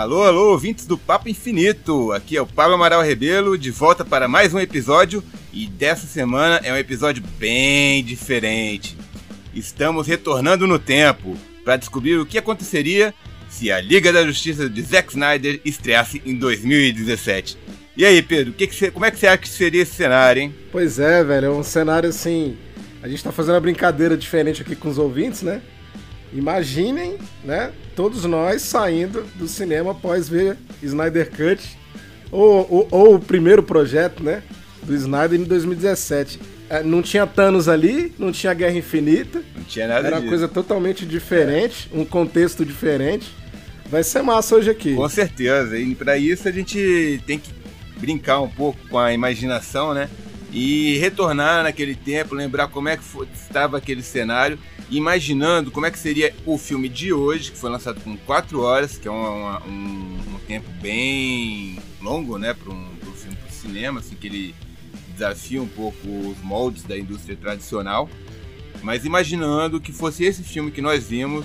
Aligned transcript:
Alô, 0.00 0.22
alô, 0.22 0.52
ouvintes 0.52 0.86
do 0.86 0.96
Papo 0.96 1.28
Infinito! 1.28 2.10
Aqui 2.12 2.34
é 2.34 2.40
o 2.40 2.46
Pablo 2.46 2.74
Amaral 2.74 3.02
Rebelo, 3.02 3.58
de 3.58 3.70
volta 3.70 4.02
para 4.02 4.26
mais 4.26 4.54
um 4.54 4.58
episódio 4.58 5.22
e 5.52 5.66
dessa 5.66 6.06
semana 6.06 6.58
é 6.64 6.72
um 6.72 6.76
episódio 6.78 7.22
bem 7.38 8.02
diferente. 8.02 8.96
Estamos 9.54 10.06
retornando 10.06 10.66
no 10.66 10.78
tempo 10.78 11.36
para 11.66 11.76
descobrir 11.76 12.16
o 12.16 12.24
que 12.24 12.38
aconteceria 12.38 13.12
se 13.50 13.70
a 13.70 13.78
Liga 13.78 14.10
da 14.10 14.24
Justiça 14.24 14.70
de 14.70 14.80
Zack 14.80 15.10
Snyder 15.10 15.60
estreasse 15.66 16.22
em 16.24 16.34
2017. 16.34 17.58
E 17.94 18.02
aí, 18.02 18.22
Pedro, 18.22 18.54
que 18.54 18.66
que 18.68 18.74
cê, 18.74 18.90
como 18.90 19.04
é 19.04 19.10
que 19.10 19.18
você 19.18 19.26
acha 19.26 19.36
que 19.36 19.48
seria 19.50 19.82
esse 19.82 19.96
cenário, 19.96 20.40
hein? 20.40 20.54
Pois 20.72 20.98
é, 20.98 21.22
velho, 21.22 21.44
é 21.44 21.50
um 21.50 21.62
cenário 21.62 22.08
assim. 22.08 22.56
A 23.02 23.08
gente 23.08 23.22
tá 23.22 23.30
fazendo 23.30 23.56
uma 23.56 23.60
brincadeira 23.60 24.16
diferente 24.16 24.62
aqui 24.62 24.74
com 24.74 24.88
os 24.88 24.96
ouvintes, 24.96 25.42
né? 25.42 25.60
Imaginem, 26.32 27.16
né? 27.44 27.72
Todos 27.96 28.24
nós 28.24 28.62
saindo 28.62 29.24
do 29.34 29.48
cinema 29.48 29.90
após 29.92 30.28
ver 30.28 30.56
Snyder 30.82 31.30
Cut, 31.30 31.76
ou, 32.30 32.66
ou, 32.70 32.88
ou 32.90 33.14
o 33.16 33.20
primeiro 33.20 33.62
projeto, 33.62 34.22
né? 34.22 34.42
Do 34.82 34.94
Snyder 34.94 35.38
em 35.40 35.44
2017. 35.44 36.40
É, 36.70 36.82
não 36.84 37.02
tinha 37.02 37.26
Thanos 37.26 37.68
ali, 37.68 38.14
não 38.16 38.30
tinha 38.30 38.54
Guerra 38.54 38.76
Infinita. 38.78 39.42
Não 39.56 39.64
tinha 39.64 39.88
nada 39.88 40.06
Era 40.06 40.20
uma 40.20 40.28
coisa 40.28 40.46
totalmente 40.46 41.04
diferente, 41.04 41.90
um 41.92 42.04
contexto 42.04 42.64
diferente. 42.64 43.34
Vai 43.86 44.04
ser 44.04 44.22
massa 44.22 44.54
hoje 44.54 44.70
aqui. 44.70 44.94
Com 44.94 45.08
certeza. 45.08 45.76
E 45.76 45.96
para 45.96 46.16
isso 46.16 46.46
a 46.46 46.52
gente 46.52 47.20
tem 47.26 47.40
que 47.40 47.50
brincar 47.98 48.40
um 48.40 48.48
pouco 48.48 48.78
com 48.88 48.96
a 48.98 49.12
imaginação, 49.12 49.92
né? 49.92 50.08
E 50.52 50.96
retornar 50.98 51.64
naquele 51.64 51.96
tempo, 51.96 52.34
lembrar 52.36 52.68
como 52.68 52.88
é 52.88 52.96
que 52.96 53.02
foi- 53.02 53.26
estava 53.34 53.76
aquele 53.76 54.02
cenário, 54.02 54.56
imaginando 54.90 55.70
como 55.70 55.86
é 55.86 55.90
que 55.90 55.98
seria 55.98 56.34
o 56.44 56.58
filme 56.58 56.88
de 56.88 57.12
hoje, 57.12 57.50
que 57.52 57.56
foi 57.58 57.70
lançado 57.70 58.00
com 58.00 58.16
4 58.16 58.60
horas, 58.60 58.98
que 58.98 59.06
é 59.06 59.10
uma- 59.10 59.30
uma- 59.30 59.66
um, 59.66 60.18
um 60.34 60.38
tempo 60.46 60.68
bem 60.80 61.78
longo, 62.00 62.38
né, 62.38 62.54
para 62.54 62.72
um, 62.72 62.86
filme 63.14 63.36
para 63.36 63.50
cinema, 63.50 64.00
assim, 64.00 64.16
que 64.16 64.26
ele 64.26 64.54
desafia 65.12 65.62
um 65.62 65.68
pouco 65.68 65.98
os 66.06 66.38
moldes 66.42 66.82
da 66.82 66.98
indústria 66.98 67.36
tradicional, 67.36 68.08
mas 68.82 69.04
imaginando 69.04 69.80
que 69.80 69.92
fosse 69.92 70.24
esse 70.24 70.42
filme 70.42 70.70
que 70.70 70.80
nós 70.80 71.06
vimos 71.08 71.44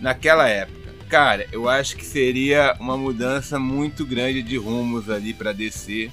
naquela 0.00 0.48
época. 0.48 0.94
Cara, 1.08 1.46
eu 1.52 1.68
acho 1.68 1.96
que 1.96 2.04
seria 2.04 2.74
uma 2.80 2.96
mudança 2.96 3.58
muito 3.58 4.04
grande 4.06 4.42
de 4.42 4.56
rumos 4.56 5.10
ali 5.10 5.34
para 5.34 5.52
DC 5.52 6.10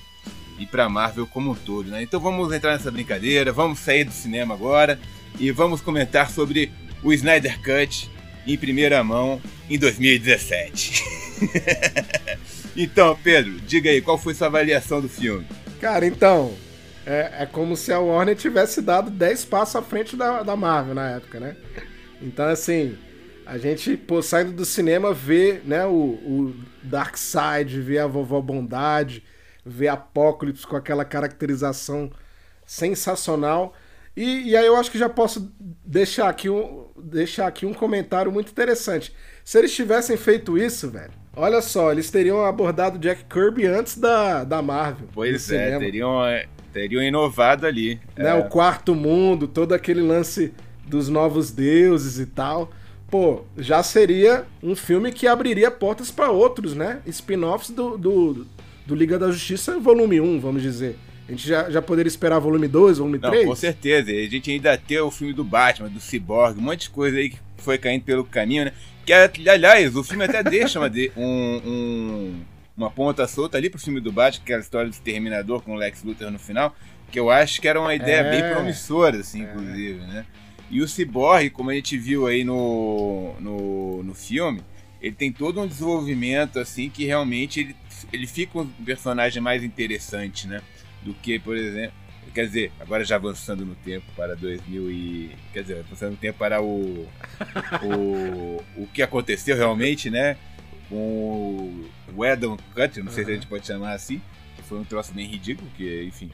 e 0.60 0.66
para 0.66 0.90
Marvel 0.90 1.26
como 1.26 1.52
um 1.52 1.56
todo, 1.56 1.90
né? 1.90 2.04
Então 2.04 2.20
vamos 2.20 2.52
entrar 2.54 2.74
nessa 2.74 2.92
brincadeira, 2.92 3.52
vamos 3.54 3.80
sair 3.80 4.04
do 4.04 4.12
cinema 4.12 4.54
agora 4.54 5.00
e 5.42 5.50
vamos 5.50 5.82
comentar 5.82 6.30
sobre 6.30 6.72
o 7.02 7.12
Snyder 7.12 7.60
Cut 7.64 8.12
em 8.46 8.56
primeira 8.56 9.04
mão 9.04 9.42
em 9.68 9.78
2017. 9.78 11.04
então, 12.78 13.18
Pedro, 13.24 13.60
diga 13.62 13.90
aí, 13.90 14.04
qual 14.04 14.20
foi 14.20 14.36
sua 14.36 14.46
avaliação 14.46 15.02
do 15.02 15.10
filme? 15.10 15.48
Cara, 15.82 16.06
então, 16.06 16.54
é, 17.08 17.32
é 17.40 17.46
como 17.48 17.76
se 17.76 17.92
a 17.92 18.00
Warner 18.00 18.36
tivesse 18.36 18.84
dado 18.84 19.10
10 19.10 19.46
passos 19.46 19.76
à 19.76 19.82
frente 19.82 20.16
da, 20.16 20.44
da 20.44 20.56
Marvel 20.56 20.94
na 20.94 21.10
época, 21.10 21.40
né? 21.40 21.56
Então, 22.22 22.46
assim, 22.46 22.96
a 23.44 23.58
gente, 23.58 23.98
pô, 23.98 24.22
saindo 24.22 24.52
do 24.52 24.64
cinema, 24.64 25.12
vê, 25.12 25.60
né, 25.66 25.88
o, 25.88 25.92
o 25.92 26.56
Darkseid, 26.84 27.82
vê 27.82 27.98
a 27.98 28.06
Vovó 28.06 28.40
Bondade, 28.40 29.24
vê 29.66 29.88
Apocalipse 29.88 30.68
com 30.68 30.76
aquela 30.76 31.04
caracterização 31.04 32.12
sensacional. 32.64 33.76
E, 34.16 34.50
e 34.50 34.58
aí 34.58 34.66
eu 34.66 34.76
acho 34.76 34.92
que 34.92 34.98
já 34.98 35.08
posso 35.10 35.52
deixar 35.60 36.30
aqui, 36.30 36.50
um, 36.50 36.86
deixar 37.02 37.48
aqui 37.48 37.66
um 37.66 37.74
comentário 37.74 38.32
muito 38.32 38.52
interessante. 38.52 39.14
Se 39.44 39.58
eles 39.58 39.74
tivessem 39.74 40.18
feito 40.18 40.58
isso, 40.58 40.90
velho, 40.90 41.12
olha 41.36 41.62
só, 41.62 41.92
eles 41.92 42.12
teriam 42.12 42.44
abordado 42.46 43.00
Jack 43.00 43.24
Kirby 43.26 43.66
antes 43.66 43.98
da, 43.98 44.44
da 44.44 44.62
Marvel. 44.62 45.08
Pois 45.14 45.50
é, 45.52 45.64
cinema 45.66 45.80
teriam, 45.80 46.26
é, 46.26 46.46
teriam 46.74 47.02
inovado 47.02 47.66
ali. 47.66 48.00
né? 48.18 48.30
É, 48.30 48.34
O 48.34 48.50
quarto 48.50 48.94
mundo, 48.94 49.48
todo 49.48 49.74
aquele 49.74 50.02
lance 50.02 50.54
dos 50.86 51.08
novos 51.08 51.52
deuses 51.52 52.20
e 52.20 52.26
tal. 52.26 52.70
Pô, 53.10 53.42
já 53.58 53.82
seria 53.84 54.46
um 54.64 54.76
filme 54.76 55.12
que 55.12 55.28
abriria 55.28 55.70
portas 55.70 56.10
para 56.12 56.30
outros, 56.32 56.74
né? 56.74 57.02
Spin-offs 57.06 57.70
do, 57.70 57.98
do, 57.98 58.48
do 58.86 58.96
Liga 58.96 59.20
da 59.20 59.30
Justiça, 59.32 59.78
volume 59.80 60.22
1, 60.22 60.40
vamos 60.40 60.62
dizer. 60.62 60.98
A 61.32 61.34
gente 61.34 61.48
já, 61.48 61.70
já 61.70 61.82
poderia 61.82 62.10
esperar 62.10 62.40
volume 62.40 62.68
2, 62.68 62.98
volume 62.98 63.18
Não, 63.18 63.30
3? 63.30 63.46
com 63.46 63.56
certeza. 63.56 64.12
A 64.12 64.28
gente 64.28 64.52
ainda 64.52 64.78
tem 64.78 65.00
o 65.00 65.10
filme 65.10 65.32
do 65.34 65.46
Batman, 65.46 65.88
do 65.88 66.02
Cyborg, 66.02 66.60
um 66.60 66.62
monte 66.64 66.82
de 66.82 66.90
coisa 66.90 67.18
aí 67.18 67.30
que 67.30 67.40
foi 67.58 67.78
caindo 67.78 68.04
pelo 68.04 68.26
caminho, 68.26 68.66
né? 68.66 68.74
Que, 69.06 69.14
aliás, 69.50 69.96
o 69.96 70.04
filme 70.04 70.26
até 70.26 70.44
deixa 70.44 70.78
uma, 70.78 70.90
de- 70.90 71.10
um- 71.16 71.62
um- 71.66 72.42
uma 72.76 72.92
ponta 72.92 73.26
solta 73.30 73.58
ali 73.58 73.70
pro 73.70 73.80
filme 73.80 74.02
do 74.02 74.12
Batman, 74.12 74.44
que 74.46 74.52
é 74.52 74.58
a 74.58 74.60
história 74.60 74.90
do 74.90 74.94
Exterminador 74.94 75.62
com 75.62 75.72
o 75.72 75.76
Lex 75.76 76.04
Luthor 76.04 76.30
no 76.32 76.38
final, 76.40 76.76
que 77.10 77.18
eu 77.18 77.30
acho 77.30 77.62
que 77.62 77.68
era 77.68 77.80
uma 77.80 77.96
ideia 77.96 78.22
É. 78.24 78.30
bem 78.32 78.52
promissora, 78.54 79.18
assim, 79.20 79.44
inclusive, 79.44 80.00
né? 80.02 80.26
E 80.70 80.82
o 80.82 80.88
Cyborg, 80.88 81.50
como 81.52 81.70
a 81.70 81.74
gente 81.74 81.98
viu 81.98 82.28
aí 82.28 82.44
no, 82.44 83.34
no, 83.40 84.04
no 84.04 84.14
filme, 84.14 84.62
ele 85.02 85.16
tem 85.16 85.32
todo 85.32 85.62
um 85.62 85.68
desenvolvimento, 85.68 86.60
assim, 86.60 86.90
que 86.90 87.06
realmente 87.06 87.62
ele, 87.62 87.76
ele 88.12 88.28
fica 88.28 88.60
um 88.60 88.68
personagem 88.68 89.42
mais 89.42 89.64
interessante, 89.64 90.46
né? 90.46 90.62
Do 91.04 91.14
que, 91.16 91.40
por 91.40 91.56
exemplo, 91.58 92.00
Quer 92.34 92.46
dizer, 92.46 92.72
agora 92.80 93.04
já 93.04 93.16
avançando 93.18 93.66
no 93.66 93.76
tempo 93.76 94.06
para 94.16 94.36
2000 94.38 94.90
e... 94.92 95.32
Quer 95.52 95.64
dizer, 95.64 95.80
avançando 95.80 96.12
no 96.12 96.18
tempo 96.18 96.38
para 96.40 96.62
o... 96.62 97.10
O, 97.84 98.64
o 98.78 98.88
que 98.94 99.02
aconteceu 99.02 99.56
realmente, 99.58 100.10
né? 100.10 100.38
Com 100.88 101.84
o 102.16 102.26
Edon 102.26 102.58
Cut, 102.74 103.02
não 103.02 103.12
sei 103.12 103.26
se 103.26 103.32
a 103.32 103.34
gente 103.34 103.48
pode 103.48 103.66
chamar 103.68 103.94
assim, 103.94 104.22
que 104.56 104.64
foi 104.64 104.80
um 104.80 104.84
troço 104.86 105.14
bem 105.14 105.26
ridículo, 105.28 105.70
que, 105.76 106.04
enfim... 106.04 106.30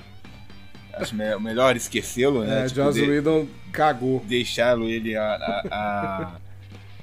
Acho 0.94 1.16
me- 1.16 1.38
melhor 1.40 1.76
esquecê-lo, 1.76 2.44
né? 2.44 2.64
É, 2.64 2.68
Tipo, 2.68 2.82
Joss 2.82 2.96
de- 2.96 3.08
Whedon 3.10 3.48
cagou. 3.72 4.24
deixá-lo 4.28 4.86
ele 4.90 5.16
a, 5.16 5.24
a- 5.24 5.64
a- 5.72 6.36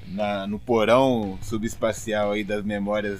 na- 0.07 0.47
no 0.47 0.59
porão 0.59 1.39
subespacial 1.41 2.31
aí 2.33 2.43
das 2.43 2.63
memórias 2.63 3.19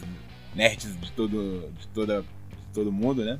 nerds 0.53 0.99
de 0.99 1.11
todo, 1.13 1.69
de 1.79 1.87
toda, 1.87 2.21
de 2.21 2.73
todo 2.73 2.91
mundo, 2.91 3.23
né? 3.25 3.39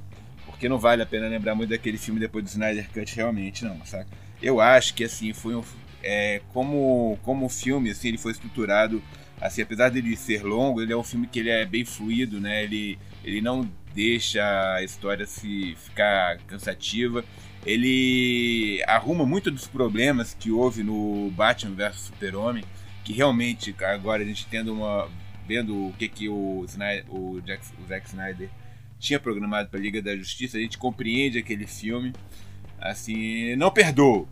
Porque 0.55 0.69
não 0.69 0.79
vale 0.79 1.01
a 1.01 1.05
pena 1.05 1.27
lembrar 1.27 1.53
muito 1.53 1.69
daquele 1.69 1.97
filme 1.97 2.19
depois 2.19 2.43
do 2.43 2.47
Snyder 2.47 2.89
Cut 2.91 3.16
realmente, 3.16 3.66
não, 3.66 3.85
saca? 3.85 4.07
Eu 4.41 4.59
acho 4.61 4.93
que 4.93 5.03
assim 5.03 5.33
foi 5.33 5.55
um 5.55 5.63
é, 6.01 6.41
como 6.53 7.19
como 7.23 7.45
o 7.45 7.49
filme 7.49 7.89
assim 7.89 8.09
ele 8.09 8.17
foi 8.17 8.31
estruturado 8.31 9.01
assim 9.41 9.61
apesar 9.61 9.89
dele 9.89 10.16
ser 10.16 10.43
longo 10.43 10.81
ele 10.81 10.93
é 10.93 10.97
um 10.97 11.03
filme 11.03 11.25
que 11.25 11.39
ele 11.39 11.49
é 11.49 11.66
bem 11.66 11.83
fluido 11.83 12.39
né 12.39 12.63
ele 12.63 12.99
ele 13.23 13.41
não 13.41 13.67
deixa 13.93 14.43
a 14.75 14.83
história 14.83 15.25
se 15.25 15.75
ficar 15.75 16.38
cansativa 16.45 17.25
ele 17.66 18.83
arruma 18.85 19.25
muito 19.25 19.49
dos 19.49 19.67
problemas 19.67 20.35
que 20.39 20.51
houve 20.51 20.83
no 20.83 21.31
Batman 21.31 21.75
vs 21.75 22.01
Super-Homem, 22.01 22.63
que 23.03 23.11
realmente 23.11 23.75
agora 23.83 24.22
a 24.22 24.25
gente 24.25 24.45
tendo 24.45 24.73
uma 24.73 25.09
vendo 25.47 25.87
o 25.87 25.93
que 25.93 26.07
que 26.07 26.29
o, 26.29 26.63
Snyder, 26.67 27.05
o, 27.09 27.41
Jack, 27.41 27.63
o 27.83 27.87
Zack 27.87 28.07
Snyder 28.07 28.49
tinha 29.00 29.19
programado 29.19 29.69
para 29.69 29.79
a 29.79 29.81
Liga 29.81 30.01
da 30.01 30.16
Justiça, 30.16 30.57
a 30.57 30.61
gente 30.61 30.78
compreende 30.78 31.38
aquele 31.38 31.67
filme, 31.67 32.13
assim, 32.79 33.56
não 33.56 33.72
perdoa, 33.72 34.28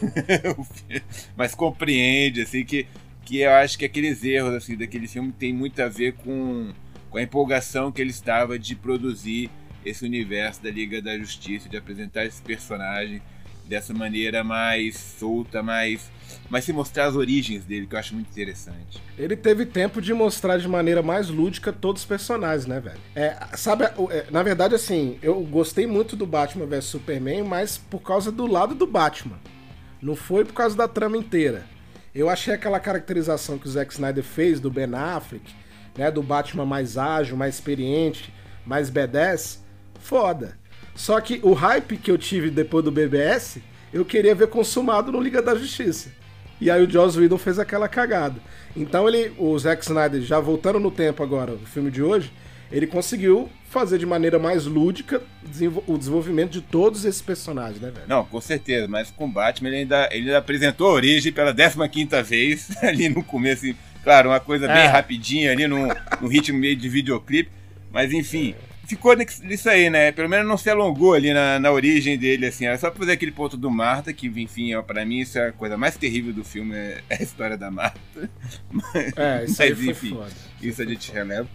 mas 1.36 1.54
compreende 1.54 2.42
assim 2.42 2.64
que 2.64 2.86
que 3.24 3.38
eu 3.38 3.50
acho 3.50 3.76
que 3.76 3.84
aqueles 3.84 4.22
erros 4.22 4.54
assim 4.54 4.76
daquele 4.76 5.08
filme 5.08 5.32
tem 5.32 5.52
muito 5.52 5.80
a 5.82 5.88
ver 5.88 6.12
com 6.12 6.72
com 7.10 7.18
a 7.18 7.22
empolgação 7.22 7.90
que 7.90 8.00
ele 8.00 8.10
estava 8.10 8.58
de 8.58 8.76
produzir 8.76 9.50
esse 9.84 10.04
universo 10.04 10.62
da 10.62 10.70
Liga 10.70 11.00
da 11.00 11.16
Justiça, 11.16 11.68
de 11.68 11.76
apresentar 11.76 12.24
esse 12.24 12.42
personagem 12.42 13.22
dessa 13.68 13.92
maneira 13.92 14.42
mais 14.42 14.96
solta, 14.96 15.62
mais, 15.62 16.10
mais 16.48 16.64
se 16.64 16.72
mostrar 16.72 17.06
as 17.06 17.16
origens 17.16 17.64
dele, 17.64 17.86
que 17.86 17.94
eu 17.94 17.98
acho 17.98 18.14
muito 18.14 18.30
interessante. 18.30 19.02
Ele 19.18 19.36
teve 19.36 19.66
tempo 19.66 20.00
de 20.00 20.12
mostrar 20.14 20.58
de 20.58 20.68
maneira 20.68 21.02
mais 21.02 21.28
lúdica 21.28 21.72
todos 21.72 22.02
os 22.02 22.08
personagens, 22.08 22.66
né, 22.66 22.80
velho? 22.80 23.00
É, 23.14 23.36
sabe, 23.56 23.84
é, 23.84 24.26
na 24.30 24.42
verdade, 24.42 24.74
assim, 24.74 25.18
eu 25.22 25.40
gostei 25.42 25.86
muito 25.86 26.16
do 26.16 26.26
Batman 26.26 26.66
vs 26.66 26.84
Superman, 26.84 27.42
mas 27.42 27.76
por 27.78 28.00
causa 28.00 28.30
do 28.30 28.46
lado 28.46 28.74
do 28.74 28.86
Batman. 28.86 29.38
Não 30.00 30.14
foi 30.14 30.44
por 30.44 30.54
causa 30.54 30.76
da 30.76 30.86
trama 30.86 31.16
inteira. 31.16 31.64
Eu 32.14 32.28
achei 32.30 32.54
aquela 32.54 32.80
caracterização 32.80 33.58
que 33.58 33.66
o 33.66 33.70
Zack 33.70 33.92
Snyder 33.92 34.24
fez 34.24 34.60
do 34.60 34.70
Ben 34.70 34.94
Affleck, 34.94 35.54
né, 35.98 36.10
do 36.10 36.22
Batman 36.22 36.64
mais 36.64 36.96
ágil, 36.96 37.36
mais 37.36 37.56
experiente, 37.56 38.32
mais 38.64 38.90
B10, 38.90 39.58
foda. 39.98 40.58
Só 40.96 41.20
que 41.20 41.38
o 41.42 41.52
hype 41.52 41.98
que 41.98 42.10
eu 42.10 42.18
tive 42.18 42.50
depois 42.50 42.84
do 42.84 42.90
BBS, 42.90 43.60
eu 43.92 44.04
queria 44.04 44.34
ver 44.34 44.48
consumado 44.48 45.12
no 45.12 45.20
Liga 45.20 45.42
da 45.42 45.54
Justiça. 45.54 46.10
E 46.60 46.70
aí 46.70 46.82
o 46.82 46.90
Joss 46.90 47.18
Whedon 47.18 47.36
fez 47.36 47.58
aquela 47.58 47.86
cagada. 47.86 48.40
Então 48.74 49.06
ele, 49.06 49.32
o 49.38 49.56
Zack 49.58 49.82
Snyder, 49.82 50.22
já 50.22 50.40
voltando 50.40 50.80
no 50.80 50.90
tempo 50.90 51.22
agora, 51.22 51.52
o 51.52 51.58
filme 51.58 51.90
de 51.90 52.02
hoje, 52.02 52.32
ele 52.72 52.86
conseguiu 52.86 53.48
fazer 53.68 53.98
de 53.98 54.06
maneira 54.06 54.38
mais 54.38 54.64
lúdica 54.64 55.22
o 55.86 55.98
desenvolvimento 55.98 56.52
de 56.52 56.62
todos 56.62 57.04
esses 57.04 57.20
personagens, 57.20 57.80
né, 57.80 57.90
velho? 57.90 58.06
Não, 58.08 58.24
com 58.24 58.40
certeza, 58.40 58.88
mas 58.88 59.10
com 59.10 59.30
Batman 59.30 59.68
ele 59.68 59.76
ainda, 59.78 60.08
ele 60.10 60.26
ainda 60.26 60.38
apresentou 60.38 60.88
a 60.88 60.92
origem 60.92 61.30
pela 61.30 61.54
15 61.54 62.22
vez 62.24 62.76
ali 62.82 63.08
no 63.08 63.22
começo, 63.22 63.66
Claro, 64.02 64.30
uma 64.30 64.38
coisa 64.38 64.68
bem 64.68 64.84
é. 64.84 64.86
rapidinha 64.86 65.50
ali, 65.50 65.66
no 65.66 66.28
ritmo 66.28 66.56
meio 66.58 66.76
de 66.76 66.88
videoclipe. 66.88 67.50
Mas 67.90 68.12
enfim, 68.12 68.54
ficou 68.86 69.14
nisso 69.16 69.68
aí, 69.68 69.90
né? 69.90 70.12
Pelo 70.12 70.28
menos 70.28 70.46
não 70.46 70.56
se 70.56 70.70
alongou 70.70 71.14
ali 71.14 71.32
na, 71.32 71.58
na 71.58 71.70
origem 71.70 72.16
dele, 72.16 72.46
assim. 72.46 72.66
Era 72.66 72.78
só 72.78 72.90
pra 72.90 73.00
fazer 73.00 73.12
aquele 73.12 73.32
ponto 73.32 73.56
do 73.56 73.70
Marta, 73.70 74.12
que, 74.12 74.26
enfim, 74.28 74.72
é, 74.72 74.80
pra 74.82 75.04
mim 75.04 75.20
isso 75.20 75.38
é 75.38 75.48
a 75.48 75.52
coisa 75.52 75.76
mais 75.76 75.96
terrível 75.96 76.32
do 76.32 76.44
filme, 76.44 76.74
é, 76.74 77.02
é 77.10 77.16
a 77.18 77.22
história 77.22 77.56
da 77.56 77.70
Marta. 77.70 78.30
Mas, 78.70 78.94
é, 79.18 79.44
isso 79.44 79.56
foi 79.56 79.90
enfim, 79.90 80.10
foda. 80.10 80.32
Isso, 80.62 80.82
a 80.82 80.84
gente 80.84 81.10
releva. 81.12 81.48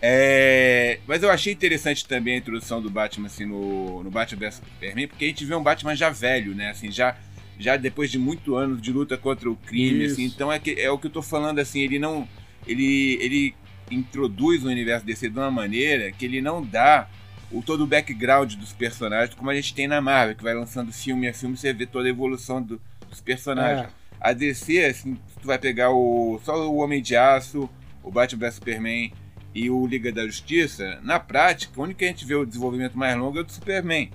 É, 0.00 1.00
mas 1.08 1.24
eu 1.24 1.30
achei 1.30 1.52
interessante 1.52 2.06
também 2.06 2.34
a 2.34 2.38
introdução 2.38 2.80
do 2.80 2.88
Batman 2.88 3.26
assim, 3.26 3.44
no, 3.44 4.04
no 4.04 4.10
Batman 4.10 4.38
vs 4.38 4.54
Superman, 4.54 5.08
porque 5.08 5.24
a 5.24 5.28
gente 5.28 5.44
vê 5.44 5.56
um 5.56 5.62
Batman 5.62 5.96
já 5.96 6.08
velho, 6.08 6.54
né? 6.54 6.70
Assim, 6.70 6.92
já, 6.92 7.16
já 7.58 7.76
depois 7.76 8.08
de 8.08 8.18
muitos 8.18 8.54
anos 8.56 8.80
de 8.80 8.92
luta 8.92 9.16
contra 9.16 9.50
o 9.50 9.56
crime, 9.56 10.04
assim, 10.04 10.24
então 10.24 10.52
é, 10.52 10.58
que, 10.60 10.80
é 10.80 10.88
o 10.88 10.98
que 10.98 11.08
eu 11.08 11.10
tô 11.10 11.22
falando, 11.22 11.58
assim, 11.58 11.80
ele 11.80 11.98
não. 11.98 12.28
Ele, 12.66 13.18
ele 13.20 13.54
introduz 13.90 14.64
o 14.64 14.68
universo 14.68 15.04
DC 15.04 15.28
de 15.28 15.38
uma 15.38 15.50
maneira 15.50 16.12
que 16.12 16.24
ele 16.24 16.40
não 16.40 16.62
dá 16.64 17.08
o 17.50 17.62
todo 17.62 17.84
o 17.84 17.86
background 17.86 18.54
dos 18.54 18.72
personagens 18.72 19.34
como 19.34 19.50
a 19.50 19.54
gente 19.54 19.74
tem 19.74 19.88
na 19.88 20.00
Marvel, 20.00 20.36
que 20.36 20.42
vai 20.42 20.54
lançando 20.54 20.92
filme 20.92 21.28
a 21.28 21.34
filme, 21.34 21.56
você 21.56 21.72
vê 21.72 21.86
toda 21.86 22.06
a 22.06 22.10
evolução 22.10 22.62
do, 22.62 22.80
dos 23.08 23.20
personagens. 23.20 23.86
É. 23.86 23.90
A 24.20 24.32
DC, 24.32 24.84
assim, 24.84 25.16
tu 25.40 25.46
vai 25.46 25.58
pegar 25.58 25.90
o, 25.90 26.40
só 26.44 26.68
o 26.68 26.78
Homem 26.78 27.00
de 27.00 27.16
Aço, 27.16 27.70
o 28.02 28.10
Batman 28.10 28.40
vs 28.40 28.54
Superman 28.54 29.12
e 29.54 29.70
o 29.70 29.86
Liga 29.86 30.12
da 30.12 30.26
Justiça, 30.26 30.98
na 31.02 31.18
prática, 31.18 31.80
o 31.80 31.84
único 31.84 31.98
que 31.98 32.04
a 32.04 32.08
gente 32.08 32.24
vê 32.24 32.34
o 32.34 32.44
desenvolvimento 32.44 32.98
mais 32.98 33.16
longo 33.16 33.38
é 33.38 33.40
o 33.40 33.44
do 33.44 33.52
Superman. 33.52 34.10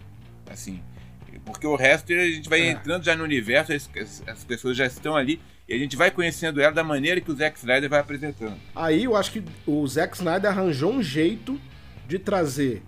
Assim, 0.49 0.81
porque 1.45 1.65
o 1.65 1.75
resto 1.75 2.11
a 2.13 2.29
gente 2.29 2.49
vai 2.49 2.61
é. 2.61 2.71
entrando 2.71 3.03
já 3.03 3.15
no 3.15 3.23
universo, 3.23 3.73
as, 3.73 4.23
as, 4.27 4.43
pessoas 4.43 4.77
já 4.77 4.85
estão 4.85 5.15
ali 5.15 5.39
e 5.67 5.73
a 5.73 5.77
gente 5.77 5.95
vai 5.95 6.11
conhecendo 6.11 6.61
ela 6.61 6.73
da 6.73 6.83
maneira 6.83 7.21
que 7.21 7.31
o 7.31 7.35
Zack 7.35 7.57
Snyder 7.57 7.89
vai 7.89 7.99
apresentando. 7.99 8.57
Aí 8.75 9.05
eu 9.05 9.15
acho 9.15 9.31
que 9.31 9.43
o 9.65 9.85
Zack 9.87 10.15
Snyder 10.15 10.49
arranjou 10.49 10.91
um 10.91 11.01
jeito 11.01 11.59
de 12.07 12.19
trazer 12.19 12.83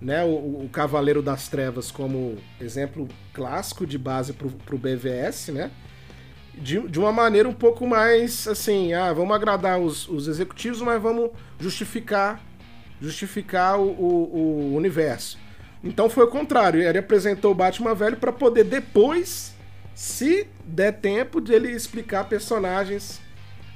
né, 0.00 0.24
o, 0.24 0.64
o 0.64 0.68
Cavaleiro 0.72 1.22
das 1.22 1.48
Trevas 1.48 1.90
como 1.90 2.36
exemplo 2.60 3.08
clássico 3.32 3.86
de 3.86 3.96
base 3.96 4.32
pro, 4.32 4.50
pro 4.50 4.76
BVS, 4.76 5.48
né? 5.48 5.70
de, 6.56 6.80
de 6.88 6.98
uma 6.98 7.12
maneira 7.12 7.48
um 7.48 7.52
pouco 7.52 7.86
mais 7.86 8.48
assim, 8.48 8.92
ah, 8.94 9.12
vamos 9.12 9.34
agradar 9.34 9.78
os, 9.78 10.08
os 10.08 10.26
executivos, 10.26 10.80
mas 10.80 11.00
vamos 11.00 11.30
justificar 11.60 12.40
justificar 13.00 13.78
o, 13.78 13.88
o, 13.88 14.72
o 14.72 14.74
universo. 14.74 15.38
Então 15.84 16.08
foi 16.08 16.24
o 16.24 16.28
contrário, 16.28 16.80
ele 16.80 16.98
apresentou 16.98 17.52
o 17.52 17.54
Batman 17.54 17.94
velho 17.94 18.16
para 18.16 18.32
poder 18.32 18.64
depois, 18.64 19.54
se 19.96 20.46
der 20.64 20.92
tempo, 20.92 21.40
de 21.40 21.52
ele 21.52 21.72
explicar 21.72 22.28
personagens 22.28 23.20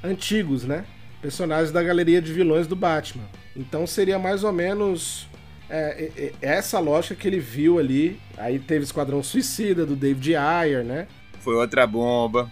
antigos, 0.05 0.65
né? 0.65 0.85
Personagens 1.21 1.73
da 1.73 1.83
galeria 1.83 2.23
de 2.23 2.33
vilões 2.33 2.67
do 2.67 2.77
Batman. 2.77 3.25
Então 3.57 3.87
seria 3.87 4.19
mais 4.19 4.45
ou 4.45 4.53
menos 4.53 5.27
é, 5.69 6.11
é, 6.17 6.33
é 6.43 6.55
essa 6.57 6.79
lógica 6.79 7.15
que 7.15 7.27
ele 7.27 7.41
viu 7.41 7.79
ali. 7.79 8.21
Aí 8.37 8.59
teve 8.59 8.85
Esquadrão 8.85 9.23
Suicida 9.23 9.85
do 9.85 9.97
David 9.97 10.37
Ayer, 10.37 10.85
né? 10.85 11.09
foi 11.41 11.55
outra 11.55 11.87
bomba. 11.87 12.51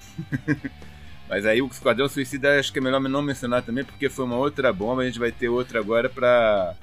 Mas 1.28 1.44
aí 1.44 1.60
o 1.60 1.66
Esquadrão 1.66 2.08
Suicida 2.08 2.58
acho 2.58 2.72
que 2.72 2.78
é 2.78 2.82
melhor 2.82 3.00
não 3.00 3.20
mencionar 3.20 3.62
também, 3.62 3.84
porque 3.84 4.08
foi 4.08 4.24
uma 4.24 4.36
outra 4.36 4.72
bomba, 4.72 5.02
a 5.02 5.04
gente 5.04 5.18
vai 5.18 5.30
ter 5.30 5.50
outra 5.50 5.78
agora 5.78 6.08
pra, 6.08 6.74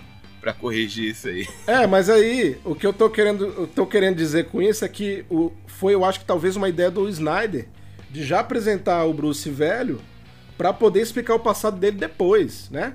pra 0.45 0.53
corrigir 0.53 1.09
isso 1.09 1.27
aí. 1.27 1.47
É, 1.65 1.87
mas 1.87 2.07
aí 2.07 2.59
o 2.63 2.75
que 2.75 2.85
eu 2.85 2.93
tô 2.93 3.09
querendo, 3.09 3.45
eu 3.45 3.65
tô 3.65 3.83
querendo 3.87 4.15
dizer 4.15 4.45
com 4.45 4.61
isso 4.61 4.85
é 4.85 4.87
que 4.87 5.25
o, 5.27 5.51
foi, 5.65 5.95
eu 5.95 6.05
acho 6.05 6.19
que 6.19 6.25
talvez 6.25 6.55
uma 6.55 6.69
ideia 6.69 6.91
do 6.91 7.09
Snyder 7.09 7.67
de 8.11 8.23
já 8.23 8.41
apresentar 8.41 9.03
o 9.05 9.13
Bruce 9.13 9.49
velho 9.49 9.99
para 10.55 10.71
poder 10.71 11.01
explicar 11.01 11.33
o 11.33 11.39
passado 11.39 11.79
dele 11.79 11.97
depois, 11.97 12.69
né? 12.69 12.93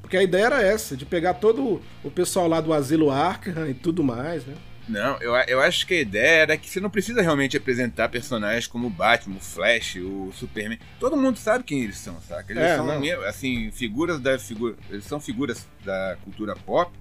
Porque 0.00 0.16
a 0.16 0.22
ideia 0.22 0.44
era 0.44 0.62
essa, 0.62 0.96
de 0.96 1.04
pegar 1.04 1.34
todo 1.34 1.82
o 2.04 2.10
pessoal 2.10 2.46
lá 2.46 2.60
do 2.60 2.72
asilo 2.72 3.10
Arkham 3.10 3.68
e 3.68 3.74
tudo 3.74 4.04
mais, 4.04 4.46
né? 4.46 4.54
Não, 4.88 5.16
eu, 5.18 5.34
eu 5.46 5.60
acho 5.60 5.86
que 5.86 5.94
a 5.94 6.00
ideia 6.00 6.42
era 6.42 6.56
que 6.56 6.68
você 6.68 6.80
não 6.80 6.90
precisa 6.90 7.22
realmente 7.22 7.56
apresentar 7.56 8.08
personagens 8.08 8.66
como 8.66 8.88
o 8.88 8.90
Batman, 8.90 9.36
o 9.36 9.40
Flash, 9.40 9.96
o 9.96 10.32
Superman. 10.32 10.78
Todo 10.98 11.16
mundo 11.16 11.38
sabe 11.38 11.62
quem 11.64 11.82
eles 11.82 11.98
são, 11.98 12.20
saca? 12.20 12.52
Eles 12.52 12.64
é, 12.64 12.76
são, 12.76 12.86
não. 12.86 13.22
assim, 13.22 13.70
figuras 13.70 14.18
da 14.20 14.38
figura. 14.38 14.76
Eles 14.90 15.04
são 15.04 15.20
figuras 15.20 15.68
da 15.84 16.16
cultura 16.24 16.56
pop 16.56 16.92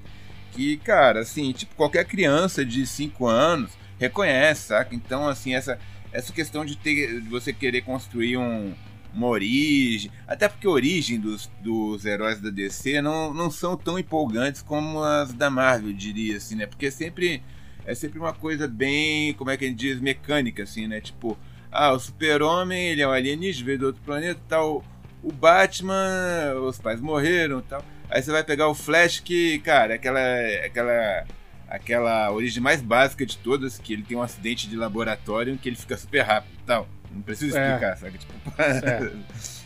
que, 0.51 0.77
cara, 0.77 1.21
assim, 1.21 1.51
tipo, 1.53 1.75
qualquer 1.75 2.05
criança 2.05 2.63
de 2.63 2.85
5 2.85 3.25
anos 3.25 3.71
reconhece, 3.97 4.67
saca? 4.67 4.93
Então, 4.93 5.27
assim, 5.27 5.55
essa, 5.55 5.79
essa 6.11 6.31
questão 6.31 6.65
de, 6.65 6.77
ter, 6.77 7.21
de 7.21 7.29
você 7.29 7.51
querer 7.53 7.81
construir 7.81 8.37
um, 8.37 8.73
uma 9.13 9.27
origem. 9.27 10.11
Até 10.27 10.47
porque 10.47 10.67
a 10.67 10.69
origem 10.69 11.19
dos, 11.19 11.49
dos 11.61 12.05
heróis 12.05 12.39
da 12.39 12.49
DC 12.49 13.01
não, 13.01 13.33
não 13.33 13.49
são 13.49 13.77
tão 13.77 13.97
empolgantes 13.97 14.61
como 14.61 15.01
as 15.03 15.33
da 15.33 15.49
Marvel, 15.49 15.93
diria 15.93 16.37
assim, 16.37 16.55
né? 16.55 16.65
Porque 16.65 16.91
sempre 16.91 17.41
é 17.85 17.95
sempre 17.95 18.19
uma 18.19 18.33
coisa 18.33 18.67
bem, 18.67 19.33
como 19.33 19.49
é 19.49 19.57
que 19.57 19.65
a 19.65 19.67
gente 19.67 19.79
diz, 19.79 19.99
mecânica, 19.99 20.63
assim, 20.63 20.87
né? 20.87 21.01
Tipo, 21.01 21.37
ah, 21.71 21.93
o 21.93 21.99
super-homem, 21.99 22.89
ele 22.89 23.01
é 23.01 23.07
um 23.07 23.11
alienígena, 23.11 23.65
veio 23.65 23.79
do 23.79 23.85
outro 23.87 24.01
planeta 24.03 24.39
tal. 24.47 24.83
O 25.23 25.31
Batman, 25.31 26.55
os 26.67 26.79
pais 26.79 26.99
morreram 26.99 27.61
tal. 27.61 27.83
Aí 28.09 28.21
você 28.21 28.31
vai 28.31 28.43
pegar 28.43 28.67
o 28.67 28.75
Flash, 28.75 29.19
que, 29.19 29.59
cara, 29.59 29.93
aquela, 29.93 30.19
aquela, 30.65 31.25
aquela 31.69 32.31
origem 32.31 32.61
mais 32.61 32.81
básica 32.81 33.25
de 33.25 33.37
todas, 33.37 33.77
que 33.77 33.93
ele 33.93 34.03
tem 34.03 34.17
um 34.17 34.21
acidente 34.21 34.67
de 34.67 34.75
laboratório 34.75 35.53
em 35.53 35.57
que 35.57 35.69
ele 35.69 35.77
fica 35.77 35.95
super 35.95 36.21
rápido 36.21 36.57
tal. 36.65 36.87
Não 37.09 37.21
preciso 37.21 37.57
é. 37.57 37.67
explicar, 37.67 37.93
é. 37.93 37.95
sabe? 37.95 38.17
Tipo, 38.17 38.33
é. 38.61 39.11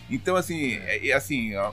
então, 0.09 0.35
assim, 0.35 0.75
é, 0.75 1.11
assim, 1.13 1.55
ó, 1.55 1.71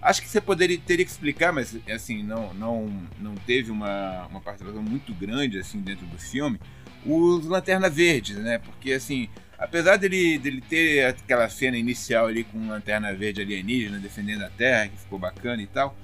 Acho 0.00 0.22
que 0.22 0.28
você 0.28 0.40
poderia 0.40 0.78
teria 0.78 1.04
que 1.04 1.10
explicar, 1.10 1.52
mas 1.52 1.76
assim, 1.90 2.22
não 2.22 2.54
não 2.54 3.08
não 3.18 3.34
teve 3.34 3.70
uma, 3.70 4.26
uma 4.26 4.40
participação 4.40 4.82
muito 4.82 5.12
grande 5.12 5.58
assim 5.58 5.80
dentro 5.80 6.06
do 6.06 6.18
filme, 6.18 6.60
os 7.04 7.44
Lanterna 7.46 7.90
Verdes, 7.90 8.36
né? 8.36 8.58
Porque 8.58 8.92
assim, 8.92 9.28
apesar 9.58 9.96
dele, 9.96 10.38
dele 10.38 10.60
ter 10.60 11.06
aquela 11.06 11.48
cena 11.48 11.76
inicial 11.76 12.26
ali 12.26 12.44
com 12.44 12.68
Lanterna 12.68 13.12
Verde 13.12 13.42
alienígena 13.42 13.98
defendendo 13.98 14.42
a 14.42 14.50
Terra, 14.50 14.88
que 14.88 14.98
ficou 14.98 15.18
bacana 15.18 15.62
e 15.62 15.66
tal, 15.66 15.96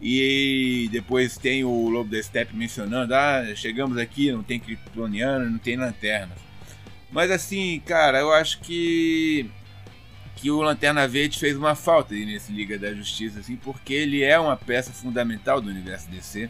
e 0.00 0.88
depois 0.92 1.36
tem 1.36 1.64
o 1.64 1.88
Lobo 1.88 2.10
da 2.10 2.22
Steppe 2.22 2.56
mencionando, 2.56 3.14
ah, 3.14 3.44
chegamos 3.56 3.98
aqui, 3.98 4.30
não 4.30 4.42
tem 4.42 4.60
Kryptoniano, 4.60 5.50
não 5.50 5.58
tem 5.58 5.76
lanternas. 5.76 6.38
Mas 7.10 7.30
assim, 7.30 7.80
cara, 7.84 8.18
eu 8.18 8.32
acho 8.32 8.60
que 8.60 9.50
que 10.40 10.52
o 10.52 10.62
Lanterna 10.62 11.06
Verde 11.08 11.36
fez 11.36 11.56
uma 11.56 11.74
falta 11.74 12.14
nesse 12.14 12.52
Liga 12.52 12.78
da 12.78 12.94
Justiça, 12.94 13.40
assim, 13.40 13.56
porque 13.56 13.92
ele 13.92 14.22
é 14.22 14.38
uma 14.38 14.56
peça 14.56 14.92
fundamental 14.92 15.60
do 15.60 15.68
universo 15.68 16.08
DC 16.08 16.48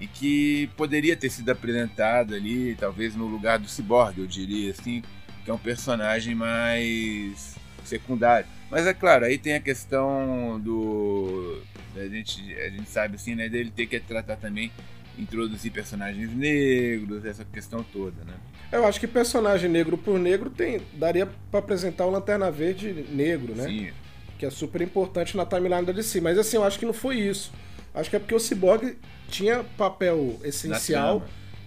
e 0.00 0.06
que 0.08 0.68
poderia 0.76 1.16
ter 1.16 1.30
sido 1.30 1.48
apresentado 1.50 2.34
ali, 2.34 2.74
talvez 2.74 3.14
no 3.14 3.26
lugar 3.26 3.60
do 3.60 3.68
Cyborg, 3.68 4.18
eu 4.18 4.26
diria 4.26 4.72
assim, 4.72 5.04
que 5.44 5.50
é 5.50 5.54
um 5.54 5.58
personagem 5.58 6.34
mais 6.34 7.54
secundário. 7.84 8.48
Mas 8.68 8.84
é 8.84 8.92
claro, 8.92 9.24
aí 9.24 9.38
tem 9.38 9.54
a 9.54 9.60
questão 9.60 10.58
do. 10.60 11.62
A 11.94 12.08
gente, 12.08 12.54
a 12.54 12.68
gente 12.68 12.88
sabe 12.88 13.14
assim, 13.14 13.36
né, 13.36 13.48
dele 13.48 13.70
ter 13.70 13.86
que 13.86 14.00
tratar 14.00 14.36
também, 14.36 14.72
introduzir 15.18 15.70
personagens 15.72 16.32
negros, 16.34 17.24
essa 17.24 17.44
questão 17.44 17.82
toda, 17.82 18.24
né? 18.24 18.34
Eu 18.72 18.86
acho 18.86 19.00
que 19.00 19.06
personagem 19.06 19.68
negro 19.68 19.98
por 19.98 20.18
negro 20.18 20.48
tem 20.48 20.80
daria 20.92 21.28
para 21.50 21.60
apresentar 21.60 22.06
o 22.06 22.10
Lanterna 22.10 22.50
Verde 22.50 23.04
negro, 23.10 23.54
né? 23.54 23.64
Sim. 23.64 23.90
Que 24.38 24.46
é 24.46 24.50
super 24.50 24.80
importante 24.80 25.36
na 25.36 25.44
timeline 25.44 25.84
da 25.84 25.92
DC. 25.92 26.20
Mas 26.20 26.38
assim, 26.38 26.56
eu 26.56 26.64
acho 26.64 26.78
que 26.78 26.86
não 26.86 26.92
foi 26.92 27.16
isso. 27.16 27.52
Acho 27.92 28.08
que 28.08 28.16
é 28.16 28.18
porque 28.18 28.34
o 28.34 28.38
Cyborg 28.38 28.96
tinha 29.28 29.64
papel 29.76 30.38
essencial 30.44 31.24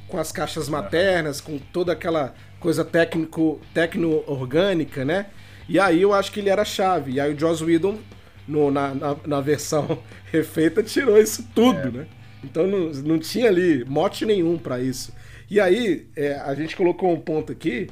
com 0.07 0.17
as 0.17 0.31
caixas 0.31 0.69
maternas, 0.69 1.41
com 1.41 1.57
toda 1.57 1.91
aquela 1.91 2.33
coisa 2.59 2.85
técnico, 2.85 3.59
tecno-orgânica, 3.73 5.03
né? 5.03 5.27
E 5.67 5.79
aí 5.79 6.01
eu 6.01 6.13
acho 6.13 6.31
que 6.31 6.39
ele 6.39 6.49
era 6.49 6.63
chave. 6.63 7.13
E 7.13 7.19
aí 7.19 7.33
o 7.33 7.39
Joss 7.39 7.63
Whedon, 7.63 7.99
no, 8.47 8.71
na, 8.71 8.93
na, 8.93 9.15
na, 9.25 9.41
versão 9.41 9.99
refeita, 10.31 10.81
tirou 10.81 11.17
isso 11.17 11.47
tudo, 11.53 11.79
é. 11.79 11.91
né? 11.91 12.07
Então 12.43 12.67
não, 12.67 12.89
não 12.89 13.19
tinha 13.19 13.47
ali 13.47 13.85
mote 13.85 14.25
nenhum 14.25 14.57
para 14.57 14.79
isso. 14.79 15.13
E 15.49 15.59
aí, 15.59 16.07
é, 16.15 16.35
a 16.35 16.53
gente 16.55 16.75
colocou 16.75 17.11
um 17.13 17.19
ponto 17.19 17.51
aqui, 17.51 17.87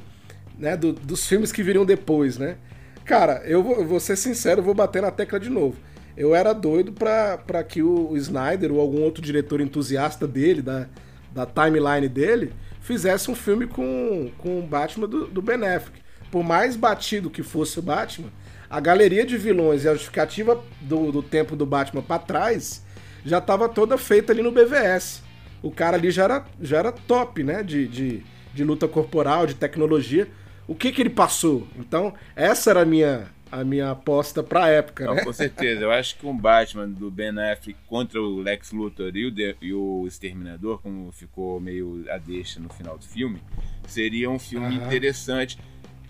né, 0.57 0.75
do, 0.75 0.93
dos 0.93 1.27
filmes 1.27 1.51
que 1.51 1.63
viriam 1.63 1.85
depois, 1.85 2.37
né? 2.37 2.57
Cara, 3.05 3.41
eu 3.45 3.63
vou, 3.63 3.77
eu 3.77 3.85
vou 3.85 3.99
ser 3.99 4.15
sincero, 4.15 4.61
vou 4.61 4.73
bater 4.73 5.01
na 5.01 5.11
tecla 5.11 5.39
de 5.39 5.49
novo. 5.49 5.77
Eu 6.15 6.35
era 6.35 6.53
doido 6.53 6.91
para 6.91 7.63
que 7.63 7.81
o, 7.81 8.11
o 8.11 8.17
Snyder 8.17 8.71
ou 8.71 8.79
algum 8.79 9.01
outro 9.01 9.21
diretor 9.21 9.61
entusiasta 9.61 10.27
dele, 10.27 10.61
da, 10.61 10.87
da 11.33 11.45
timeline 11.45 12.07
dele, 12.07 12.53
fizesse 12.81 13.31
um 13.31 13.35
filme 13.35 13.67
com, 13.67 14.31
com 14.37 14.59
o 14.59 14.63
Batman 14.63 15.07
do, 15.07 15.27
do 15.27 15.41
Ben 15.41 15.55
Affleck. 15.55 15.99
Por 16.29 16.43
mais 16.43 16.75
batido 16.75 17.29
que 17.29 17.43
fosse 17.43 17.79
o 17.79 17.81
Batman, 17.81 18.29
a 18.69 18.79
galeria 18.79 19.25
de 19.25 19.37
vilões 19.37 19.83
e 19.83 19.89
a 19.89 19.93
justificativa 19.93 20.61
do, 20.81 21.11
do 21.11 21.21
tempo 21.21 21.55
do 21.55 21.65
Batman 21.65 22.01
para 22.01 22.19
trás 22.19 22.83
já 23.25 23.37
estava 23.39 23.67
toda 23.69 23.97
feita 23.97 24.31
ali 24.33 24.41
no 24.41 24.51
BVS 24.51 25.23
o 25.63 25.69
cara 25.69 25.95
ali 25.95 26.09
já 26.09 26.23
era, 26.23 26.45
já 26.59 26.79
era 26.79 26.91
top, 26.91 27.43
né? 27.43 27.61
De, 27.61 27.87
de, 27.87 28.23
de 28.51 28.63
luta 28.63 28.87
corporal, 28.87 29.45
de 29.45 29.53
tecnologia. 29.53 30.27
O 30.67 30.73
que 30.73 30.91
que 30.91 30.99
ele 31.01 31.09
passou? 31.11 31.67
Então, 31.77 32.15
essa 32.35 32.71
era 32.71 32.81
a 32.81 32.85
minha, 32.85 33.27
a 33.51 33.63
minha 33.63 33.91
aposta 33.91 34.41
pra 34.41 34.69
época, 34.69 35.05
Não, 35.05 35.13
né? 35.13 35.23
com 35.23 35.31
certeza. 35.31 35.81
Eu 35.83 35.91
acho 35.91 36.17
que 36.17 36.25
um 36.25 36.35
Batman 36.35 36.89
do 36.89 37.11
Ben 37.11 37.29
Affleck 37.37 37.75
contra 37.87 38.19
o 38.19 38.39
Lex 38.41 38.71
Luthor 38.71 39.15
e 39.15 39.25
o, 39.27 39.29
De- 39.31 39.55
e 39.61 39.71
o 39.71 40.03
Exterminador, 40.07 40.81
como 40.81 41.11
ficou 41.11 41.59
meio 41.59 42.05
a 42.09 42.17
deixa 42.17 42.59
no 42.59 42.69
final 42.69 42.97
do 42.97 43.05
filme, 43.05 43.39
seria 43.87 44.31
um 44.31 44.39
filme 44.39 44.73
interessante, 44.77 45.59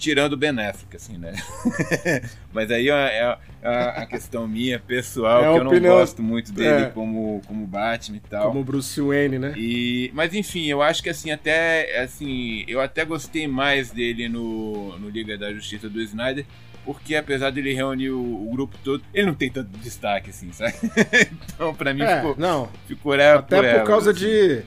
tirando 0.02 0.34
o 0.34 0.38
Ben 0.38 0.50
Affleck, 0.60 0.96
assim, 0.96 1.18
né? 1.18 1.34
Mas 2.52 2.72
aí 2.72 2.90
é, 2.90 2.92
é 2.92 3.38
a, 3.64 4.02
a 4.02 4.06
questão 4.06 4.48
minha, 4.48 4.80
pessoal, 4.80 5.40
É 5.40 5.54
que 5.54 5.60
eu 5.60 5.64
não 5.64 5.72
opinião- 5.72 5.96
gosto 5.96 6.22
muito 6.24 6.52
dele 6.52 6.86
é. 6.86 6.90
como, 6.90 7.42
como 7.48 7.66
Batman 7.68 8.18
e 8.18 8.20
tal. 8.20 8.48
Como 8.52 8.64
Bruce 8.64 9.00
Wayne, 9.00 9.38
né? 9.40 9.54
E, 9.56 10.12
mas 10.14 10.34
enfim, 10.34 10.66
eu 10.68 10.82
acho 10.82 11.02
que 11.04 11.10
assim, 11.10 11.32
até 11.32 12.02
assim, 12.02 12.66
eu 12.68 12.82
até 12.82 13.06
gostei 13.06 13.48
mais 13.48 13.92
dele 13.92 14.28
no, 14.28 14.98
no 14.98 15.10
Liga 15.10 15.38
da 15.38 15.54
Justiça 15.54 15.88
do 15.88 16.02
Snyder, 16.02 16.46
porque 16.84 17.16
apesar 17.16 17.52
dele 17.52 17.74
reunir 17.74 18.10
o, 18.10 18.20
o 18.20 18.50
grupo 18.52 18.76
todo, 18.84 19.04
ele 19.14 19.28
não 19.28 19.36
tem 19.36 19.52
tanto 19.52 19.70
destaque 19.78 20.32
assim, 20.32 20.52
sabe? 20.52 20.74
então 21.54 21.76
pra 21.76 21.94
mim 21.94 22.02
É, 22.02 22.18
ficou, 22.18 22.36
não. 22.38 22.68
ficou 22.88 23.14
ela 23.14 23.40
Até 23.40 23.56
por, 23.58 23.66
ela, 23.66 23.84
causa 23.84 24.12
assim. 24.12 24.20
de. 24.22 24.62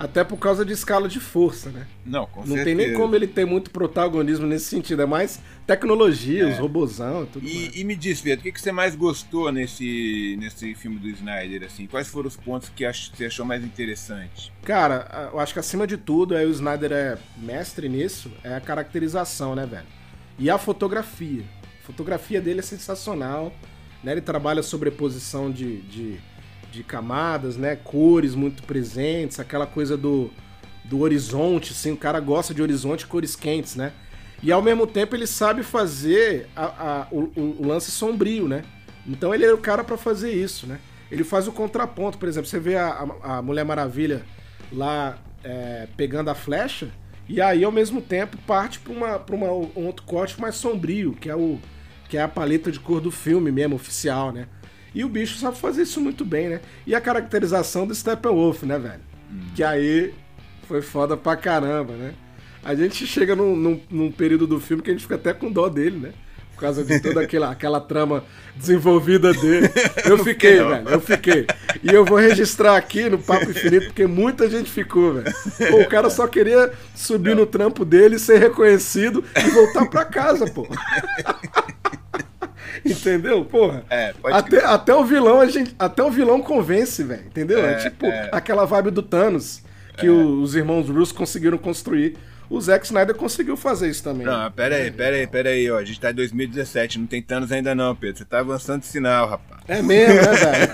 Até 0.00 0.24
por 0.24 0.38
causa 0.38 0.64
de 0.64 0.72
escala 0.72 1.06
de 1.06 1.20
força, 1.20 1.68
né? 1.68 1.86
Não, 2.06 2.24
com 2.24 2.40
não 2.40 2.56
certeza. 2.56 2.64
tem 2.64 2.74
nem 2.74 2.94
como 2.94 3.14
ele 3.14 3.26
ter 3.26 3.44
muito 3.44 3.70
protagonismo 3.70 4.46
nesse 4.46 4.64
sentido. 4.64 5.02
É 5.02 5.06
mais 5.06 5.38
tecnologia, 5.66 6.48
os 6.48 6.56
robozão 6.56 7.24
e 7.24 7.26
tudo. 7.26 7.46
E, 7.46 7.84
me 7.84 7.94
diz, 7.94 8.22
Pedro, 8.22 8.40
o 8.40 8.42
que, 8.44 8.52
que 8.52 8.62
você 8.62 8.72
mais 8.72 8.96
gostou 8.96 9.52
nesse, 9.52 10.38
nesse 10.40 10.74
filme 10.74 10.98
do 10.98 11.06
Snyder, 11.06 11.64
assim? 11.64 11.86
Quais 11.86 12.08
foram 12.08 12.28
os 12.28 12.36
pontos 12.36 12.70
que 12.70 12.82
você 12.90 13.26
achou 13.26 13.44
mais 13.44 13.62
interessante? 13.62 14.50
Cara, 14.62 15.28
eu 15.34 15.38
acho 15.38 15.52
que 15.52 15.58
acima 15.58 15.86
de 15.86 15.98
tudo, 15.98 16.34
aí 16.34 16.46
o 16.46 16.50
Snyder 16.50 16.92
é 16.92 17.18
mestre 17.36 17.86
nisso, 17.86 18.32
é 18.42 18.54
a 18.54 18.60
caracterização, 18.60 19.54
né, 19.54 19.66
velho? 19.66 19.86
E 20.38 20.48
a 20.48 20.56
fotografia. 20.56 21.44
A 21.82 21.86
fotografia 21.86 22.40
dele 22.40 22.60
é 22.60 22.62
sensacional, 22.62 23.52
né? 24.02 24.12
Ele 24.12 24.22
trabalha 24.22 24.62
sobreposição 24.62 25.50
de, 25.50 25.82
de, 25.82 26.20
de 26.70 26.82
camadas, 26.82 27.56
né? 27.56 27.76
Cores 27.76 28.34
muito 28.34 28.62
presentes, 28.62 29.38
aquela 29.40 29.66
coisa 29.66 29.96
do, 29.96 30.30
do 30.84 31.00
horizonte, 31.00 31.72
assim, 31.72 31.92
o 31.92 31.96
cara 31.96 32.20
gosta 32.20 32.54
de 32.54 32.62
horizonte 32.62 33.06
cores 33.06 33.34
quentes, 33.36 33.76
né? 33.76 33.92
E 34.42 34.50
ao 34.50 34.62
mesmo 34.62 34.86
tempo 34.86 35.14
ele 35.14 35.26
sabe 35.26 35.62
fazer 35.62 36.48
a- 36.56 36.64
a- 36.64 37.06
o, 37.10 37.30
o- 37.36 37.66
lance 37.66 37.90
sombrio, 37.90 38.48
né? 38.48 38.62
Então 39.06 39.34
ele 39.34 39.44
é 39.44 39.52
o 39.52 39.58
cara 39.58 39.84
pra 39.84 39.96
fazer 39.96 40.32
isso, 40.32 40.66
né? 40.66 40.78
Ele 41.10 41.24
faz 41.24 41.46
o 41.48 41.52
contraponto, 41.52 42.16
por 42.18 42.28
exemplo, 42.28 42.48
você 42.48 42.58
vê 42.60 42.76
a, 42.76 43.06
a- 43.22 43.42
Mulher 43.42 43.64
Maravilha 43.64 44.22
lá 44.72 45.18
é, 45.44 45.88
pegando 45.96 46.30
a 46.30 46.34
flecha, 46.34 46.88
e 47.28 47.40
aí 47.40 47.64
ao 47.64 47.72
mesmo 47.72 48.00
tempo 48.00 48.36
parte 48.46 48.78
pra, 48.78 48.92
uma, 48.92 49.18
pra 49.18 49.34
uma- 49.36 49.50
um 49.52 49.86
outro 49.86 50.04
corte 50.06 50.40
mais 50.40 50.54
sombrio, 50.54 51.12
que 51.14 51.28
é, 51.28 51.34
o, 51.36 51.58
que 52.08 52.16
é 52.16 52.22
a 52.22 52.28
paleta 52.28 52.70
de 52.72 52.78
cor 52.80 53.00
do 53.00 53.10
filme 53.10 53.50
mesmo, 53.52 53.74
oficial, 53.76 54.32
né? 54.32 54.46
E 54.94 55.04
o 55.04 55.08
bicho 55.08 55.38
sabe 55.38 55.56
fazer 55.56 55.82
isso 55.82 56.00
muito 56.00 56.24
bem, 56.24 56.48
né? 56.48 56.60
E 56.86 56.94
a 56.94 57.00
caracterização 57.00 57.86
do 57.86 57.94
Steppenwolf, 57.94 58.62
né, 58.64 58.78
velho? 58.78 59.00
Que 59.54 59.62
aí 59.62 60.12
foi 60.66 60.82
foda 60.82 61.16
pra 61.16 61.36
caramba, 61.36 61.92
né? 61.94 62.14
A 62.62 62.74
gente 62.74 63.06
chega 63.06 63.34
num, 63.34 63.56
num, 63.56 63.80
num 63.90 64.12
período 64.12 64.46
do 64.46 64.60
filme 64.60 64.82
que 64.82 64.90
a 64.90 64.92
gente 64.92 65.02
fica 65.02 65.14
até 65.14 65.32
com 65.32 65.50
dó 65.50 65.68
dele, 65.68 65.98
né? 65.98 66.12
Por 66.54 66.60
causa 66.60 66.84
de 66.84 67.00
toda 67.00 67.22
aquela, 67.22 67.48
aquela 67.50 67.80
trama 67.80 68.22
desenvolvida 68.54 69.32
dele. 69.32 69.70
Eu 70.04 70.18
fiquei, 70.18 70.62
velho, 70.62 70.88
eu 70.88 71.00
fiquei. 71.00 71.46
E 71.82 71.88
eu 71.88 72.04
vou 72.04 72.18
registrar 72.18 72.76
aqui 72.76 73.08
no 73.08 73.18
Papo 73.18 73.50
Infinito, 73.50 73.86
porque 73.86 74.06
muita 74.06 74.50
gente 74.50 74.70
ficou, 74.70 75.14
velho. 75.14 75.34
Pô, 75.70 75.80
o 75.80 75.88
cara 75.88 76.10
só 76.10 76.26
queria 76.26 76.70
subir 76.94 77.34
no 77.34 77.46
trampo 77.46 77.84
dele, 77.84 78.18
ser 78.18 78.38
reconhecido 78.38 79.24
e 79.36 79.50
voltar 79.50 79.86
pra 79.86 80.04
casa, 80.04 80.46
pô. 80.50 80.68
Entendeu? 82.84 83.44
Porra. 83.44 83.84
É, 83.90 84.12
Até, 84.24 84.64
até 84.64 84.94
o 84.94 85.04
vilão, 85.04 85.40
a 85.40 85.46
gente, 85.46 85.74
até 85.78 86.02
o 86.02 86.10
vilão 86.10 86.40
convence, 86.42 87.02
velho. 87.02 87.22
Entendeu? 87.26 87.64
É, 87.64 87.72
É, 87.72 87.74
tipo 87.76 88.06
é. 88.06 88.28
aquela 88.32 88.64
vibe 88.64 88.90
do 88.90 89.02
Thanos 89.02 89.62
que 89.96 90.08
o- 90.08 90.40
os 90.40 90.54
irmãos 90.54 90.88
Russo 90.88 91.14
conseguiram 91.14 91.58
construir. 91.58 92.16
O 92.48 92.60
Zack 92.60 92.84
Snyder 92.86 93.14
conseguiu 93.14 93.56
fazer 93.56 93.88
isso 93.88 94.02
também. 94.02 94.26
Não, 94.26 94.50
pera 94.50 94.74
aí, 94.76 94.90
pera 94.90 95.14
aí, 95.16 95.26
pera 95.26 95.50
aí, 95.50 95.70
ó. 95.70 95.78
A 95.78 95.84
gente 95.84 96.00
tá 96.00 96.10
em 96.10 96.14
2017, 96.14 96.98
não 96.98 97.06
tem 97.06 97.22
Thanos 97.22 97.52
ainda 97.52 97.74
não, 97.76 97.94
Pedro. 97.94 98.18
Você 98.18 98.24
tá 98.24 98.40
avançando 98.40 98.80
de 98.80 98.86
sinal, 98.86 99.28
rapaz. 99.28 99.60
É 99.68 99.80
mesmo, 99.80 100.14
né, 100.16 100.32
velho? 100.32 100.72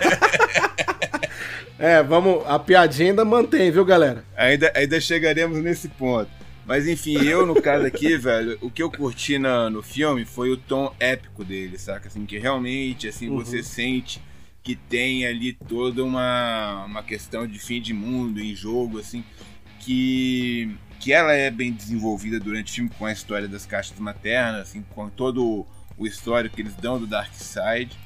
é, 1.79 2.03
vamos. 2.03 2.43
A 2.47 2.59
piadinha 2.59 3.11
ainda 3.11 3.25
mantém, 3.25 3.71
viu, 3.71 3.85
galera? 3.85 4.25
Ainda, 4.37 4.73
ainda 4.75 4.99
chegaremos 5.01 5.59
nesse 5.63 5.89
ponto. 5.89 6.31
Mas 6.67 6.89
enfim, 6.89 7.17
eu 7.19 7.47
no 7.47 7.63
caso 7.63 7.87
aqui, 7.87 8.17
velho, 8.17 8.59
o 8.61 8.69
que 8.69 8.83
eu 8.83 8.91
curti 8.91 9.39
na, 9.39 9.71
no 9.71 9.83
filme 9.83 10.25
foi 10.25 10.51
o 10.51 10.57
tom 10.57 10.93
épico 10.99 11.45
dele, 11.45 11.79
saca? 11.79 12.09
Assim, 12.09 12.27
que 12.27 12.39
realmente, 12.39 13.07
assim, 13.07 13.29
Uhum. 13.29 13.37
você 13.37 13.63
sente 13.63 14.21
que 14.65 14.75
tem 14.75 15.25
ali 15.25 15.53
toda 15.53 16.03
uma, 16.03 16.85
uma 16.87 17.03
questão 17.05 17.47
de 17.47 17.57
fim 17.61 17.81
de 17.81 17.95
mundo 17.95 18.41
em 18.41 18.53
jogo, 18.53 18.99
assim, 18.99 19.23
que, 19.79 20.77
que 20.99 21.13
ela 21.13 21.33
é 21.33 21.53
bem 21.53 21.73
desenvolvida 21.73 22.41
durante 22.41 22.73
o 22.73 22.75
filme 22.75 22.91
com 22.99 23.07
a 23.07 23.13
história 23.13 23.47
das 23.47 23.65
caixas 23.65 23.97
maternas, 24.01 24.63
assim, 24.63 24.83
com 24.91 25.09
todo 25.09 25.65
o, 25.97 26.05
histórico 26.05 26.57
que 26.57 26.63
eles 26.63 26.75
dão 26.75 26.99
do 26.99 27.07
Darkseid, 27.07 27.97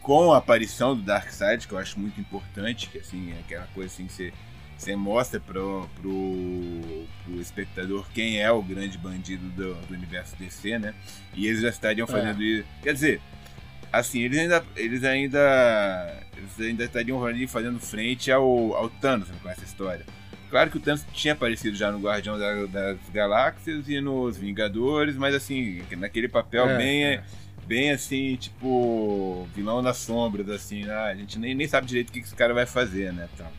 com 0.00 0.32
a 0.32 0.38
aparição 0.38 0.96
do 0.96 1.02
Darkseid, 1.02 1.68
que 1.68 1.74
eu 1.74 1.78
acho 1.78 2.00
muito 2.00 2.18
importante, 2.18 2.88
que 2.88 2.96
assim, 2.96 3.30
é 3.32 3.40
aquela 3.40 3.66
coisa 3.74 3.92
assim 3.92 4.06
que 4.06 4.12
você 4.14 4.32
você 4.78 4.94
mostra 4.96 5.40
pro, 5.40 5.88
pro, 6.00 7.04
pro 7.24 7.40
espectador 7.40 8.06
quem 8.14 8.40
é 8.40 8.50
o 8.50 8.62
grande 8.62 8.96
bandido 8.96 9.44
do, 9.50 9.74
do 9.74 9.94
universo 9.94 10.36
DC, 10.36 10.78
né? 10.78 10.94
E 11.34 11.46
eles 11.46 11.60
já 11.60 11.68
estariam 11.68 12.06
fazendo 12.06 12.42
isso. 12.42 12.64
Quer 12.82 12.92
dizer, 12.94 13.20
assim, 13.92 14.20
eles 14.20 14.38
ainda. 14.38 14.64
Eles 14.76 15.04
ainda. 15.04 16.22
Eles 16.36 16.60
ainda 16.60 16.84
estariam 16.84 17.24
ali 17.26 17.46
fazendo 17.48 17.80
frente 17.80 18.30
ao, 18.30 18.74
ao 18.74 18.88
Thanos 18.88 19.28
né, 19.28 19.34
com 19.42 19.48
essa 19.48 19.64
história. 19.64 20.06
Claro 20.48 20.70
que 20.70 20.76
o 20.78 20.80
Thanos 20.80 21.04
tinha 21.12 21.34
aparecido 21.34 21.76
já 21.76 21.90
no 21.92 21.98
Guardião 21.98 22.38
da- 22.38 22.64
das 22.66 22.98
Galáxias 23.12 23.86
e 23.88 24.00
nos 24.00 24.38
Vingadores, 24.38 25.16
mas 25.16 25.34
assim, 25.34 25.82
naquele 25.98 26.28
papel 26.28 26.68
É, 26.70 26.76
bem. 26.78 27.04
é. 27.04 27.22
Bem 27.66 27.90
assim, 27.90 28.34
tipo, 28.36 29.46
vilão 29.54 29.82
das 29.82 29.98
sombras, 29.98 30.48
assim, 30.48 30.84
né? 30.86 30.94
a 30.94 31.14
gente 31.14 31.38
nem, 31.38 31.54
nem 31.54 31.68
sabe 31.68 31.86
direito 31.86 32.08
o 32.08 32.12
que 32.12 32.20
que 32.20 32.26
esse 32.26 32.34
cara 32.34 32.54
vai 32.54 32.64
fazer, 32.64 33.12
né? 33.12 33.28
Tal. 33.36 33.52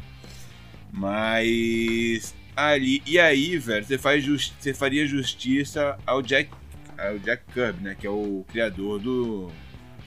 Mas 0.91 2.33
ali 2.55 3.01
e 3.05 3.17
aí, 3.19 3.57
velho, 3.57 3.85
você 3.85 3.97
faz 3.97 4.23
justi 4.23 4.53
você 4.59 4.73
faria 4.73 5.07
justiça 5.07 5.97
ao 6.05 6.21
Jack 6.21 6.49
ao 6.97 7.17
Jack 7.19 7.43
Kirby, 7.53 7.83
né, 7.83 7.95
que 7.97 8.05
é 8.05 8.09
o 8.09 8.43
criador 8.49 8.99
do 8.99 9.51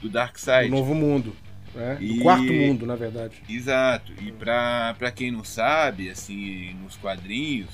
do 0.01 0.07
O 0.07 0.09
Darkseid. 0.09 0.69
novo 0.69 0.93
mundo. 0.93 1.35
Né? 1.73 1.97
E- 2.01 2.19
O 2.19 2.21
quarto 2.23 2.51
mundo, 2.53 2.85
na 2.85 2.95
verdade. 2.95 3.41
Exato. 3.49 4.11
E 4.21 4.31
pra, 4.31 4.93
pra 4.99 5.09
quem 5.11 5.31
não 5.31 5.43
sabe, 5.43 6.09
assim, 6.09 6.75
nos 6.83 6.95
quadrinhos, 6.97 7.69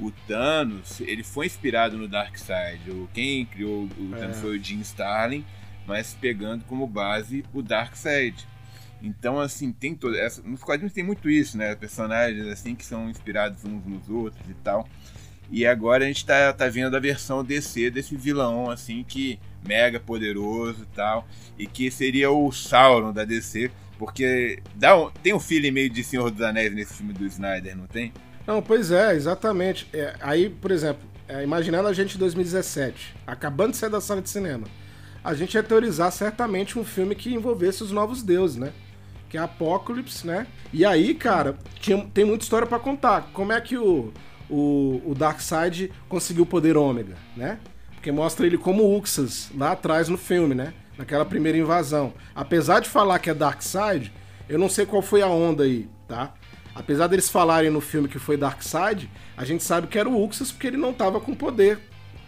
o 0.00 0.10
Thanos, 0.26 1.00
ele 1.02 1.22
foi 1.22 1.46
inspirado 1.46 1.96
no 1.98 2.08
Darkseid. 2.08 2.80
Quem 3.14 3.44
criou 3.44 3.84
o 3.98 4.10
É. 4.14 4.18
Thanos 4.18 4.40
foi 4.40 4.58
o 4.58 4.62
Jim 4.64 4.80
Starlin, 4.80 5.44
mas 5.86 6.16
pegando 6.20 6.64
como 6.64 6.86
base 6.86 7.44
o 7.52 7.62
Darkseid. 7.62 8.34
Então, 9.06 9.38
assim, 9.38 9.70
tem 9.70 9.94
toda 9.94 10.18
essa. 10.18 10.42
Nos 10.42 10.62
quadrinhos 10.62 10.92
tem 10.92 11.04
muito 11.04 11.30
isso, 11.30 11.56
né? 11.56 11.74
Personagens 11.76 12.46
assim 12.48 12.74
que 12.74 12.84
são 12.84 13.08
inspirados 13.08 13.64
uns 13.64 13.84
nos 13.86 14.08
outros 14.10 14.48
e 14.50 14.54
tal. 14.54 14.88
E 15.48 15.64
agora 15.64 16.04
a 16.04 16.08
gente 16.08 16.26
tá, 16.26 16.52
tá 16.52 16.68
vendo 16.68 16.96
a 16.96 17.00
versão 17.00 17.44
DC 17.44 17.88
desse 17.90 18.16
vilão, 18.16 18.68
assim, 18.68 19.04
que 19.04 19.38
mega 19.64 20.00
poderoso 20.00 20.82
e 20.82 20.96
tal. 20.96 21.26
E 21.56 21.66
que 21.68 21.88
seria 21.88 22.30
o 22.32 22.50
Sauron 22.50 23.12
da 23.12 23.24
DC. 23.24 23.70
Porque 23.96 24.60
dá 24.74 24.98
um, 24.98 25.10
tem 25.10 25.32
um 25.32 25.40
feeling 25.40 25.70
meio 25.70 25.88
de 25.88 26.02
Senhor 26.02 26.30
dos 26.30 26.42
Anéis 26.42 26.74
nesse 26.74 26.94
filme 26.94 27.12
do 27.12 27.24
Snyder, 27.24 27.76
não 27.76 27.86
tem? 27.86 28.12
Não, 28.44 28.60
pois 28.60 28.90
é, 28.90 29.14
exatamente. 29.14 29.88
É, 29.92 30.14
aí, 30.20 30.50
por 30.50 30.70
exemplo, 30.70 31.02
é, 31.28 31.42
imaginando 31.42 31.88
a 31.88 31.92
gente 31.92 32.16
em 32.16 32.18
2017, 32.18 33.14
acabando 33.26 33.70
de 33.70 33.76
sair 33.78 33.88
da 33.88 34.00
sala 34.00 34.20
de 34.20 34.28
cinema, 34.28 34.66
a 35.24 35.32
gente 35.32 35.54
ia 35.54 35.62
teorizar 35.62 36.12
certamente 36.12 36.78
um 36.78 36.84
filme 36.84 37.14
que 37.14 37.32
envolvesse 37.32 37.82
os 37.82 37.90
novos 37.90 38.22
deuses, 38.22 38.56
né? 38.56 38.72
É 39.36 39.40
Apocalipse, 39.40 40.26
né? 40.26 40.46
E 40.72 40.84
aí, 40.84 41.14
cara, 41.14 41.56
tinha- 41.80 42.06
tem 42.14 42.24
muita 42.24 42.44
história 42.44 42.66
pra 42.66 42.78
contar. 42.78 43.30
Como 43.32 43.52
é 43.52 43.60
que 43.60 43.76
o, 43.76 44.12
o, 44.48 45.02
o 45.06 45.14
Darkseid 45.14 45.92
conseguiu 46.08 46.44
o 46.44 46.46
poder 46.46 46.76
ômega, 46.76 47.14
né? 47.36 47.58
Porque 47.94 48.10
mostra 48.12 48.46
ele 48.46 48.56
como 48.58 48.96
Uxas 48.96 49.50
lá 49.56 49.72
atrás 49.72 50.08
no 50.08 50.16
filme, 50.18 50.54
né? 50.54 50.72
Naquela 50.96 51.24
primeira 51.24 51.58
invasão. 51.58 52.12
Apesar 52.34 52.80
de 52.80 52.88
falar 52.88 53.18
que 53.18 53.28
é 53.28 53.34
Darkseid, 53.34 54.12
eu 54.48 54.58
não 54.58 54.68
sei 54.68 54.86
qual 54.86 55.02
foi 55.02 55.22
a 55.22 55.26
onda 55.28 55.64
aí, 55.64 55.88
tá? 56.08 56.32
Apesar 56.74 57.06
deles 57.06 57.28
falarem 57.28 57.70
no 57.70 57.80
filme 57.80 58.06
que 58.08 58.18
foi 58.18 58.36
Darkseid, 58.36 59.10
a 59.36 59.44
gente 59.44 59.64
sabe 59.64 59.86
que 59.86 59.98
era 59.98 60.08
o 60.08 60.22
Uxas 60.24 60.52
porque 60.52 60.66
ele 60.66 60.76
não 60.76 60.92
tava 60.92 61.20
com 61.20 61.34
poder 61.34 61.78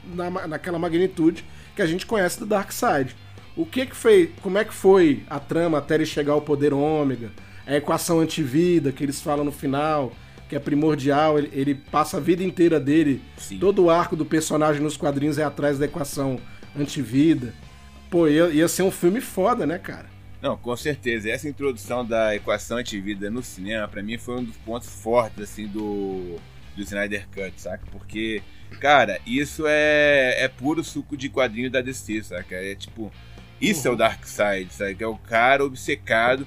na, 0.04 0.48
naquela 0.48 0.78
magnitude 0.78 1.44
que 1.76 1.82
a 1.82 1.86
gente 1.86 2.06
conhece 2.06 2.38
do 2.40 2.46
Darkseid. 2.46 3.14
O 3.58 3.66
que 3.66 3.86
que 3.86 3.96
foi, 3.96 4.32
como 4.40 4.56
é 4.56 4.64
que 4.64 4.72
foi 4.72 5.24
a 5.28 5.40
trama 5.40 5.78
até 5.78 5.96
ele 5.96 6.06
chegar 6.06 6.32
ao 6.32 6.40
poder 6.40 6.72
ômega? 6.72 7.32
A 7.66 7.74
equação 7.74 8.20
antivida 8.20 8.92
que 8.92 9.02
eles 9.02 9.20
falam 9.20 9.44
no 9.44 9.50
final, 9.50 10.12
que 10.48 10.54
é 10.54 10.60
primordial, 10.60 11.36
ele, 11.36 11.50
ele 11.52 11.74
passa 11.74 12.18
a 12.18 12.20
vida 12.20 12.44
inteira 12.44 12.78
dele, 12.78 13.20
Sim. 13.36 13.58
todo 13.58 13.82
o 13.82 13.90
arco 13.90 14.14
do 14.14 14.24
personagem 14.24 14.80
nos 14.80 14.96
quadrinhos 14.96 15.38
é 15.38 15.42
atrás 15.42 15.76
da 15.76 15.86
equação 15.86 16.38
antivida. 16.78 17.52
pô, 18.08 18.28
ia, 18.28 18.48
ia 18.50 18.68
ser 18.68 18.84
um 18.84 18.92
filme 18.92 19.20
foda, 19.20 19.66
né, 19.66 19.76
cara? 19.76 20.06
Não, 20.40 20.56
com 20.56 20.76
certeza. 20.76 21.28
Essa 21.28 21.48
introdução 21.48 22.06
da 22.06 22.36
equação 22.36 22.76
antivida 22.76 23.28
no 23.28 23.42
cinema, 23.42 23.88
para 23.88 24.04
mim, 24.04 24.18
foi 24.18 24.36
um 24.36 24.44
dos 24.44 24.56
pontos 24.58 24.88
fortes, 24.88 25.42
assim, 25.42 25.66
do, 25.66 26.36
do 26.76 26.82
Snyder 26.82 27.26
Cut, 27.34 27.60
saca? 27.60 27.84
Porque, 27.90 28.40
cara, 28.80 29.18
isso 29.26 29.64
é, 29.66 30.44
é 30.44 30.46
puro 30.46 30.84
suco 30.84 31.16
de 31.16 31.28
quadrinho 31.28 31.68
da 31.68 31.80
DC, 31.80 32.22
saca? 32.22 32.54
É 32.54 32.76
tipo, 32.76 33.12
isso 33.60 33.86
uhum. 33.86 33.92
é 33.92 33.94
o 33.94 33.98
Dark 33.98 34.24
Side, 34.24 34.68
sabe? 34.72 34.96
É 35.00 35.06
o 35.06 35.16
cara 35.16 35.64
obcecado 35.64 36.46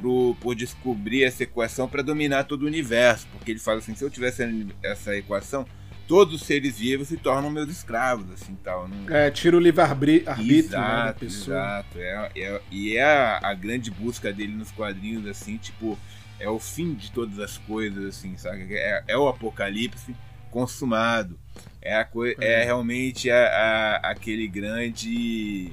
por, 0.00 0.36
por 0.40 0.54
descobrir 0.54 1.24
essa 1.24 1.42
equação 1.44 1.88
para 1.88 2.02
dominar 2.02 2.44
todo 2.44 2.62
o 2.62 2.66
universo. 2.66 3.26
Porque 3.32 3.50
ele 3.50 3.60
fala 3.60 3.78
assim: 3.78 3.94
se 3.94 4.04
eu 4.04 4.10
tivesse 4.10 4.66
essa 4.82 5.16
equação, 5.16 5.66
todos 6.06 6.34
os 6.34 6.46
seres 6.46 6.78
vivos 6.78 7.08
se 7.08 7.16
tornam 7.16 7.50
meus 7.50 7.70
escravos, 7.70 8.30
assim 8.32 8.56
tal. 8.62 8.88
Não... 8.88 9.14
É, 9.14 9.30
tira 9.30 9.56
o 9.56 9.60
livre-arbítrio 9.60 10.58
exato, 10.58 10.98
né, 10.98 11.04
da 11.06 11.12
pessoa. 11.14 11.56
Exato, 11.56 11.98
é, 11.98 12.30
é, 12.36 12.60
e 12.70 12.96
é 12.96 13.04
a, 13.04 13.40
a, 13.42 13.54
grande 13.54 13.90
busca 13.90 14.32
dele 14.32 14.52
nos 14.52 14.70
quadrinhos, 14.70 15.26
assim, 15.26 15.56
tipo, 15.56 15.98
é 16.38 16.48
o 16.48 16.58
fim 16.58 16.94
de 16.94 17.10
todas 17.12 17.38
as 17.38 17.56
coisas, 17.58 18.04
assim, 18.04 18.36
sabe? 18.36 18.74
É, 18.74 19.04
é 19.08 19.16
o 19.16 19.28
apocalipse 19.28 20.14
consumado. 20.50 21.38
É, 21.80 21.94
a 21.94 22.08
é. 22.40 22.60
é 22.60 22.64
realmente 22.64 23.30
a, 23.30 23.46
a, 23.46 24.10
aquele 24.10 24.46
grande 24.46 25.72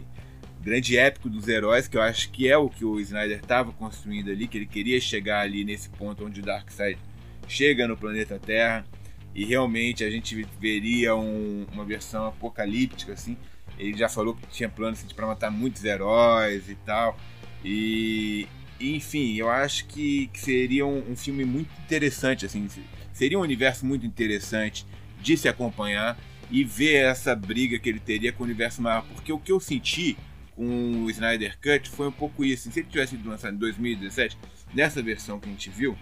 grande 0.62 0.98
épico 0.98 1.30
dos 1.30 1.48
heróis, 1.48 1.88
que 1.88 1.98
eu 1.98 2.02
acho 2.02 2.30
que 2.32 2.48
é 2.48 2.58
o 2.58 2.70
que 2.70 2.84
o 2.84 3.00
Snyder 3.00 3.40
estava 3.40 3.72
construindo 3.72 4.30
ali, 4.30 4.48
que 4.48 4.58
ele 4.58 4.66
queria 4.66 5.00
chegar 5.00 5.42
ali 5.42 5.64
nesse 5.64 5.90
ponto 5.90 6.26
onde 6.26 6.42
o 6.42 6.44
Darkseid 6.44 7.00
chega 7.48 7.88
no 7.88 7.98
planeta 7.98 8.38
Terra 8.38 8.86
e 9.34 9.46
realmente 9.46 10.04
a 10.04 10.10
gente 10.10 10.36
veria 10.60 11.16
um, 11.16 11.66
uma 11.72 11.86
versão 11.86 12.28
apocalíptica 12.28 13.14
assim. 13.14 13.38
Ele 13.78 13.98
já 13.98 14.10
falou 14.10 14.36
que 14.36 14.46
tinha 14.48 14.68
planos 14.68 15.00
assim, 15.00 15.14
para 15.14 15.28
matar 15.28 15.50
muitos 15.50 15.84
heróis 15.86 16.70
e 16.70 16.76
tal. 16.76 17.18
E 17.64 18.48
enfim, 18.80 19.36
eu 19.36 19.50
acho 19.50 19.86
que, 19.86 20.28
que 20.28 20.40
seria 20.40 20.86
um, 20.86 21.12
um, 21.12 21.16
filme 21.16 21.44
muito 21.44 21.70
interessante 21.82 22.46
assim, 22.46 22.68
seria 23.12 23.38
um 23.38 23.42
universo 23.42 23.86
muito 23.86 24.06
interessante 24.06 24.86
de 25.22 25.36
se 25.36 25.50
acompanhar 25.50 26.18
e 26.50 26.64
ver 26.64 27.04
essa 27.04 27.36
briga 27.36 27.78
que 27.78 27.90
ele 27.90 28.00
teria 28.00 28.32
com 28.32 28.44
o 28.44 28.46
universo 28.46 28.82
maior, 28.82 29.04
porque 29.14 29.34
o 29.34 29.38
que 29.38 29.52
eu 29.52 29.60
senti 29.60 30.18
com 30.60 31.06
o 31.06 31.10
Snyder 31.10 31.58
Cut 31.62 31.90
foi 31.90 32.10
um 32.10 32.12
pouco 32.12 32.44
isso. 32.44 32.70
Se 32.70 32.82
ele 32.82 32.90
tivesse 32.90 33.16
sido 33.16 33.30
lançado 33.30 33.56
em 33.56 33.58
2017, 33.58 34.38
nessa 34.74 35.02
versão 35.02 35.40
que 35.40 35.48
a 35.48 35.52
gente 35.54 35.70
viu, 35.70 35.98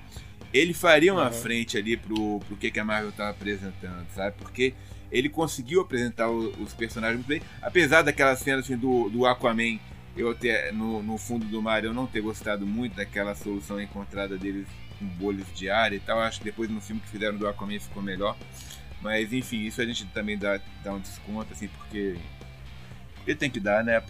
ele 0.52 0.74
faria 0.74 1.14
uma 1.14 1.28
uhum. 1.28 1.32
frente 1.32 1.78
ali 1.78 1.96
pro, 1.96 2.40
pro 2.40 2.58
que, 2.58 2.72
que 2.72 2.80
a 2.80 2.84
Marvel 2.84 3.10
estava 3.10 3.30
apresentando, 3.30 4.08
sabe? 4.16 4.36
Porque 4.40 4.74
ele 5.12 5.30
conseguiu 5.30 5.80
apresentar 5.82 6.32
o, 6.32 6.50
os 6.60 6.74
personagens 6.74 7.18
muito 7.18 7.28
bem, 7.28 7.42
apesar 7.62 8.02
daquela 8.02 8.36
cena 8.36 8.62
assim, 8.62 8.76
do, 8.76 9.08
do 9.10 9.28
Aquaman 9.28 9.78
eu 10.18 10.34
ter, 10.34 10.74
no, 10.74 11.04
no 11.04 11.20
fundo 11.20 11.46
do 11.46 11.62
mar 11.62 11.84
eu 11.86 11.94
não 11.94 12.08
ter 12.08 12.22
gostado 12.22 12.66
muito 12.66 12.96
daquela 12.96 13.36
solução 13.36 13.80
encontrada 13.80 14.40
deles 14.40 14.66
com 14.98 15.06
bolhas 15.06 15.46
de 15.54 15.70
ar 15.70 15.94
e 15.94 16.00
tal. 16.00 16.20
Acho 16.20 16.40
que 16.40 16.46
depois 16.46 16.68
no 16.68 16.82
filme 16.82 17.00
que 17.00 17.10
fizeram 17.10 17.38
do 17.38 17.48
Aquaman 17.48 17.80
ficou 17.80 18.02
melhor. 18.02 18.36
Mas 19.04 19.32
enfim, 19.32 19.68
isso 19.68 19.80
a 19.80 19.86
gente 19.86 20.04
também 20.08 20.36
dá, 20.36 20.60
dá 20.84 20.92
um 20.92 21.00
desconto, 21.00 21.54
assim, 21.54 21.68
porque 21.68 22.18
ele 23.32 23.40
tem 23.40 23.50
que 23.50 23.60
dar, 23.60 23.84
né? 23.84 24.02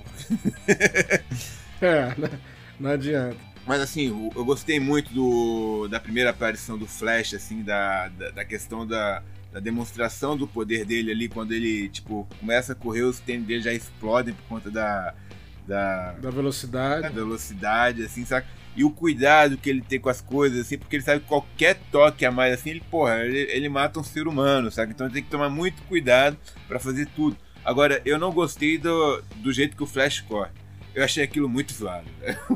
é, 1.81 2.13
não 2.79 2.91
adianta. 2.91 3.47
Mas 3.67 3.81
assim, 3.81 4.31
eu 4.33 4.45
gostei 4.45 4.79
muito 4.79 5.13
do, 5.13 5.89
da 5.89 5.99
primeira 5.99 6.29
aparição 6.29 6.77
do 6.77 6.87
Flash, 6.87 7.33
assim, 7.33 7.63
da, 7.63 8.07
da, 8.07 8.29
da 8.31 8.45
questão 8.45 8.87
da, 8.87 9.21
da, 9.51 9.59
demonstração 9.59 10.37
do 10.37 10.47
poder 10.47 10.85
dele 10.85 11.11
ali, 11.11 11.27
quando 11.27 11.51
ele, 11.51 11.89
tipo, 11.89 12.25
começa 12.39 12.71
a 12.71 12.75
correr, 12.75 13.01
os 13.01 13.19
tênis 13.19 13.45
dele 13.45 13.61
já 13.61 13.73
explodem 13.73 14.33
por 14.33 14.43
conta 14.43 14.71
da. 14.71 15.13
Da, 15.67 16.13
da 16.13 16.29
velocidade. 16.29 17.01
Da 17.01 17.09
velocidade, 17.09 18.03
assim, 18.03 18.23
sabe? 18.23 18.47
E 18.73 18.85
o 18.85 18.89
cuidado 18.89 19.57
que 19.57 19.69
ele 19.69 19.81
tem 19.81 19.99
com 19.99 20.07
as 20.07 20.21
coisas, 20.21 20.61
assim, 20.61 20.77
porque 20.77 20.95
ele 20.95 21.03
sabe 21.03 21.19
que 21.19 21.27
qualquer 21.27 21.77
toque 21.91 22.25
a 22.25 22.31
mais, 22.31 22.53
assim, 22.53 22.69
ele, 22.69 22.83
porra, 22.89 23.17
ele, 23.25 23.51
ele 23.51 23.67
mata 23.67 23.99
um 23.99 24.03
ser 24.03 24.29
humano, 24.29 24.71
sabe? 24.71 24.93
Então 24.93 25.07
ele 25.07 25.15
tem 25.15 25.23
que 25.23 25.29
tomar 25.29 25.49
muito 25.49 25.81
cuidado 25.83 26.37
para 26.69 26.79
fazer 26.79 27.05
tudo. 27.07 27.35
Agora, 27.67 28.01
eu 28.05 28.17
não 28.17 28.31
gostei 28.31 28.77
do, 28.77 29.21
do 29.35 29.51
jeito 29.51 29.75
que 29.75 29.83
o 29.83 29.85
Flash 29.85 30.21
corre. 30.21 30.51
Eu 30.95 31.03
achei 31.03 31.21
aquilo 31.21 31.49
muito 31.49 31.73
zoado. 31.73 32.07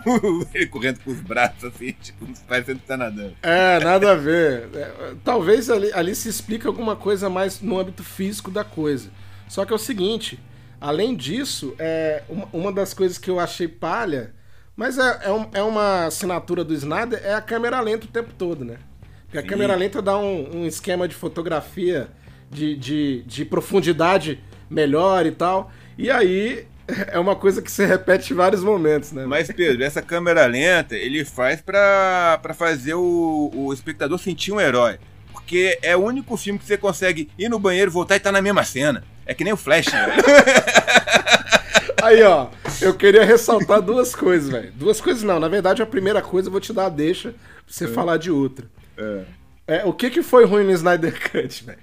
Ele 0.56 0.68
correndo 0.68 1.02
com 1.02 1.12
os 1.12 1.20
braços 1.20 1.66
assim, 1.66 1.92
tipo, 2.02 2.26
parecendo 2.48 2.80
que 2.80 2.88
tá 2.88 2.96
nadando. 2.96 3.36
É, 3.44 3.78
nada 3.84 4.14
a 4.14 4.16
ver. 4.16 4.70
É, 4.74 5.14
talvez 5.22 5.70
ali, 5.70 5.92
ali 5.92 6.16
se 6.16 6.30
explique 6.30 6.66
alguma 6.66 6.96
coisa 6.96 7.30
mais 7.30 7.60
no 7.60 7.78
âmbito 7.78 8.06
físico 8.06 8.50
da 8.50 8.64
coisa. 8.64 9.10
Só 9.50 9.66
que 9.66 9.74
é 9.74 9.76
o 9.76 9.78
seguinte, 9.78 10.40
além 10.80 11.14
disso, 11.14 11.76
é 11.78 12.24
uma, 12.30 12.48
uma 12.54 12.72
das 12.72 12.94
coisas 12.94 13.18
que 13.18 13.30
eu 13.30 13.38
achei 13.38 13.68
palha, 13.68 14.34
mas 14.78 14.98
é, 14.98 15.24
é, 15.26 15.32
um, 15.34 15.50
é, 15.52 15.62
uma 15.62 16.06
assinatura 16.06 16.64
do 16.64 16.74
Snyder, 16.74 17.20
é 17.22 17.34
a 17.34 17.42
câmera 17.42 17.82
lenta 17.82 18.06
o 18.06 18.10
tempo 18.10 18.32
todo, 18.38 18.64
né? 18.64 18.78
Porque 19.26 19.38
Sim. 19.38 19.46
a 19.46 19.50
câmera 19.50 19.76
lenta 19.76 20.02
dá 20.02 20.18
um, 20.18 20.62
um 20.62 20.66
esquema 20.66 21.06
de 21.06 21.16
fotografia 21.16 22.08
de, 22.50 22.78
de, 22.78 23.24
de 23.24 23.44
profundidade 23.44 24.42
melhor 24.72 25.26
e 25.26 25.32
tal. 25.32 25.72
E 25.98 26.10
aí 26.10 26.66
é 27.08 27.20
uma 27.20 27.36
coisa 27.36 27.62
que 27.62 27.72
se 27.72 27.86
repete 27.86 28.34
em 28.34 28.36
vários 28.36 28.64
momentos, 28.64 29.12
né? 29.12 29.26
Mas, 29.26 29.52
Pedro, 29.52 29.84
essa 29.84 30.02
câmera 30.02 30.46
lenta 30.46 30.96
ele 30.96 31.24
faz 31.26 31.62
pra, 31.62 32.40
pra 32.42 32.54
fazer 32.54 32.94
o, 32.94 33.52
o 33.54 33.74
espectador 33.74 34.18
sentir 34.18 34.52
um 34.52 34.60
herói. 34.60 34.98
Porque 35.32 35.78
é 35.82 35.96
o 35.96 36.00
único 36.00 36.36
filme 36.38 36.58
que 36.58 36.66
você 36.66 36.78
consegue 36.78 37.30
ir 37.38 37.50
no 37.50 37.60
banheiro, 37.60 37.92
voltar 37.92 38.16
e 38.16 38.20
tá 38.20 38.32
na 38.32 38.42
mesma 38.42 38.64
cena. 38.64 39.04
É 39.26 39.34
que 39.34 39.44
nem 39.44 39.54
o 39.54 39.58
Flash, 39.58 39.88
né? 39.88 40.08
Aí, 42.02 42.24
ó, 42.24 42.48
eu 42.82 42.96
queria 42.96 43.24
ressaltar 43.24 43.82
duas 43.82 44.16
coisas, 44.16 44.50
velho. 44.50 44.72
Duas 44.74 45.00
coisas 45.00 45.22
não. 45.24 45.40
Na 45.40 45.48
verdade, 45.48 45.82
a 45.82 45.86
primeira 45.86 46.22
coisa 46.22 46.48
eu 46.48 46.52
vou 46.52 46.60
te 46.60 46.74
dar 46.74 46.88
a 46.88 46.90
deixa 46.90 47.30
pra 47.30 47.40
você 47.68 47.86
é. 47.86 47.88
falar 47.88 48.18
de 48.18 48.32
outra. 48.32 48.66
É. 48.98 49.24
é. 49.68 49.86
O 49.86 49.94
que, 49.94 50.10
que 50.10 50.24
foi 50.24 50.46
ruim 50.46 50.64
no 50.64 50.72
Snyder 50.72 51.14
Cut, 51.32 51.64
velho? 51.64 51.78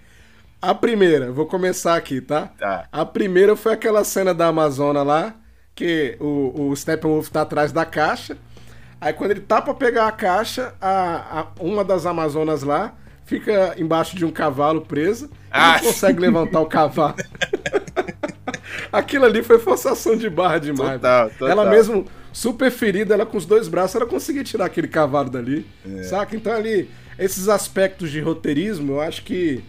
A 0.61 0.75
primeira, 0.75 1.31
vou 1.31 1.47
começar 1.47 1.94
aqui, 1.94 2.21
tá? 2.21 2.51
Tá. 2.59 2.88
A 2.90 3.05
primeira 3.05 3.55
foi 3.55 3.73
aquela 3.73 4.03
cena 4.03 4.35
da 4.35 4.49
Amazona 4.49 5.03
lá, 5.03 5.35
que 5.75 6.16
o, 6.18 6.71
o 6.71 6.77
Steppenwolf 6.77 7.29
tá 7.29 7.42
atrás 7.42 7.71
da 7.71 7.85
caixa. 7.85 8.37
Aí 9.01 9.12
quando 9.12 9.31
ele 9.31 9.40
tá 9.40 9.62
pra 9.62 9.73
pegar 9.73 10.09
a 10.09 10.12
caixa, 10.12 10.75
a, 10.81 11.40
a 11.40 11.47
uma 11.61 11.85
das 11.85 12.05
Amazonas 12.07 12.64
lá 12.64 12.94
fica 13.25 13.75
embaixo 13.79 14.16
de 14.16 14.25
um 14.25 14.33
cavalo 14.33 14.81
preso 14.81 15.31
ah. 15.51 15.77
e 15.79 15.85
não 15.85 15.92
consegue 15.92 16.21
levantar 16.21 16.61
o 16.61 16.66
cavalo. 16.66 17.14
Aquilo 18.90 19.27
ali 19.27 19.42
foi 19.42 19.59
forçação 19.59 20.16
de 20.16 20.29
barra 20.29 20.59
demais. 20.59 20.94
Total, 20.94 21.31
total. 21.31 21.49
Ela 21.49 21.71
mesmo, 21.71 22.07
super 22.33 22.71
ferida, 22.71 23.14
ela 23.14 23.27
com 23.27 23.37
os 23.37 23.47
dois 23.47 23.68
braços, 23.68 23.94
ela 23.94 24.07
conseguia 24.07 24.42
tirar 24.42 24.64
aquele 24.64 24.88
cavalo 24.88 25.31
dali. 25.31 25.66
É. 25.87 26.03
Saca? 26.05 26.35
Então 26.35 26.53
ali, 26.53 26.90
esses 27.18 27.49
aspectos 27.49 28.11
de 28.11 28.21
roteirismo, 28.21 28.94
eu 28.94 29.01
acho 29.01 29.23
que 29.23 29.62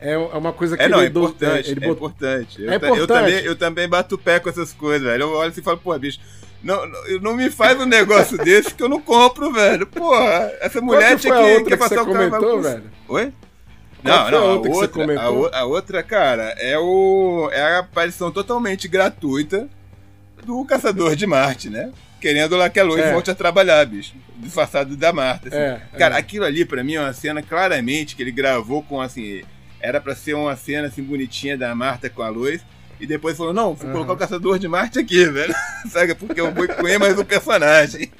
é, 0.00 0.12
é 0.12 0.16
uma 0.16 0.52
coisa 0.52 0.76
que 0.76 0.82
é, 0.82 0.88
não, 0.88 0.98
ele 0.98 1.06
é 1.06 1.10
importante, 1.10 1.70
ele 1.70 1.84
é 1.84 1.88
importante. 1.88 2.62
Eu, 2.62 2.72
é 2.72 2.76
importante. 2.76 3.00
Eu 3.00 3.06
também, 3.06 3.44
eu 3.44 3.56
também 3.56 3.88
bato 3.88 4.14
o 4.14 4.18
pé 4.18 4.40
com 4.40 4.48
essas 4.48 4.72
coisas, 4.72 5.06
velho. 5.06 5.22
Eu 5.22 5.30
olho 5.32 5.50
assim 5.50 5.60
e 5.60 5.64
falo, 5.64 5.78
pô, 5.78 5.98
bicho, 5.98 6.20
não, 6.62 6.86
não, 6.86 7.20
não 7.20 7.36
me 7.36 7.50
faz 7.50 7.78
um 7.78 7.86
negócio 7.86 8.38
desse 8.42 8.74
que 8.74 8.82
eu 8.82 8.88
não 8.88 9.00
compro, 9.00 9.52
velho. 9.52 9.86
Porra, 9.86 10.52
essa 10.60 10.80
mulher 10.80 11.18
tinha 11.18 11.34
que, 11.34 11.64
que, 11.64 11.76
passar 11.76 12.02
o 12.02 12.06
comentou, 12.06 12.60
velho? 12.60 12.84
Oi? 13.08 13.32
Não, 14.02 14.30
não, 14.30 14.38
a 14.38 14.54
outra, 14.54 15.20
a, 15.20 15.58
a, 15.60 15.64
outra, 15.64 16.02
cara, 16.02 16.54
é, 16.58 16.78
o, 16.78 17.48
é 17.50 17.62
a 17.62 17.78
aparição 17.78 18.30
totalmente 18.30 18.86
gratuita 18.86 19.66
do 20.44 20.62
Caçador 20.66 21.16
de 21.16 21.26
Marte, 21.26 21.70
né? 21.70 21.90
Querendo 22.20 22.54
lá 22.54 22.68
que 22.68 22.78
a 22.78 22.84
Lois 22.84 23.02
é. 23.02 23.12
volte 23.12 23.30
a 23.30 23.34
trabalhar, 23.34 23.84
bicho. 23.86 24.14
Disfarçado 24.36 24.94
da 24.94 25.10
Marta. 25.10 25.48
Assim. 25.48 25.56
É, 25.56 25.80
cara, 25.98 26.16
é. 26.16 26.18
aquilo 26.18 26.44
ali, 26.44 26.66
pra 26.66 26.84
mim, 26.84 26.94
é 26.94 27.00
uma 27.00 27.12
cena 27.14 27.42
claramente 27.42 28.14
que 28.14 28.22
ele 28.22 28.30
gravou 28.30 28.82
com, 28.82 29.00
assim, 29.00 29.42
era 29.84 30.00
para 30.00 30.14
ser 30.14 30.32
uma 30.32 30.56
cena 30.56 30.88
assim 30.88 31.02
bonitinha 31.02 31.58
da 31.58 31.74
Marta 31.74 32.08
com 32.08 32.22
a 32.22 32.28
luz. 32.30 32.62
E 32.98 33.06
depois 33.06 33.36
falou, 33.36 33.52
não, 33.52 33.74
vou 33.74 33.86
uhum. 33.86 33.92
colocar 33.92 34.12
o 34.14 34.16
Caçador 34.16 34.58
de 34.58 34.66
Marte 34.66 34.98
aqui, 34.98 35.26
velho. 35.26 35.54
Sabe? 35.90 36.14
Porque 36.14 36.40
eu 36.40 36.50
vou 36.52 36.64
incluir 36.64 36.98
mais 36.98 37.18
um 37.18 37.24
personagem. 37.24 38.10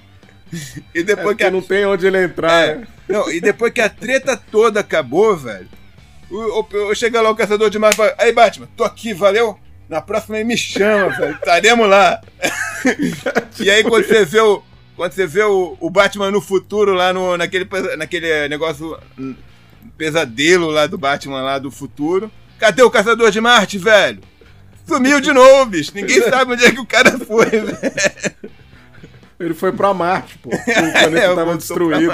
E 0.94 1.03
depois 1.03 1.35
é 1.35 1.38
que 1.38 1.44
a... 1.44 1.50
não 1.50 1.62
tem 1.62 1.87
onde 1.87 2.07
ele 2.07 2.22
entrar. 2.22 2.68
É. 2.68 2.74
Né? 2.74 2.87
Não, 3.09 3.31
e 3.31 3.40
depois 3.40 3.72
que 3.72 3.81
a 3.81 3.88
treta 3.88 4.37
toda 4.37 4.81
acabou, 4.81 5.37
velho. 5.37 5.68
Chega 6.94 7.22
lá 7.22 7.31
o 7.31 7.37
Caçador 7.37 7.70
de 7.70 7.79
Marte 7.79 7.94
e 7.94 7.96
fala, 7.96 8.14
aí 8.18 8.33
Batman, 8.33 8.68
tô 8.77 8.85
aqui, 8.85 9.14
valeu? 9.14 9.59
Na 9.88 10.03
próxima 10.03 10.37
ele 10.37 10.44
me 10.44 10.59
chama, 10.59 11.16
velho. 11.16 11.35
Estaremos 11.35 11.88
lá. 11.88 12.20
e 13.59 13.70
aí 13.70 13.83
quando 13.85 14.05
você 14.05 14.24
vê 14.24 14.40
o. 14.40 14.62
Quando 14.96 15.12
você 15.12 15.27
vê 15.27 15.42
o, 15.42 15.77
o 15.81 15.90
Batman 15.90 16.31
no 16.31 16.40
futuro, 16.40 16.92
lá 16.92 17.12
no, 17.12 17.37
naquele, 17.37 17.66
naquele 17.96 18.48
negócio 18.48 18.96
pesadelo 19.97 20.70
lá 20.70 20.87
do 20.87 20.99
Batman 20.99 21.42
lá 21.42 21.59
do 21.59 21.70
futuro. 21.70 22.31
Cadê 22.59 22.83
o 22.83 22.90
Caçador 22.90 23.31
de 23.31 23.40
Marte, 23.40 23.79
velho? 23.79 24.20
Sumiu 24.87 25.20
de 25.20 25.33
novo, 25.33 25.66
bicho. 25.66 25.92
Ninguém 25.94 26.20
sabe 26.29 26.53
onde 26.53 26.64
é 26.64 26.73
que 26.73 26.81
o 26.81 26.87
cara 26.87 27.18
foi, 27.18 27.51
velho. 27.51 27.79
Ele 29.38 29.55
foi 29.55 29.73
pra 29.73 29.92
Marte, 29.92 30.38
pô. 30.38 30.51
O 30.55 30.92
planeta 30.92 31.18
é, 31.18 31.35
tava 31.35 31.57
destruído. 31.57 32.12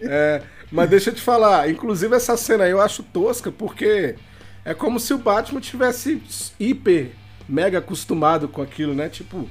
É, 0.00 0.42
mas 0.70 0.90
deixa 0.90 1.10
eu 1.10 1.14
te 1.14 1.20
falar, 1.20 1.68
inclusive 1.70 2.14
essa 2.14 2.36
cena 2.36 2.64
aí 2.64 2.70
eu 2.70 2.80
acho 2.80 3.02
tosca, 3.02 3.50
porque 3.50 4.16
é 4.64 4.74
como 4.74 5.00
se 5.00 5.14
o 5.14 5.18
Batman 5.18 5.60
tivesse 5.60 6.22
hiper, 6.58 7.12
mega 7.48 7.78
acostumado 7.78 8.48
com 8.48 8.62
aquilo, 8.62 8.94
né? 8.94 9.08
Tipo, 9.08 9.48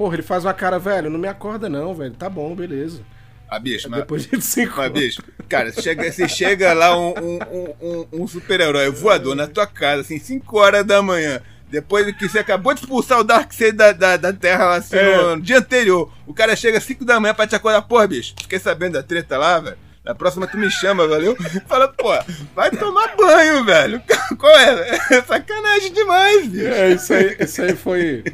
Porra, 0.00 0.14
ele 0.14 0.22
faz 0.22 0.46
uma 0.46 0.54
cara, 0.54 0.78
velho, 0.78 1.10
não 1.10 1.18
me 1.18 1.28
acorda 1.28 1.68
não, 1.68 1.94
velho. 1.94 2.14
Tá 2.14 2.26
bom, 2.26 2.54
beleza. 2.54 3.02
Ah, 3.50 3.58
bicho, 3.58 3.90
mas, 3.90 4.00
Depois 4.00 4.26
de 4.26 4.40
cinco 4.40 4.74
mas, 4.76 4.92
bicho, 4.92 5.22
cara, 5.48 5.72
você 5.72 5.82
chega, 5.82 6.12
você 6.12 6.28
chega 6.28 6.72
lá 6.72 6.96
um, 6.96 7.12
um, 7.18 7.74
um, 7.80 8.06
um 8.22 8.26
super-herói 8.28 8.88
voador 8.90 9.34
na 9.34 9.48
tua 9.48 9.66
casa, 9.66 10.02
assim, 10.02 10.20
5 10.20 10.56
horas 10.56 10.86
da 10.86 11.02
manhã. 11.02 11.40
Depois 11.68 12.06
que 12.16 12.28
você 12.28 12.38
acabou 12.38 12.72
de 12.74 12.80
expulsar 12.80 13.18
o 13.18 13.24
Darkseid 13.24 13.72
da, 13.76 13.92
da, 13.92 14.16
da 14.16 14.32
Terra 14.32 14.66
lá, 14.66 14.74
assim, 14.76 14.96
É. 14.96 15.16
no, 15.16 15.36
no 15.36 15.42
dia 15.42 15.58
anterior. 15.58 16.12
O 16.26 16.32
cara 16.34 16.54
chega 16.54 16.78
às 16.78 16.84
5 16.84 17.04
da 17.04 17.18
manhã 17.18 17.34
pra 17.34 17.46
te 17.46 17.54
acordar. 17.56 17.82
Porra, 17.82 18.06
bicho, 18.06 18.34
fiquei 18.40 18.58
sabendo 18.60 18.92
da 18.94 19.02
treta 19.02 19.36
lá, 19.36 19.58
velho. 19.58 19.76
Na 20.04 20.14
próxima 20.14 20.46
tu 20.46 20.56
me 20.56 20.70
chama, 20.70 21.06
valeu? 21.06 21.36
Fala, 21.68 21.86
pô, 21.88 22.08
vai 22.54 22.70
tomar 22.70 23.14
banho, 23.16 23.64
velho. 23.64 24.02
Qual 24.38 24.52
é? 24.58 24.98
É 25.10 25.22
sacanagem 25.22 25.92
demais, 25.92 26.46
bicho. 26.48 26.66
É, 26.66 26.92
isso 26.92 27.12
aí, 27.12 27.36
isso 27.40 27.62
aí 27.62 27.76
foi. 27.76 28.24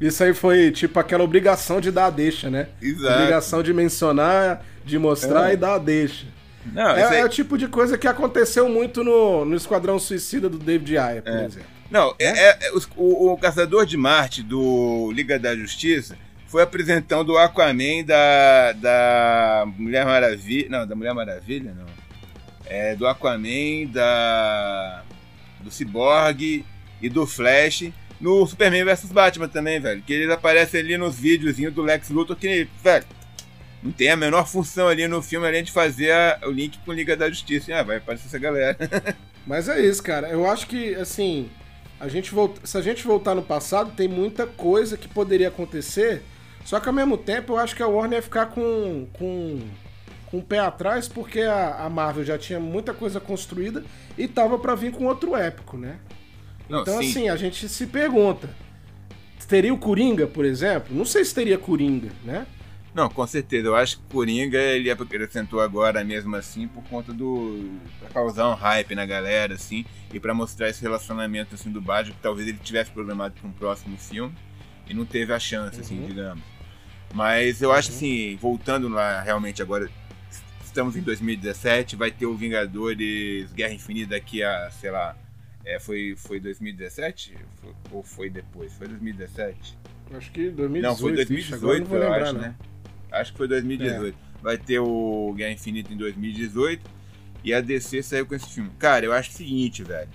Isso 0.00 0.24
aí 0.24 0.32
foi 0.32 0.70
tipo 0.70 0.98
aquela 0.98 1.22
obrigação 1.22 1.80
de 1.80 1.90
dar 1.90 2.06
a 2.06 2.10
deixa, 2.10 2.48
né? 2.48 2.68
Exato. 2.80 3.14
Obrigação 3.14 3.62
de 3.62 3.72
mencionar, 3.74 4.64
de 4.84 4.98
mostrar 4.98 5.50
É. 5.50 5.52
e 5.52 5.56
dar 5.56 5.74
a 5.74 5.78
deixa. 5.78 6.26
Não, 6.72 6.90
É, 6.96 7.04
aí- 7.04 7.20
é 7.20 7.24
o 7.24 7.28
tipo 7.28 7.56
de 7.58 7.68
coisa 7.68 7.96
que 7.98 8.06
aconteceu 8.08 8.68
muito 8.68 9.02
no, 9.04 9.44
no 9.44 9.56
Esquadrão 9.56 9.98
Suicida 9.98 10.48
do 10.48 10.58
David 10.58 10.96
Ayer, 10.98 11.22
por 11.22 11.32
exemplo. 11.32 11.68
Não, 11.90 12.14
é, 12.18 12.26
é- 12.26 12.58
é 12.68 12.72
o, 12.96 13.32
o 13.32 13.36
Caçador 13.38 13.84
de 13.84 13.96
Marte 13.96 14.42
do 14.42 15.10
Liga 15.12 15.38
da 15.38 15.54
Justiça 15.56 16.16
foi 16.46 16.62
apresentando 16.62 17.30
o 17.30 17.38
Aquaman 17.38 18.04
da, 18.06 18.72
da 18.72 19.64
Mulher 19.76 20.04
Maravilha. 20.06 20.68
Não, 20.70 20.86
da 20.86 20.94
Mulher 20.94 21.12
Maravilha, 21.14 21.74
não. 21.76 21.86
É 22.66 22.94
do 22.94 23.06
Aquaman, 23.06 23.86
da. 23.92 25.02
do 25.60 25.70
Cyborg 25.70 26.64
e 27.02 27.08
do 27.08 27.26
Flash 27.26 27.90
no 28.20 28.46
Superman 28.46 28.84
vs 28.84 29.10
Batman 29.12 29.48
também, 29.48 29.80
velho. 29.80 30.02
Que 30.02 30.12
eles 30.12 30.30
aparecem 30.30 30.80
ali 30.80 30.96
nos 30.98 31.18
videozinhos 31.18 31.72
do 31.72 31.82
Lex 31.82 32.10
Luthor 32.10 32.36
que, 32.36 32.68
velho. 32.82 33.04
Não 33.82 33.92
tem 33.92 34.10
a 34.10 34.16
menor 34.16 34.46
função 34.46 34.88
ali 34.88 35.08
no 35.08 35.22
filme 35.22 35.46
além 35.46 35.64
de 35.64 35.72
fazer 35.72 36.12
a- 36.12 36.40
o 36.46 36.50
link 36.50 36.78
com 36.84 36.92
Liga 36.92 37.16
da 37.16 37.28
Justiça. 37.30 37.74
Ah, 37.74 37.82
vai 37.82 37.96
aparecer 37.96 38.26
essa 38.26 38.38
galera. 38.38 38.76
Mas 39.46 39.68
é 39.70 39.80
isso, 39.80 40.02
cara. 40.02 40.28
Eu 40.28 40.46
acho 40.50 40.66
que, 40.66 40.94
assim, 40.96 41.48
a 41.98 42.06
gente 42.06 42.30
volta... 42.30 42.60
se 42.66 42.76
a 42.76 42.82
gente 42.82 43.02
voltar 43.06 43.34
no 43.34 43.42
passado, 43.42 43.92
tem 43.96 44.06
muita 44.06 44.46
coisa 44.46 44.98
que 44.98 45.08
poderia 45.08 45.48
acontecer. 45.48 46.22
Só 46.62 46.78
que 46.78 46.88
ao 46.88 46.94
mesmo 46.94 47.16
tempo, 47.16 47.54
eu 47.54 47.56
acho 47.56 47.74
que 47.74 47.82
a 47.82 47.86
Warner 47.88 48.18
ia 48.18 48.22
ficar 48.22 48.46
com, 48.46 49.06
com, 49.14 49.60
com 50.26 50.38
o 50.38 50.42
pé 50.42 50.58
atrás, 50.58 51.08
porque 51.08 51.40
a, 51.40 51.76
a 51.86 51.88
Marvel 51.88 52.22
já 52.22 52.36
tinha 52.36 52.60
muita 52.60 52.92
coisa 52.92 53.18
construída 53.18 53.82
e 54.18 54.28
tava 54.28 54.58
pra 54.58 54.74
vir 54.74 54.92
com 54.92 55.06
outro 55.06 55.34
épico, 55.34 55.78
né? 55.78 55.96
Não, 56.70 56.82
Então, 56.82 57.02
sim. 57.02 57.10
assim, 57.10 57.28
a 57.28 57.36
gente 57.36 57.68
se 57.68 57.86
pergunta: 57.86 58.48
teria 59.48 59.74
o 59.74 59.78
Coringa, 59.78 60.26
por 60.26 60.44
exemplo? 60.44 60.94
Não 60.96 61.04
sei 61.04 61.24
se 61.24 61.34
teria 61.34 61.58
Coringa, 61.58 62.08
né? 62.24 62.46
Não, 62.94 63.08
com 63.08 63.24
certeza. 63.26 63.68
Eu 63.68 63.76
acho 63.76 63.98
que 63.98 64.02
o 64.04 64.14
Coringa 64.14 64.58
ele 64.58 64.90
acrescentou 64.90 65.60
agora 65.60 66.02
mesmo 66.04 66.34
assim 66.36 66.66
por 66.68 66.82
conta 66.84 67.12
do. 67.12 67.70
pra 68.00 68.08
causar 68.10 68.48
um 68.48 68.54
hype 68.54 68.94
na 68.94 69.06
galera, 69.06 69.54
assim, 69.54 69.84
e 70.12 70.18
pra 70.18 70.32
mostrar 70.34 70.68
esse 70.68 70.82
relacionamento 70.82 71.54
assim 71.54 71.70
do 71.70 71.80
Batman, 71.80 72.14
que 72.14 72.20
talvez 72.22 72.48
ele 72.48 72.58
tivesse 72.58 72.90
programado 72.90 73.34
para 73.40 73.48
um 73.48 73.52
próximo 73.52 73.96
filme 73.96 74.34
e 74.88 74.94
não 74.94 75.04
teve 75.04 75.32
a 75.32 75.38
chance, 75.38 75.80
assim, 75.80 76.00
Uhum. 76.00 76.06
digamos. 76.06 76.42
Mas 77.14 77.60
eu 77.62 77.72
acho 77.72 77.90
assim, 77.90 78.36
voltando 78.40 78.88
lá 78.88 79.20
realmente 79.20 79.62
agora. 79.62 79.88
Estamos 80.64 80.94
em 80.96 81.00
2017, 81.00 81.96
vai 81.96 82.12
ter 82.12 82.26
o 82.26 82.36
Vingadores 82.36 83.52
Guerra 83.52 83.72
Infinita 83.74 84.10
daqui 84.10 84.40
a, 84.42 84.70
sei 84.70 84.90
lá. 84.92 85.16
É, 85.64 85.78
foi, 85.78 86.14
foi 86.16 86.40
2017? 86.40 87.34
Foi- 87.60 87.74
ou 87.92 88.02
foi 88.02 88.30
depois? 88.30 88.72
Foi 88.72 88.88
2017? 88.88 89.76
Acho 90.12 90.30
que 90.32 90.50
2018. 90.50 90.82
Não, 90.82 90.96
foi 90.96 91.12
ixi, 91.38 91.54
agora 91.54 91.78
2018, 91.78 91.80
não 91.82 91.86
vou 91.88 91.98
eu 91.98 92.02
lembrar, 92.04 92.22
acho, 92.22 92.32
não. 92.34 92.40
né? 92.40 92.54
Acho 93.12 93.32
que 93.32 93.38
foi 93.38 93.48
2018. 93.48 94.18
Vai 94.42 94.56
ter 94.58 94.78
o 94.78 95.34
Guerra 95.36 95.52
Infinita 95.52 95.92
em 95.92 95.96
2018 95.96 96.90
e 97.44 97.52
a 97.52 97.60
DC 97.60 98.02
saiu 98.02 98.26
com 98.26 98.34
esse 98.34 98.48
filme. 98.48 98.70
Cara, 98.78 99.04
eu 99.04 99.12
acho 99.12 99.30
o 99.30 99.32
seguinte, 99.34 99.82
velho. 99.84 100.08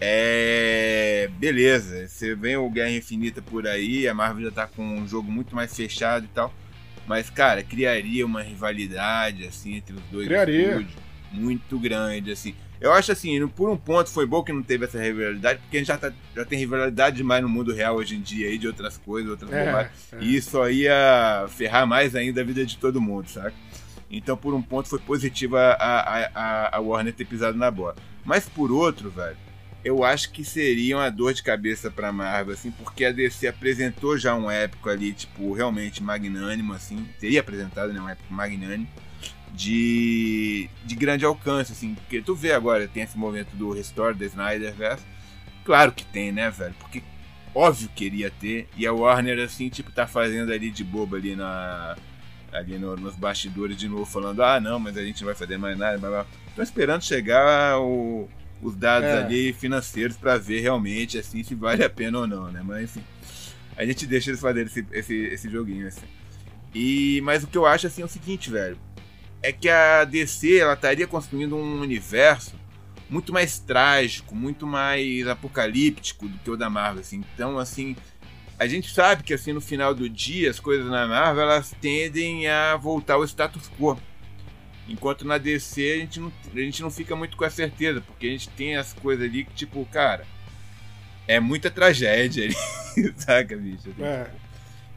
É. 0.00 1.30
Beleza, 1.38 2.08
você 2.08 2.34
vê 2.34 2.56
o 2.56 2.68
Guerra 2.68 2.90
Infinita 2.90 3.40
por 3.40 3.66
aí, 3.66 4.08
a 4.08 4.14
Marvel 4.14 4.44
já 4.46 4.50
tá 4.50 4.66
com 4.66 4.82
um 4.82 5.06
jogo 5.06 5.30
muito 5.30 5.54
mais 5.54 5.74
fechado 5.74 6.24
e 6.24 6.28
tal. 6.28 6.52
Mas, 7.06 7.28
cara, 7.30 7.62
criaria 7.62 8.24
uma 8.24 8.42
rivalidade, 8.42 9.44
assim, 9.46 9.74
entre 9.74 9.94
os 9.94 10.02
dois 10.10 10.26
Criaria. 10.26 10.68
estúdios 10.70 10.92
muito 11.32 11.78
grande, 11.78 12.30
assim. 12.32 12.54
Eu 12.82 12.92
acho 12.92 13.12
assim, 13.12 13.46
por 13.48 13.70
um 13.70 13.76
ponto 13.76 14.10
foi 14.10 14.26
bom 14.26 14.42
que 14.42 14.52
não 14.52 14.62
teve 14.62 14.84
essa 14.86 15.00
rivalidade, 15.00 15.60
porque 15.60 15.76
a 15.76 15.80
gente 15.80 15.86
já, 15.86 15.96
tá- 15.96 16.12
já 16.34 16.44
tem 16.44 16.58
rivalidade 16.58 17.16
demais 17.16 17.40
no 17.40 17.48
mundo 17.48 17.72
real 17.72 17.94
hoje 17.94 18.16
em 18.16 18.20
dia 18.20 18.48
aí, 18.48 18.58
de 18.58 18.66
outras 18.66 18.98
coisas, 18.98 19.30
outras 19.30 19.48
bobagens. 19.66 19.92
É, 20.12 20.16
é. 20.16 20.18
E 20.20 20.36
isso 20.36 20.50
só 20.50 20.68
ia 20.68 21.46
ferrar 21.48 21.86
mais 21.86 22.16
ainda 22.16 22.40
a 22.40 22.44
vida 22.44 22.66
de 22.66 22.76
todo 22.76 23.00
mundo, 23.00 23.28
saca? 23.28 23.54
Então, 24.10 24.36
por 24.36 24.52
um 24.52 24.60
ponto, 24.60 24.88
foi 24.88 24.98
positiva 24.98 25.58
a, 25.78 26.00
a, 26.00 26.30
a, 26.34 26.76
a 26.76 26.80
Warner 26.80 27.14
ter 27.14 27.24
pisado 27.24 27.56
na 27.56 27.70
bola. 27.70 27.94
Mas 28.24 28.48
por 28.48 28.70
outro, 28.72 29.10
velho, 29.10 29.36
eu 29.84 30.02
acho 30.04 30.30
que 30.32 30.44
seria 30.44 30.96
uma 30.96 31.08
dor 31.10 31.32
de 31.34 31.42
cabeça 31.42 31.90
pra 31.90 32.12
Marvel, 32.12 32.52
assim, 32.54 32.70
porque 32.72 33.04
a 33.04 33.12
DC 33.12 33.46
apresentou 33.46 34.18
já 34.18 34.34
um 34.34 34.50
épico 34.50 34.88
ali, 34.90 35.12
tipo, 35.12 35.52
realmente 35.52 36.02
magnânimo, 36.02 36.72
assim, 36.74 37.08
teria 37.18 37.40
apresentado, 37.40 37.92
né, 37.92 38.00
um 38.00 38.08
épico 38.08 38.32
magnânimo, 38.34 38.88
de, 39.54 40.68
de 40.84 40.94
grande 40.94 41.24
alcance, 41.24 41.72
assim, 41.72 41.94
porque 41.94 42.20
tu 42.22 42.34
vê 42.34 42.52
agora, 42.52 42.88
tem 42.88 43.02
esse 43.02 43.16
movimento 43.18 43.54
do 43.54 43.70
Restore 43.72 44.16
the 44.16 44.24
Snyderverse, 44.26 45.04
claro 45.64 45.92
que 45.92 46.04
tem, 46.04 46.32
né, 46.32 46.50
velho, 46.50 46.74
porque 46.80 47.02
óbvio 47.54 47.88
que 47.94 48.04
iria 48.06 48.30
ter, 48.30 48.68
e 48.76 48.86
a 48.86 48.92
Warner, 48.92 49.38
assim, 49.44 49.68
tipo, 49.68 49.92
tá 49.92 50.06
fazendo 50.06 50.52
ali 50.52 50.70
de 50.70 50.82
boba 50.82 51.16
ali 51.16 51.36
na 51.36 51.96
ali 52.52 52.76
no- 52.78 52.96
nos 52.96 53.14
bastidores 53.16 53.78
de 53.78 53.88
novo 53.88 54.04
falando, 54.04 54.42
ah 54.42 54.60
não, 54.60 54.78
mas 54.78 54.96
a 54.98 55.02
gente 55.02 55.20
não 55.22 55.26
vai 55.26 55.34
fazer 55.34 55.56
mais 55.56 55.76
nada, 55.78 55.96
blá. 55.96 56.26
Tô 56.54 56.60
esperando 56.62 57.02
chegar 57.02 57.78
o- 57.80 58.28
os 58.60 58.76
dados 58.76 59.08
É. 59.08 59.18
ali 59.20 59.52
financeiros 59.54 60.18
pra 60.18 60.36
ver 60.36 60.60
realmente 60.60 61.16
assim 61.16 61.42
se 61.42 61.54
vale 61.54 61.82
a 61.82 61.88
pena 61.88 62.18
ou 62.18 62.26
não, 62.26 62.52
né? 62.52 62.60
Mas 62.62 62.84
enfim, 62.84 63.02
a 63.74 63.86
gente 63.86 64.06
deixa 64.06 64.28
eles 64.30 64.40
fazerem 64.40 64.66
esse, 64.66 64.86
esse, 64.92 65.14
esse 65.16 65.48
joguinho 65.50 65.86
assim. 65.88 66.04
E 66.74 67.22
mas 67.22 67.42
o 67.42 67.46
que 67.46 67.56
eu 67.56 67.64
acho 67.64 67.86
assim 67.86 68.02
é 68.02 68.04
o 68.04 68.08
seguinte, 68.08 68.50
velho, 68.50 68.76
é 69.42 69.52
que 69.52 69.68
a 69.68 70.04
DC 70.04 70.58
ela 70.58 70.74
estaria 70.74 71.06
construindo 71.06 71.56
um 71.56 71.80
universo 71.80 72.54
muito 73.10 73.32
mais 73.32 73.58
trágico, 73.58 74.34
muito 74.34 74.66
mais 74.66 75.26
apocalíptico 75.26 76.28
do 76.28 76.38
que 76.38 76.50
o 76.50 76.56
da 76.56 76.70
Marvel, 76.70 77.00
assim. 77.00 77.22
Então, 77.34 77.58
assim, 77.58 77.94
a 78.58 78.66
gente 78.66 78.94
sabe 78.94 79.22
que 79.22 79.34
assim 79.34 79.52
no 79.52 79.60
final 79.60 79.94
do 79.94 80.08
dia 80.08 80.48
as 80.48 80.60
coisas 80.60 80.86
na 80.88 81.06
Marvel 81.06 81.42
elas 81.42 81.74
tendem 81.80 82.48
a 82.48 82.76
voltar 82.76 83.14
ao 83.14 83.24
status 83.24 83.70
quo. 83.78 83.98
Enquanto 84.88 85.26
na 85.26 85.36
DC 85.38 85.92
a 85.92 85.96
gente 85.96 86.20
não, 86.20 86.32
a 86.54 86.58
gente 86.58 86.82
não 86.82 86.90
fica 86.90 87.14
muito 87.14 87.36
com 87.36 87.44
a 87.44 87.50
certeza, 87.50 88.00
porque 88.00 88.26
a 88.26 88.30
gente 88.30 88.48
tem 88.50 88.76
as 88.76 88.92
coisas 88.92 89.24
ali 89.24 89.44
que, 89.44 89.54
tipo, 89.54 89.84
cara, 89.86 90.26
é 91.26 91.38
muita 91.38 91.70
tragédia 91.70 92.44
ali, 92.44 92.56
saca, 93.16 93.56
bicho? 93.56 93.94
É. 94.00 94.30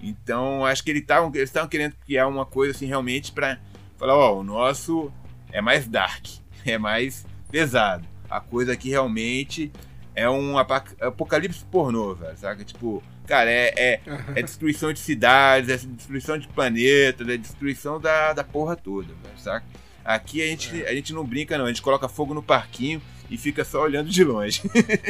Então, 0.02 0.66
acho 0.66 0.84
que 0.84 0.92
ele 0.92 1.02
tá, 1.02 1.24
eles 1.34 1.50
estavam 1.50 1.70
querendo 1.70 1.96
criar 2.06 2.28
uma 2.28 2.46
coisa 2.46 2.76
assim 2.76 2.86
realmente 2.86 3.32
pra 3.32 3.60
falar, 3.98 4.16
ó, 4.16 4.40
o 4.40 4.44
nosso 4.44 5.12
é 5.52 5.62
mais 5.62 5.88
dark, 5.88 6.26
é 6.66 6.78
mais 6.78 7.26
pesado. 7.52 8.06
A 8.30 8.40
coisa 8.40 8.74
aqui 8.74 8.90
realmente 8.90 9.72
é 10.16 10.30
um 10.30 10.58
apocalipse 10.58 11.64
pornô, 11.72 12.16
velho, 12.16 12.38
saca? 12.38 12.64
Tipo, 12.64 13.04
cara, 13.28 13.50
é, 13.52 13.74
é, 13.76 14.02
é 14.36 14.42
destruição 14.44 14.92
de 14.92 15.00
cidades, 15.00 15.70
é 15.70 15.78
destruição 15.88 16.38
de 16.38 16.48
planetas, 16.48 17.28
é 17.28 17.38
destruição 17.38 18.00
da, 18.00 18.34
da 18.34 18.44
porra 18.44 18.76
toda, 18.76 19.08
velho, 19.08 19.38
saca? 19.38 19.66
Aqui 20.04 20.42
a 20.42 20.46
gente, 20.48 20.84
a 20.86 20.94
gente 20.94 21.14
não 21.14 21.26
brinca, 21.26 21.58
não. 21.58 21.66
A 21.66 21.68
gente 21.70 21.82
coloca 21.82 22.08
fogo 22.08 22.34
no 22.34 22.44
parquinho 22.44 23.02
e 23.30 23.38
fica 23.40 23.66
só 23.66 23.82
olhando 23.82 24.08
de 24.10 24.24
longe. 24.24 24.62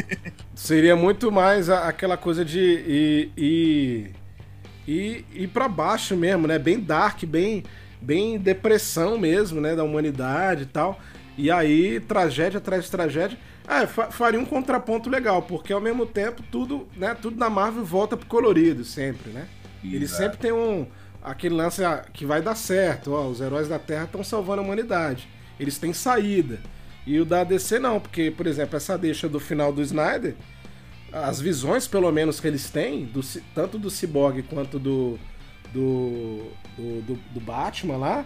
Seria 0.56 0.96
muito 0.96 1.30
mais 1.32 1.70
a- 1.70 1.88
aquela 1.90 2.16
coisa 2.16 2.46
de 2.46 2.60
ir, 2.60 3.32
ir, 3.36 4.12
ir, 4.88 5.26
ir 5.34 5.48
pra 5.50 5.68
baixo 5.68 6.16
mesmo, 6.16 6.48
né? 6.48 6.58
Bem 6.58 6.80
dark, 6.80 7.24
bem, 7.26 7.64
bem 8.06 8.38
depressão 8.38 9.18
mesmo, 9.18 9.60
né? 9.60 9.76
Da 9.76 9.84
humanidade 9.84 10.64
e 10.64 10.68
tal. 10.68 11.00
E 11.38 11.52
aí, 11.52 12.00
tragédia 12.00 12.60
atrás 12.60 12.86
de 12.86 12.92
tragédia. 12.92 13.38
Fa- 13.88 14.12
faria 14.12 14.40
um 14.40 14.46
contraponto 14.46 15.10
legal, 15.10 15.42
porque 15.42 15.74
ao 15.74 15.82
mesmo 15.82 16.06
tempo 16.06 16.44
tudo, 16.52 16.88
né, 16.96 17.16
tudo 17.20 17.36
na 17.38 17.50
Marvel 17.50 17.84
volta 17.84 18.16
pro 18.16 18.28
colorido 18.28 18.84
sempre, 18.86 19.32
né? 19.32 19.48
Ele 19.84 20.04
Exato. 20.06 20.22
sempre 20.22 20.38
tem 20.38 20.52
um 20.52 20.86
aquele 21.22 21.56
lance 21.56 21.84
ah, 21.84 22.06
que 22.14 22.24
vai 22.26 22.40
dar 22.42 22.54
certo, 22.54 23.12
ó, 23.14 23.28
os 23.28 23.42
heróis 23.42 23.68
da 23.68 23.80
Terra 23.80 24.04
estão 24.04 24.24
salvando 24.24 24.62
a 24.62 24.64
humanidade. 24.64 25.28
Eles 25.60 25.80
têm 25.80 25.92
saída. 25.92 26.60
E 27.06 27.20
o 27.20 27.26
da 27.26 27.44
DC 27.44 27.80
não, 27.80 28.00
porque, 28.00 28.30
por 28.30 28.46
exemplo, 28.46 28.78
essa 28.78 28.98
deixa 28.98 29.28
do 29.28 29.40
final 29.40 29.74
do 29.74 29.82
Snyder, 29.82 30.36
as 31.12 31.42
visões, 31.42 31.88
pelo 31.88 32.12
menos, 32.12 32.40
que 32.40 32.48
eles 32.48 32.70
têm, 32.70 33.06
do 33.06 33.22
tanto 33.56 33.80
do 33.80 33.90
Cyborg 33.90 34.44
quanto 34.44 34.78
do, 34.78 35.20
do, 35.76 36.52
do, 36.78 37.02
do- 37.02 37.20
do 37.34 37.40
Batman 37.40 37.98
lá, 37.98 38.26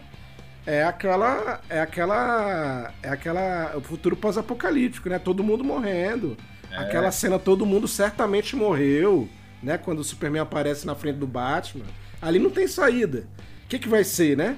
é 0.65 0.83
aquela. 0.83 1.59
É 1.69 1.81
aquela. 1.81 2.93
É 3.01 3.09
aquela. 3.09 3.73
O 3.75 3.81
futuro 3.81 4.15
pós-apocalíptico, 4.15 5.09
né? 5.09 5.17
Todo 5.19 5.43
mundo 5.43 5.63
morrendo. 5.63 6.37
É. 6.71 6.77
Aquela 6.77 7.11
cena, 7.11 7.39
todo 7.39 7.65
mundo 7.65 7.87
certamente 7.87 8.55
morreu. 8.55 9.27
né? 9.63 9.77
Quando 9.77 9.99
o 9.99 10.03
Superman 10.03 10.41
aparece 10.41 10.85
na 10.85 10.95
frente 10.95 11.17
do 11.17 11.27
Batman. 11.27 11.85
Ali 12.21 12.37
não 12.39 12.49
tem 12.49 12.67
saída. 12.67 13.27
O 13.65 13.67
que, 13.69 13.79
que 13.79 13.89
vai 13.89 14.03
ser, 14.03 14.35
né? 14.37 14.57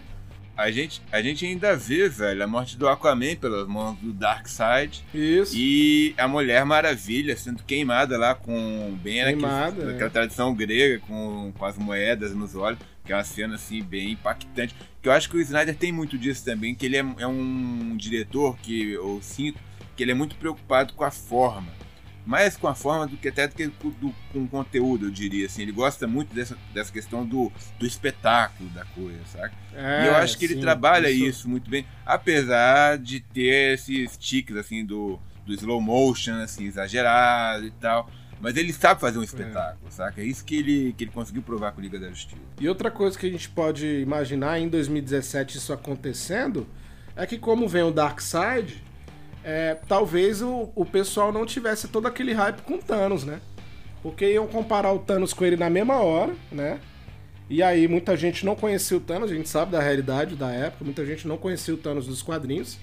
A 0.62 0.70
gente, 0.70 1.02
a 1.12 1.22
gente 1.22 1.44
ainda 1.44 1.76
vê, 1.76 2.08
velho, 2.08 2.44
a 2.44 2.48
morte 2.48 2.78
do 2.78 2.88
Aquaman 2.88 3.36
pelas 3.36 3.68
mãos 3.68 3.98
do 3.98 4.14
Darkseid. 4.14 5.04
Isso. 5.14 5.54
E 5.58 6.14
a 6.18 6.28
Mulher 6.28 6.64
Maravilha 6.66 7.36
sendo 7.36 7.64
queimada 7.64 8.16
lá 8.18 8.36
com 8.36 8.96
bem 9.02 9.24
queimada, 9.24 9.66
naquele, 9.66 9.82
é. 9.82 9.92
naquela 9.94 10.10
tradição 10.12 10.54
grega, 10.54 11.00
com, 11.08 11.52
com 11.58 11.66
as 11.66 11.78
moedas 11.78 12.36
nos 12.36 12.56
olhos, 12.56 12.80
que 13.04 13.12
é 13.12 13.16
uma 13.16 13.24
cena 13.24 13.56
assim 13.56 13.82
bem 13.82 14.12
impactante. 14.12 14.76
Que 15.02 15.10
eu 15.10 15.12
acho 15.12 15.30
que 15.30 15.38
o 15.38 15.42
Snyder 15.42 15.76
tem 15.76 15.92
muito 15.92 16.16
disso 16.16 16.46
também, 16.46 16.76
que 16.76 16.86
ele 16.86 16.98
é, 16.98 17.06
é 17.18 17.28
um 17.28 17.98
diretor 17.98 18.56
que 18.60 18.92
eu 18.92 19.20
sinto 19.24 19.60
que 19.96 20.04
ele 20.04 20.12
é 20.12 20.16
muito 20.16 20.36
preocupado 20.36 20.94
com 20.94 21.04
a 21.04 21.12
forma 21.12 21.72
mais 22.26 22.56
com 22.56 22.68
a 22.68 22.76
forma 22.76 23.08
do 23.08 23.18
que 23.18 23.28
até 23.28 23.48
do 23.48 23.56
que 23.56 23.68
do, 23.68 24.14
com 24.32 24.44
o 24.44 24.48
conteúdo, 24.48 25.08
eu 25.08 25.12
diria 25.12 25.46
assim. 25.46 25.64
Ele 25.64 25.72
gosta 25.72 26.08
muito 26.08 26.34
dessa, 26.34 26.58
dessa 26.74 26.92
questão 26.92 27.26
do, 27.26 27.52
do 27.80 27.86
espetáculo 27.86 28.70
da 28.70 28.86
coisa, 28.86 29.20
sabe? 29.26 29.54
É, 29.74 30.04
e 30.04 30.08
eu 30.08 30.16
acho 30.16 30.38
que 30.38 30.48
sim, 30.48 30.54
ele 30.54 30.62
trabalha 30.62 31.10
isso... 31.10 31.26
isso... 31.26 31.50
muito 31.50 31.70
bem, 31.70 31.86
apesar 32.06 32.98
de 32.98 33.20
ter 33.20 33.74
esses 33.74 34.18
tiques 34.18 34.56
assim 34.56 34.86
do, 34.86 35.20
do 35.46 35.54
slow 35.54 35.82
motion 35.82 36.36
assim 36.36 36.66
exagerado 36.66 37.66
e 37.66 37.72
tal. 37.72 38.10
Mas 38.40 38.58
ele 38.58 38.74
sabe 38.74 39.00
fazer 39.00 39.20
um 39.20 39.24
espetáculo, 39.24 39.88
é. 39.88 39.92
saca? 39.92 40.20
É 40.20 40.26
isso 40.26 40.44
que 40.44 40.56
ele, 40.56 40.94
que 40.98 41.04
ele 41.04 41.12
conseguiu 41.12 41.44
provar 41.44 41.74
com 41.74 41.80
o 41.80 41.84
Liga 41.84 42.00
da 42.00 42.10
Justiça. 42.10 42.42
E 42.60 42.68
outra 42.68 42.90
coisa 42.90 43.18
que 43.18 43.28
a 43.28 43.30
gente 43.30 43.48
pode 43.48 43.86
imaginar 44.02 44.60
em 44.60 44.68
2017 44.68 45.58
isso 45.58 45.72
acontecendo 45.72 46.68
é 47.16 47.28
que 47.28 47.38
como 47.38 47.68
vem 47.68 47.84
o 47.84 47.92
Darkseid, 47.92 48.84
é, 49.44 49.78
talvez 49.88 50.42
o, 50.42 50.72
o 50.76 50.86
pessoal 50.86 51.32
não 51.32 51.46
tivesse 51.46 51.88
todo 51.88 52.08
aquele 52.08 52.34
hype 52.34 52.62
com 52.62 52.76
o 52.76 52.78
Thanos, 52.78 53.24
né? 53.24 53.42
Porque 54.04 54.32
iam 54.32 54.48
comparar 54.48 54.94
o 54.94 55.00
Thanos 55.00 55.34
com 55.34 55.46
ele 55.46 55.58
na 55.58 55.70
mesma 55.70 55.98
hora, 55.98 56.34
né? 56.52 56.80
E 57.50 57.62
aí 57.62 57.88
muita 57.88 58.16
gente 58.16 58.46
não 58.46 58.56
conhecia 58.56 58.96
o 58.96 59.00
Thanos, 59.00 59.32
a 59.32 59.36
gente 59.36 59.50
sabe 59.50 59.72
da 59.72 59.82
realidade 59.82 60.36
da 60.36 60.52
época, 60.52 60.86
muita 60.86 61.06
gente 61.06 61.28
não 61.28 61.38
conhecia 61.38 61.74
o 61.74 61.78
Thanos 61.78 62.08
dos 62.08 62.22
quadrinhos. 62.22 62.78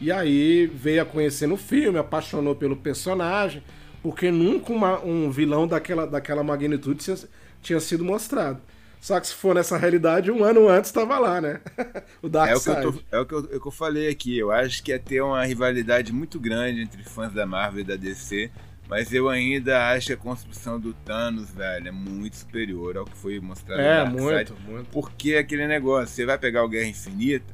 E 0.00 0.10
aí 0.10 0.66
veio 0.66 1.02
a 1.02 1.04
conhecer 1.04 1.46
no 1.46 1.56
filme, 1.56 1.98
apaixonou 1.98 2.54
pelo 2.54 2.76
personagem, 2.76 3.62
porque 4.02 4.30
nunca 4.30 4.72
uma, 4.72 5.00
um 5.04 5.30
vilão 5.30 5.66
daquela, 5.66 6.06
daquela 6.06 6.42
magnitude 6.42 7.04
tinha, 7.04 7.16
tinha 7.62 7.80
sido 7.80 8.04
mostrado. 8.04 8.60
Só 9.02 9.18
que 9.18 9.26
se 9.26 9.34
for 9.34 9.52
nessa 9.52 9.76
realidade, 9.76 10.30
um 10.30 10.44
ano 10.44 10.68
antes 10.68 10.88
estava 10.88 11.18
lá, 11.18 11.40
né? 11.40 11.60
o 12.22 12.28
Dark 12.28 12.52
é 12.52 12.54
o, 12.54 12.60
que 12.60 12.68
eu 12.68 12.92
tô, 12.92 12.98
é, 13.10 13.18
o 13.18 13.26
que 13.26 13.34
eu, 13.34 13.38
é 13.52 13.56
o 13.56 13.60
que 13.60 13.66
eu 13.66 13.72
falei 13.72 14.08
aqui. 14.08 14.38
Eu 14.38 14.52
acho 14.52 14.80
que 14.80 14.92
ia 14.92 14.98
ter 14.98 15.20
uma 15.20 15.44
rivalidade 15.44 16.12
muito 16.12 16.38
grande 16.38 16.82
entre 16.82 17.02
fãs 17.02 17.32
da 17.32 17.44
Marvel 17.44 17.80
e 17.80 17.84
da 17.84 17.96
DC. 17.96 18.48
Mas 18.88 19.12
eu 19.12 19.28
ainda 19.28 19.90
acho 19.90 20.06
que 20.06 20.12
a 20.12 20.16
construção 20.16 20.78
do 20.78 20.94
Thanos, 20.94 21.50
velho, 21.50 21.88
é 21.88 21.90
muito 21.90 22.36
superior 22.36 22.96
ao 22.96 23.04
que 23.04 23.16
foi 23.16 23.40
mostrado 23.40 23.80
é, 23.80 24.04
no 24.04 24.22
muito, 24.22 24.54
muito. 24.64 24.88
Porque 24.90 25.34
aquele 25.34 25.66
negócio, 25.66 26.14
você 26.14 26.24
vai 26.24 26.38
pegar 26.38 26.62
o 26.62 26.68
Guerra 26.68 26.86
Infinita, 26.86 27.52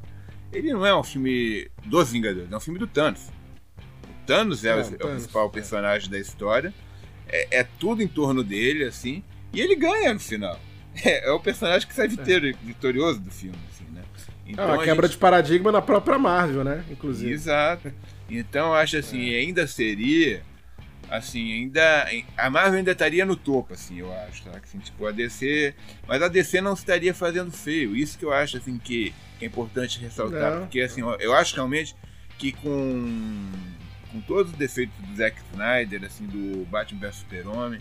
ele 0.53 0.71
não 0.71 0.85
é 0.85 0.95
um 0.95 1.03
filme 1.03 1.67
dos 1.83 2.11
Vingadores, 2.11 2.51
é 2.51 2.55
um 2.55 2.59
filme 2.59 2.77
do 2.77 2.85
Thanos. 2.85 3.27
O 4.03 4.25
Thanos 4.27 4.63
é, 4.63 4.69
é, 4.69 4.73
o, 4.73 4.83
Thanos, 4.83 4.91
é 4.91 5.03
o, 5.03 5.09
principal 5.09 5.47
é. 5.47 5.49
personagem 5.49 6.11
da 6.11 6.19
história. 6.19 6.71
É, 7.27 7.61
é 7.61 7.63
tudo 7.63 8.03
em 8.03 8.07
torno 8.07 8.43
dele, 8.43 8.83
assim. 8.83 9.23
E 9.51 9.59
ele 9.59 9.75
ganha 9.75 10.13
no 10.13 10.19
final. 10.19 10.59
É, 11.03 11.29
é 11.29 11.31
o 11.31 11.39
personagem 11.39 11.87
que 11.87 11.93
sai 11.93 12.07
é. 12.07 12.53
vitorioso 12.61 13.19
do 13.19 13.31
filme, 13.31 13.57
assim, 13.71 13.85
né? 13.93 14.01
Então, 14.45 14.65
é 14.65 14.73
uma 14.73 14.83
quebra 14.83 15.07
gente... 15.07 15.15
de 15.15 15.19
paradigma 15.19 15.71
na 15.71 15.81
própria 15.81 16.17
Marvel, 16.17 16.63
né? 16.63 16.83
Inclusive. 16.89 17.31
Exato. 17.31 17.93
Então 18.29 18.67
eu 18.67 18.73
acho 18.75 18.97
assim, 18.97 19.33
é. 19.33 19.39
ainda 19.39 19.65
seria. 19.67 20.41
Assim, 21.09 21.53
ainda. 21.53 22.07
A 22.37 22.49
Marvel 22.49 22.79
ainda 22.79 22.91
estaria 22.91 23.25
no 23.25 23.35
topo, 23.35 23.73
assim, 23.73 23.99
eu 23.99 24.13
acho. 24.27 24.43
Tá? 24.43 24.59
Assim, 24.63 24.79
tipo, 24.79 25.05
a 25.05 25.11
DC. 25.11 25.73
Mas 26.07 26.21
a 26.21 26.27
DC 26.27 26.61
não 26.61 26.73
estaria 26.73 27.13
fazendo 27.13 27.51
feio. 27.51 27.95
Isso 27.95 28.17
que 28.17 28.25
eu 28.25 28.33
acho 28.33 28.57
assim 28.57 28.77
que, 28.77 29.13
que 29.37 29.45
é 29.45 29.47
importante 29.47 29.99
ressaltar. 29.99 30.51
Não. 30.53 30.61
Porque 30.61 30.81
assim, 30.81 31.01
eu 31.19 31.33
acho 31.33 31.55
realmente 31.55 31.95
que 32.37 32.51
com. 32.51 33.49
Com 34.11 34.21
todos 34.21 34.51
os 34.51 34.57
defeitos 34.57 34.95
do 34.97 35.15
Zack 35.15 35.37
Snyder, 35.51 36.03
assim, 36.03 36.25
do 36.25 36.65
Batman 36.65 36.99
vs 36.99 37.17
Super-Homem, 37.17 37.79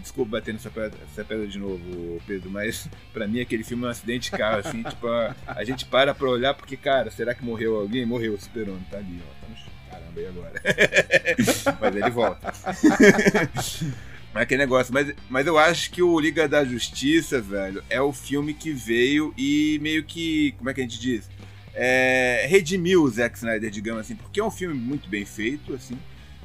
Desculpa 0.00 0.32
bater 0.32 0.54
nessa 0.54 0.70
pedra, 0.70 0.98
essa 1.10 1.24
pedra 1.24 1.46
de 1.46 1.58
novo, 1.58 2.20
Pedro, 2.26 2.50
mas 2.50 2.88
pra 3.12 3.26
mim 3.26 3.40
aquele 3.40 3.64
filme 3.64 3.84
é 3.84 3.86
um 3.86 3.90
acidente 3.90 4.30
de 4.30 4.36
carro, 4.36 4.58
assim, 4.58 4.82
tipo, 4.82 5.06
a, 5.06 5.34
a, 5.46 5.64
gente 5.64 5.84
para 5.84 6.14
pra 6.14 6.28
olhar 6.28 6.54
porque, 6.54 6.76
cara, 6.76 7.10
será 7.10 7.34
que 7.34 7.44
morreu 7.44 7.76
alguém? 7.76 8.06
Morreu 8.06 8.34
o 8.34 8.40
super-homem, 8.40 8.84
tá 8.90 8.98
ali, 8.98 9.20
ó. 9.22 9.40
Tá 9.40 9.48
no... 9.48 9.90
Caramba, 9.90 10.20
e 10.20 10.26
agora? 10.26 10.62
mas 11.80 11.96
ele 11.96 12.10
volta. 12.10 12.52
mas 14.32 14.42
aquele 14.42 14.62
negócio, 14.62 14.92
mas, 14.92 15.14
mas 15.28 15.46
eu 15.46 15.58
acho 15.58 15.90
que 15.90 16.02
o 16.02 16.18
Liga 16.18 16.48
da 16.48 16.64
Justiça, 16.64 17.40
velho, 17.40 17.82
é 17.88 18.00
o 18.00 18.12
filme 18.12 18.54
que 18.54 18.72
veio 18.72 19.32
e 19.36 19.78
meio 19.80 20.04
que, 20.04 20.52
como 20.58 20.70
é 20.70 20.74
que 20.74 20.80
a 20.80 20.84
gente 20.84 21.00
diz? 21.00 21.28
É, 21.74 22.46
redimiu 22.48 23.02
o 23.04 23.08
Zack 23.08 23.36
Snyder, 23.36 23.70
digamos 23.70 24.00
assim, 24.00 24.16
porque 24.16 24.40
é 24.40 24.44
um 24.44 24.50
filme 24.50 24.74
muito 24.74 25.08
bem 25.08 25.24
feito, 25.24 25.74
assim, 25.74 25.98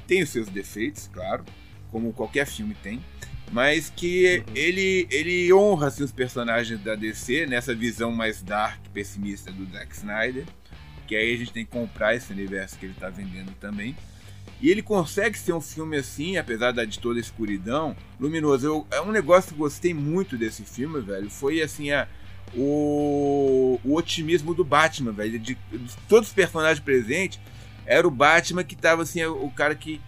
tem 0.08 0.22
os 0.22 0.30
seus 0.30 0.48
defeitos, 0.48 1.10
claro, 1.12 1.44
como 1.92 2.14
qualquer 2.14 2.46
filme 2.46 2.76
tem, 2.84 3.04
mas 3.54 3.94
que 3.96 4.44
uhum. 4.48 4.54
ele, 4.56 5.08
ele 5.12 5.54
honra 5.54 5.88
assim, 5.88 6.04
os 6.04 6.12
personagens 6.12 6.82
da 6.82 6.96
DC 6.96 7.46
nessa 7.46 7.74
visão 7.76 8.12
mais 8.12 8.42
dark, 8.42 8.82
pessimista 8.92 9.52
do 9.52 9.72
Zack 9.72 9.96
Snyder, 9.96 10.44
que 11.08 11.16
aí 11.16 11.36
a 11.36 11.38
gente 11.38 11.54
tem 11.54 11.64
que 11.64 11.72
comprar 11.72 12.16
esse 12.16 12.34
universo 12.34 12.80
que 12.80 12.88
ele 12.88 12.94
está 12.94 13.10
vendendo 13.10 13.54
também. 13.60 13.96
E 14.60 14.72
ele 14.72 14.82
consegue 14.82 15.38
ser 15.38 15.54
um 15.54 15.62
filme 15.62 15.98
assim, 15.98 16.38
apesar 16.38 16.72
de 16.72 16.98
toda 16.98 17.20
a 17.20 17.22
escuridão, 17.22 17.96
luminoso. 18.20 18.66
Eu, 18.66 18.88
é 18.90 19.00
um 19.02 19.12
negócio 19.12 19.50
que 19.50 19.54
eu 19.54 19.60
gostei 19.60 19.94
muito 19.94 20.36
desse 20.36 20.64
filme, 20.64 21.00
velho. 21.02 21.30
Foi 21.30 21.62
assim, 21.62 21.92
a, 21.92 22.08
o, 22.56 23.80
o 23.84 23.96
otimismo 23.96 24.56
do 24.56 24.64
Batman, 24.64 25.12
velho. 25.12 25.38
De, 25.38 25.54
de, 25.54 25.58
todos 26.08 26.30
os 26.30 26.34
personagens 26.34 26.80
presentes, 26.80 27.40
era 27.86 28.08
o 28.08 28.12
Batman 28.12 28.64
que 28.64 28.76
tava 28.76 29.04
assim, 29.04 29.24
o 29.24 29.52
cara 29.52 29.76
que, 29.76 30.02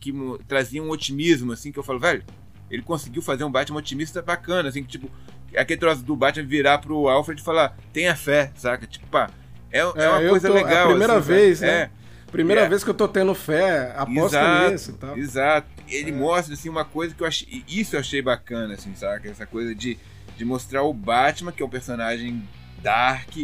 que 0.00 0.12
trazia 0.48 0.82
um 0.82 0.90
otimismo, 0.90 1.52
assim, 1.52 1.70
que 1.70 1.78
eu 1.78 1.84
falo, 1.84 2.00
velho, 2.00 2.24
ele 2.72 2.82
conseguiu 2.82 3.20
fazer 3.20 3.44
um 3.44 3.50
Batman 3.50 3.78
otimista 3.78 4.22
bacana, 4.22 4.70
assim, 4.70 4.82
que, 4.82 4.88
tipo, 4.88 5.10
aquele 5.54 5.78
troço 5.78 6.02
do 6.02 6.16
Batman 6.16 6.46
virar 6.46 6.78
pro 6.78 7.06
Alfred 7.06 7.38
e 7.38 7.44
falar, 7.44 7.76
tenha 7.92 8.16
fé, 8.16 8.50
saca? 8.56 8.86
Tipo, 8.86 9.06
pá, 9.08 9.30
é, 9.70 9.80
é, 9.80 9.80
é 9.80 10.08
uma 10.08 10.28
coisa 10.30 10.48
tô, 10.48 10.54
legal. 10.54 10.72
É 10.72 10.82
a 10.82 10.86
primeira 10.86 11.18
assim, 11.18 11.28
vez, 11.28 11.60
né? 11.60 11.68
É. 11.68 11.90
Primeira 12.30 12.62
é. 12.62 12.68
vez 12.68 12.82
que 12.82 12.88
eu 12.88 12.94
tô 12.94 13.06
tendo 13.06 13.34
fé, 13.34 13.92
aposto 13.94 14.36
exato, 14.36 14.70
nisso 14.70 14.90
e 14.90 14.94
tal. 14.94 15.18
Exato. 15.18 15.68
Ele 15.86 16.10
é. 16.10 16.14
mostra, 16.14 16.54
assim, 16.54 16.70
uma 16.70 16.84
coisa 16.84 17.14
que 17.14 17.22
eu 17.22 17.26
achei. 17.26 17.62
Isso 17.68 17.94
eu 17.94 18.00
achei 18.00 18.22
bacana, 18.22 18.72
assim, 18.72 18.94
saca? 18.94 19.28
Essa 19.28 19.44
coisa 19.44 19.74
de, 19.74 19.98
de 20.34 20.44
mostrar 20.44 20.82
o 20.82 20.94
Batman, 20.94 21.52
que 21.52 21.62
é 21.62 21.66
um 21.66 21.68
personagem 21.68 22.42
dark, 22.82 23.36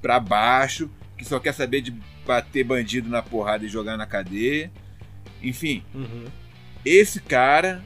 pra 0.00 0.20
baixo, 0.20 0.88
que 1.18 1.24
só 1.24 1.40
quer 1.40 1.52
saber 1.52 1.80
de 1.80 1.92
bater 2.24 2.62
bandido 2.62 3.10
na 3.10 3.20
porrada 3.20 3.64
e 3.64 3.68
jogar 3.68 3.96
na 3.96 4.06
cadeia. 4.06 4.70
Enfim. 5.42 5.82
Uhum. 5.92 6.26
Esse 6.84 7.20
cara 7.20 7.82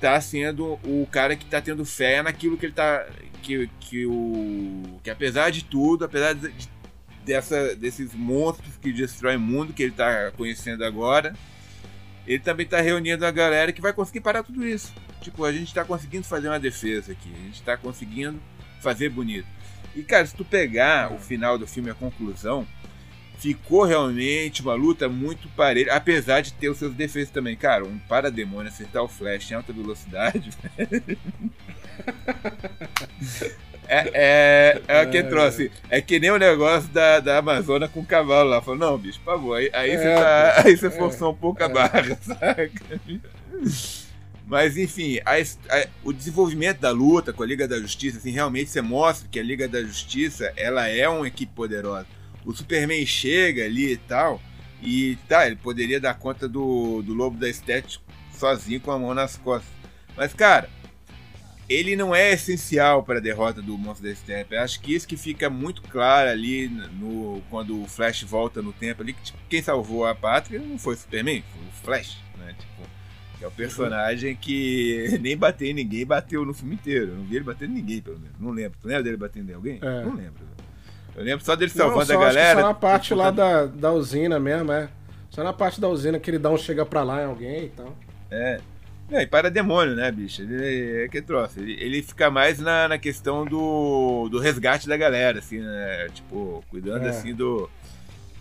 tá 0.00 0.20
sendo 0.20 0.78
o 0.84 1.06
cara 1.10 1.36
que 1.36 1.44
tá 1.44 1.60
tendo 1.60 1.84
fé 1.84 2.22
naquilo 2.22 2.56
que 2.56 2.66
ele 2.66 2.72
tá. 2.72 3.06
Que, 3.42 3.68
que, 3.80 4.04
o, 4.06 5.00
que 5.02 5.10
apesar 5.10 5.50
de 5.50 5.64
tudo, 5.64 6.04
apesar 6.04 6.34
de, 6.34 6.52
dessa, 7.24 7.74
desses 7.76 8.14
monstros 8.14 8.76
que 8.80 8.92
destroem 8.92 9.36
o 9.36 9.40
mundo 9.40 9.72
que 9.72 9.84
ele 9.84 9.92
tá 9.92 10.32
conhecendo 10.36 10.84
agora, 10.84 11.34
ele 12.26 12.40
também 12.40 12.66
tá 12.66 12.80
reunindo 12.80 13.24
a 13.24 13.30
galera 13.30 13.72
que 13.72 13.80
vai 13.80 13.92
conseguir 13.92 14.20
parar 14.20 14.42
tudo 14.42 14.66
isso. 14.66 14.92
Tipo, 15.20 15.44
a 15.44 15.52
gente 15.52 15.72
tá 15.72 15.84
conseguindo 15.84 16.24
fazer 16.24 16.48
uma 16.48 16.60
defesa 16.60 17.12
aqui, 17.12 17.32
a 17.32 17.44
gente 17.44 17.62
tá 17.62 17.76
conseguindo 17.76 18.40
fazer 18.80 19.08
bonito. 19.08 19.46
E 19.94 20.02
cara, 20.02 20.26
se 20.26 20.34
tu 20.34 20.44
pegar 20.44 21.12
o 21.12 21.18
final 21.18 21.58
do 21.58 21.66
filme, 21.66 21.90
a 21.90 21.94
conclusão, 21.94 22.66
ficou 23.38 23.84
realmente 23.84 24.60
uma 24.62 24.74
luta 24.74 25.08
muito 25.08 25.48
parelha, 25.50 25.94
apesar 25.94 26.40
de 26.40 26.52
ter 26.52 26.68
os 26.68 26.78
seus 26.78 26.92
defeitos 26.92 27.32
também. 27.32 27.56
Cara, 27.56 27.84
um 27.84 27.98
parademônio 27.98 28.68
acertar 28.68 29.02
o 29.02 29.08
Flash 29.08 29.50
em 29.50 29.54
alta 29.54 29.72
velocidade. 29.72 30.50
é, 33.86 34.10
é, 34.12 34.82
é 34.88 35.02
o 35.02 35.10
que 35.10 35.22
trouxe. 35.22 35.70
É 35.88 36.00
que 36.00 36.18
nem 36.18 36.30
o 36.30 36.38
negócio 36.38 36.88
da, 36.90 37.20
da 37.20 37.38
Amazônia 37.38 37.88
com 37.88 38.00
o 38.00 38.06
cavalo 38.06 38.50
lá. 38.50 38.60
Falou, 38.60 38.80
não, 38.80 38.98
bicho, 38.98 39.20
por 39.20 39.34
favor, 39.34 39.54
aí, 39.56 39.70
aí, 39.72 39.90
é, 39.92 39.96
você, 39.96 40.14
tá, 40.14 40.62
aí 40.64 40.76
você 40.76 40.90
forçou 40.90 41.30
um 41.30 41.36
pouco 41.36 41.62
a 41.62 41.66
é. 41.66 41.68
barra, 41.68 42.18
saca? 42.20 42.70
Mas 44.44 44.76
enfim, 44.76 45.20
a, 45.24 45.34
a, 45.34 45.86
o 46.02 46.12
desenvolvimento 46.12 46.80
da 46.80 46.90
luta 46.90 47.32
com 47.32 47.42
a 47.42 47.46
Liga 47.46 47.68
da 47.68 47.78
Justiça, 47.78 48.18
assim, 48.18 48.30
realmente 48.30 48.70
você 48.70 48.80
mostra 48.80 49.28
que 49.30 49.38
a 49.38 49.42
Liga 49.42 49.68
da 49.68 49.80
Justiça 49.82 50.52
ela 50.56 50.88
é 50.88 51.08
uma 51.08 51.28
equipe 51.28 51.52
poderosa 51.54 52.17
o 52.44 52.52
Superman 52.52 53.04
chega 53.06 53.64
ali 53.64 53.92
e 53.92 53.96
tal, 53.96 54.40
e 54.82 55.16
tá, 55.28 55.46
ele 55.46 55.56
poderia 55.56 56.00
dar 56.00 56.14
conta 56.14 56.48
do, 56.48 57.02
do 57.02 57.12
Lobo 57.14 57.36
da 57.36 57.48
Estética 57.48 58.02
sozinho 58.32 58.80
com 58.80 58.92
a 58.92 58.98
mão 58.98 59.12
nas 59.14 59.36
costas. 59.36 59.70
Mas, 60.16 60.32
cara, 60.32 60.68
ele 61.68 61.94
não 61.94 62.14
é 62.14 62.32
essencial 62.32 63.02
para 63.02 63.18
a 63.18 63.22
derrota 63.22 63.60
do 63.60 63.76
Monstro 63.76 64.08
da 64.08 64.14
Steppe. 64.14 64.56
Acho 64.56 64.80
que 64.80 64.94
isso 64.94 65.06
que 65.06 65.16
fica 65.16 65.50
muito 65.50 65.82
claro 65.82 66.30
ali 66.30 66.68
no 66.68 67.42
quando 67.50 67.82
o 67.82 67.86
Flash 67.86 68.22
volta 68.22 68.62
no 68.62 68.72
tempo 68.72 69.02
ali, 69.02 69.12
que 69.12 69.22
tipo, 69.22 69.38
quem 69.48 69.62
salvou 69.62 70.06
a 70.06 70.14
pátria 70.14 70.60
não 70.60 70.78
foi 70.78 70.94
o 70.94 70.96
Superman, 70.96 71.44
foi 71.52 71.62
o 71.62 71.84
Flash, 71.84 72.18
né? 72.38 72.54
Tipo, 72.58 72.88
Que 73.38 73.44
é 73.44 73.48
o 73.48 73.50
personagem 73.50 74.34
que 74.34 75.18
nem 75.20 75.36
bateu 75.36 75.68
em 75.68 75.74
ninguém, 75.74 76.06
bateu 76.06 76.44
no 76.44 76.54
filme 76.54 76.76
inteiro. 76.76 77.12
Eu 77.12 77.16
não 77.16 77.24
vi 77.24 77.36
ele 77.36 77.44
batendo 77.44 77.72
em 77.72 77.74
ninguém, 77.74 78.00
pelo 78.00 78.18
menos. 78.18 78.38
Não 78.40 78.50
lembro. 78.50 78.78
Tu 78.80 78.88
lembra 78.88 79.02
dele 79.02 79.16
batendo 79.16 79.50
em 79.50 79.54
alguém? 79.54 79.78
É. 79.82 80.04
Não 80.04 80.14
lembro. 80.14 80.48
Eu 81.18 81.24
lembro 81.24 81.44
só 81.44 81.56
dele 81.56 81.70
salvando 81.70 82.12
não, 82.12 82.22
a 82.22 82.24
galera. 82.24 82.60
só 82.60 82.66
na 82.68 82.74
parte 82.74 83.12
lá 83.12 83.30
da, 83.30 83.66
da 83.66 83.92
usina 83.92 84.38
mesmo, 84.38 84.70
é. 84.70 84.88
Só 85.30 85.42
na 85.42 85.52
parte 85.52 85.80
da 85.80 85.88
usina 85.88 86.18
que 86.18 86.30
ele 86.30 86.38
dá 86.38 86.50
um 86.50 86.56
chega 86.56 86.86
pra 86.86 87.02
lá 87.02 87.22
em 87.22 87.26
alguém 87.26 87.64
e 87.64 87.68
tal. 87.70 87.96
É. 88.30 88.60
É, 89.10 89.22
e 89.22 89.26
para 89.26 89.50
demônio, 89.50 89.96
né, 89.96 90.12
bicho? 90.12 90.42
Ele 90.42 91.04
é 91.04 91.08
que 91.08 91.22
trouxe. 91.22 91.60
Ele, 91.60 91.72
ele 91.80 92.02
fica 92.02 92.30
mais 92.30 92.58
na, 92.58 92.88
na 92.88 92.98
questão 92.98 93.44
do, 93.44 94.28
do 94.28 94.38
resgate 94.38 94.86
da 94.86 94.96
galera, 94.98 95.38
assim, 95.38 95.58
né? 95.60 96.08
Tipo, 96.12 96.62
cuidando 96.68 97.06
é. 97.06 97.08
assim 97.08 97.34
do, 97.34 97.70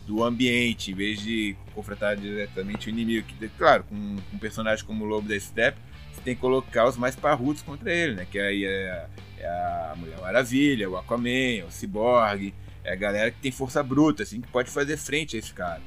do 0.06 0.24
ambiente, 0.24 0.92
em 0.92 0.94
vez 0.94 1.22
de 1.22 1.56
confrontar 1.74 2.18
diretamente 2.18 2.88
o 2.88 2.90
inimigo. 2.90 3.26
Que, 3.26 3.48
claro, 3.58 3.86
com, 3.86 4.18
com 4.30 4.36
um 4.36 4.40
personagem 4.40 4.86
como 4.86 5.06
o 5.06 5.08
Lobo 5.08 5.28
da 5.28 5.40
Steppe, 5.40 5.80
você 6.14 6.22
tem 6.22 6.36
que 6.36 6.42
colocar 6.42 6.86
os 6.86 6.98
mais 6.98 7.16
parrudos 7.16 7.62
contra 7.62 7.92
ele, 7.92 8.16
né? 8.16 8.28
Que 8.30 8.38
aí 8.38 8.66
é, 8.66 9.06
é 9.40 9.48
a 9.48 9.94
Mulher 9.96 10.20
Maravilha, 10.20 10.90
o 10.90 10.98
Aquaman, 10.98 11.66
o 11.66 11.72
Cyborg, 11.72 12.54
é 12.88 12.96
galera 12.96 13.30
que 13.30 13.40
tem 13.40 13.52
força 13.52 13.84
bruta, 13.84 14.24
assim, 14.24 14.40
que 14.40 14.48
pode 14.48 14.72
fazer 14.72 14.96
frente 14.96 15.36
a 15.36 15.40
esse 15.40 15.54
cara. 15.54 15.82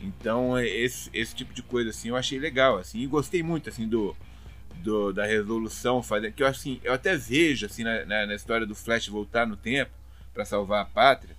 Então, 0.00 0.58
esse, 0.58 1.10
esse 1.12 1.34
tipo 1.34 1.52
de 1.52 1.62
coisa, 1.62 1.90
assim, 1.90 2.08
eu 2.08 2.16
achei 2.16 2.38
legal, 2.38 2.78
assim, 2.78 3.00
e 3.00 3.06
gostei 3.06 3.42
muito, 3.42 3.68
assim, 3.68 3.86
do, 3.86 4.16
do 4.76 5.12
da 5.12 5.26
resolução, 5.26 6.02
fazer, 6.02 6.32
que 6.32 6.42
eu, 6.42 6.46
assim, 6.46 6.80
eu 6.82 6.94
até 6.94 7.14
vejo, 7.14 7.66
assim, 7.66 7.84
na, 7.84 8.06
na, 8.06 8.26
na 8.26 8.34
história 8.34 8.66
do 8.66 8.74
Flash 8.74 9.08
voltar 9.08 9.46
no 9.46 9.54
tempo 9.54 9.90
para 10.32 10.46
salvar 10.46 10.80
a 10.80 10.86
pátria, 10.86 11.36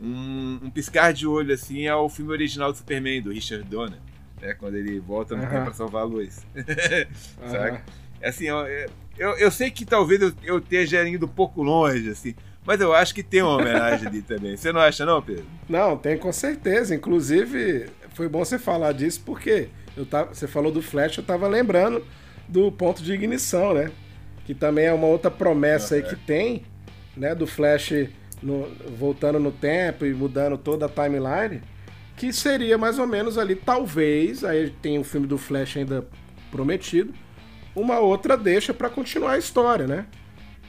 um, 0.00 0.58
um, 0.64 0.70
piscar 0.70 1.12
de 1.12 1.28
olho, 1.28 1.54
assim, 1.54 1.86
ao 1.86 2.08
filme 2.08 2.32
original 2.32 2.72
do 2.72 2.78
Superman, 2.78 3.22
do 3.22 3.30
Richard 3.30 3.62
Donner, 3.68 4.00
né, 4.42 4.52
quando 4.54 4.74
ele 4.74 4.98
volta 4.98 5.36
no 5.36 5.44
uhum. 5.44 5.48
tempo 5.48 5.64
para 5.66 5.74
salvar 5.74 6.02
a 6.02 6.06
luz. 6.06 6.44
uhum. 6.56 7.46
Sabe? 7.48 7.80
Assim, 8.20 8.46
eu, 8.46 8.66
eu, 9.16 9.30
eu, 9.38 9.50
sei 9.52 9.70
que 9.70 9.86
talvez 9.86 10.20
eu, 10.20 10.32
eu 10.42 10.58
esteja 10.58 11.08
indo 11.08 11.26
um 11.26 11.28
pouco 11.28 11.62
longe, 11.62 12.10
assim, 12.10 12.34
mas 12.70 12.80
eu 12.80 12.94
acho 12.94 13.12
que 13.12 13.24
tem 13.24 13.42
uma 13.42 13.56
homenagem 13.56 14.06
ali 14.06 14.22
também. 14.22 14.56
Você 14.56 14.72
não 14.72 14.80
acha, 14.80 15.04
não, 15.04 15.20
Pedro? 15.20 15.44
Não, 15.68 15.96
tem 15.96 16.16
com 16.16 16.32
certeza. 16.32 16.94
Inclusive, 16.94 17.86
foi 18.14 18.28
bom 18.28 18.44
você 18.44 18.60
falar 18.60 18.92
disso 18.92 19.22
porque 19.26 19.66
eu 19.96 20.06
tava, 20.06 20.32
você 20.32 20.46
falou 20.46 20.70
do 20.70 20.80
Flash, 20.80 21.18
eu 21.18 21.24
tava 21.24 21.48
lembrando 21.48 22.06
do 22.46 22.70
ponto 22.70 23.02
de 23.02 23.12
ignição, 23.12 23.74
né? 23.74 23.90
Que 24.44 24.54
também 24.54 24.84
é 24.84 24.92
uma 24.92 25.08
outra 25.08 25.32
promessa 25.32 25.96
uhum. 25.96 26.00
aí 26.00 26.08
que 26.08 26.14
tem, 26.14 26.62
né? 27.16 27.34
Do 27.34 27.44
Flash 27.44 27.92
no, 28.40 28.68
voltando 28.96 29.40
no 29.40 29.50
tempo 29.50 30.06
e 30.06 30.14
mudando 30.14 30.56
toda 30.56 30.86
a 30.86 30.88
timeline. 30.88 31.62
Que 32.16 32.32
seria 32.32 32.78
mais 32.78 33.00
ou 33.00 33.06
menos 33.08 33.36
ali, 33.36 33.56
talvez, 33.56 34.44
aí 34.44 34.70
tem 34.80 34.96
o 34.96 35.02
filme 35.02 35.26
do 35.26 35.36
Flash 35.36 35.76
ainda 35.76 36.06
prometido, 36.52 37.12
uma 37.74 37.98
outra 37.98 38.36
deixa 38.36 38.72
para 38.72 38.88
continuar 38.88 39.32
a 39.32 39.38
história, 39.38 39.88
né? 39.88 40.06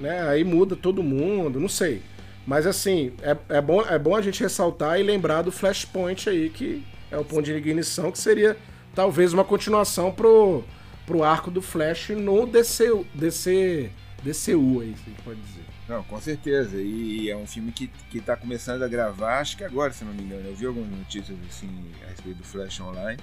Né? 0.01 0.27
Aí 0.27 0.43
muda 0.43 0.75
todo 0.75 1.03
mundo, 1.03 1.59
não 1.59 1.69
sei. 1.69 2.01
Mas 2.45 2.65
assim, 2.65 3.13
é, 3.21 3.37
é, 3.57 3.61
bom, 3.61 3.81
é 3.81 3.97
bom 3.99 4.15
a 4.15 4.21
gente 4.21 4.41
ressaltar 4.41 4.99
e 4.99 5.03
lembrar 5.03 5.43
do 5.43 5.51
Flashpoint 5.51 6.29
aí, 6.29 6.49
que 6.49 6.83
é 7.11 7.17
o 7.17 7.23
ponto 7.23 7.43
de 7.43 7.53
ignição, 7.53 8.11
que 8.11 8.17
seria 8.17 8.57
talvez 8.95 9.31
uma 9.31 9.43
continuação 9.43 10.11
pro, 10.11 10.63
pro 11.05 11.23
arco 11.23 11.51
do 11.51 11.61
Flash 11.61 12.09
no 12.09 12.45
DC, 12.45 13.05
DC, 13.13 13.91
DCU 14.23 14.81
aí, 14.81 14.95
se 14.95 15.03
a 15.05 15.09
gente 15.09 15.21
pode 15.23 15.39
dizer. 15.41 15.61
Não, 15.87 16.03
com 16.03 16.19
certeza. 16.21 16.77
E 16.77 17.29
é 17.29 17.35
um 17.35 17.45
filme 17.45 17.71
que, 17.71 17.87
que 18.09 18.21
tá 18.21 18.37
começando 18.37 18.81
a 18.81 18.87
gravar, 18.87 19.39
acho 19.39 19.57
que 19.57 19.63
agora, 19.63 19.91
se 19.91 20.05
não 20.05 20.13
me 20.13 20.23
engano. 20.23 20.47
Eu 20.47 20.55
vi 20.55 20.65
algumas 20.65 20.89
notícias 20.89 21.37
assim 21.49 21.69
a 22.05 22.09
respeito 22.09 22.37
do 22.37 22.43
Flash 22.43 22.79
Online. 22.79 23.19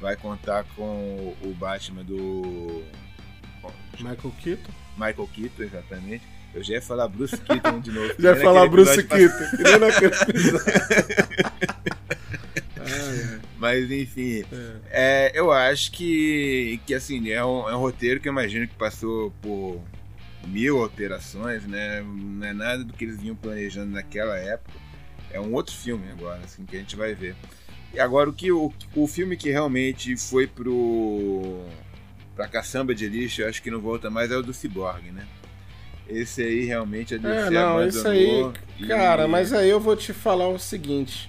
Vai 0.00 0.16
contar 0.16 0.64
com 0.74 1.34
o 1.42 1.54
Batman 1.58 2.04
do. 2.04 2.82
Michael 3.98 4.34
Keaton? 4.42 4.72
Michael 4.96 5.28
Keaton, 5.34 5.62
exatamente. 5.62 6.22
Eu 6.54 6.62
já 6.62 6.74
ia 6.74 6.82
falar 6.82 7.08
Bruce 7.08 7.36
Keaton 7.36 7.80
de 7.80 7.92
novo. 7.92 8.14
já 8.18 8.34
ia 8.34 8.40
falar 8.40 8.66
Bruce 8.68 9.02
Keaton. 9.02 9.56
Que 9.56 9.62
nem 9.62 9.78
naquele 9.78 10.14
Mas 13.58 13.90
enfim, 13.90 14.44
é. 14.52 14.76
É, 14.90 15.32
eu 15.34 15.50
acho 15.50 15.90
que, 15.90 16.78
que 16.86 16.94
assim, 16.94 17.30
é 17.30 17.44
um, 17.44 17.68
é 17.68 17.74
um 17.74 17.80
roteiro 17.80 18.20
que 18.20 18.28
eu 18.28 18.32
imagino 18.32 18.68
que 18.68 18.74
passou 18.74 19.30
por 19.42 19.82
mil 20.46 20.82
alterações, 20.82 21.66
né? 21.66 22.02
Não 22.02 22.46
é 22.46 22.52
nada 22.52 22.84
do 22.84 22.92
que 22.92 23.04
eles 23.04 23.20
vinham 23.20 23.34
planejando 23.34 23.92
naquela 23.92 24.36
época. 24.36 24.78
É 25.30 25.40
um 25.40 25.52
outro 25.52 25.74
filme 25.74 26.08
agora, 26.10 26.40
assim, 26.44 26.64
que 26.64 26.76
a 26.76 26.78
gente 26.78 26.96
vai 26.96 27.14
ver. 27.14 27.34
E 27.92 28.00
agora 28.00 28.28
o 28.28 28.32
que 28.32 28.52
o, 28.52 28.72
o 28.94 29.06
filme 29.06 29.36
que 29.36 29.50
realmente 29.50 30.16
foi 30.16 30.46
pro 30.46 31.64
pra 32.36 32.46
caçamba 32.46 32.94
de 32.94 33.08
lixo, 33.08 33.40
eu 33.40 33.48
acho 33.48 33.62
que 33.62 33.70
não 33.70 33.80
volta 33.80 34.10
mais 34.10 34.30
é 34.30 34.36
o 34.36 34.42
do 34.42 34.52
Cyborg, 34.52 35.10
né? 35.10 35.26
Esse 36.08 36.42
aí 36.42 36.66
realmente 36.66 37.14
é 37.14 37.16
É, 37.16 37.50
não, 37.50 37.84
esse 37.84 38.06
aí, 38.06 38.52
e... 38.78 38.86
cara, 38.86 39.26
mas 39.26 39.52
aí 39.52 39.68
eu 39.68 39.80
vou 39.80 39.96
te 39.96 40.12
falar 40.12 40.46
o 40.46 40.58
seguinte. 40.58 41.28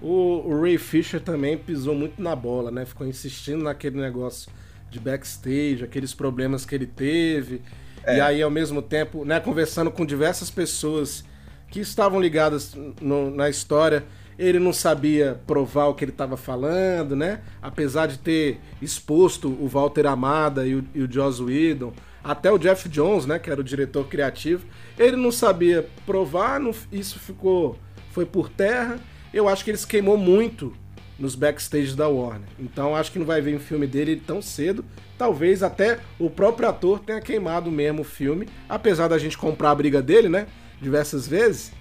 O, 0.00 0.48
o, 0.48 0.62
Ray 0.62 0.78
Fisher 0.78 1.20
também 1.20 1.58
pisou 1.58 1.94
muito 1.94 2.22
na 2.22 2.34
bola, 2.34 2.70
né? 2.70 2.86
Ficou 2.86 3.06
insistindo 3.06 3.64
naquele 3.64 4.00
negócio 4.00 4.50
de 4.90 5.00
backstage, 5.00 5.82
aqueles 5.82 6.14
problemas 6.14 6.64
que 6.64 6.74
ele 6.74 6.86
teve. 6.86 7.60
É. 8.04 8.16
E 8.16 8.20
aí, 8.20 8.40
ao 8.40 8.50
mesmo 8.50 8.80
tempo, 8.80 9.24
né, 9.24 9.40
conversando 9.40 9.90
com 9.90 10.06
diversas 10.06 10.50
pessoas 10.50 11.24
que 11.68 11.80
estavam 11.80 12.20
ligadas 12.20 12.74
no, 13.00 13.30
na 13.30 13.50
história, 13.50 14.04
ele 14.38 14.58
não 14.58 14.72
sabia 14.72 15.40
provar 15.46 15.86
o 15.86 15.94
que 15.94 16.04
ele 16.04 16.12
estava 16.12 16.36
falando, 16.36 17.16
né? 17.16 17.40
Apesar 17.60 18.06
de 18.06 18.18
ter 18.18 18.60
exposto 18.80 19.48
o 19.48 19.66
Walter 19.66 20.06
Amada 20.06 20.66
e 20.66 20.76
o, 20.76 20.84
e 20.94 21.02
o 21.02 21.10
Joss 21.10 21.42
Whedon, 21.42 21.92
até 22.22 22.52
o 22.52 22.58
Jeff 22.58 22.88
Jones, 22.88 23.26
né, 23.26 23.38
que 23.38 23.50
era 23.50 23.60
o 23.60 23.64
diretor 23.64 24.06
criativo, 24.06 24.66
ele 24.98 25.16
não 25.16 25.32
sabia 25.32 25.88
provar, 26.04 26.60
não, 26.60 26.72
isso 26.92 27.18
ficou 27.18 27.78
foi 28.10 28.26
por 28.26 28.48
terra. 28.48 28.98
Eu 29.32 29.48
acho 29.48 29.64
que 29.64 29.70
ele 29.70 29.78
se 29.78 29.86
queimou 29.86 30.16
muito 30.16 30.72
nos 31.18 31.34
backstage 31.34 31.94
da 31.94 32.08
Warner. 32.08 32.48
Então 32.58 32.94
acho 32.94 33.12
que 33.12 33.18
não 33.18 33.26
vai 33.26 33.40
ver 33.40 33.56
um 33.56 33.60
filme 33.60 33.86
dele 33.86 34.22
tão 34.24 34.40
cedo. 34.40 34.84
Talvez 35.16 35.62
até 35.62 35.98
o 36.18 36.30
próprio 36.30 36.68
ator 36.68 37.00
tenha 37.00 37.20
queimado 37.20 37.70
mesmo 37.70 38.02
o 38.02 38.04
filme, 38.04 38.48
apesar 38.68 39.08
da 39.08 39.18
gente 39.18 39.36
comprar 39.36 39.72
a 39.72 39.74
briga 39.74 40.00
dele, 40.00 40.28
né? 40.28 40.46
Diversas 40.80 41.26
vezes, 41.26 41.72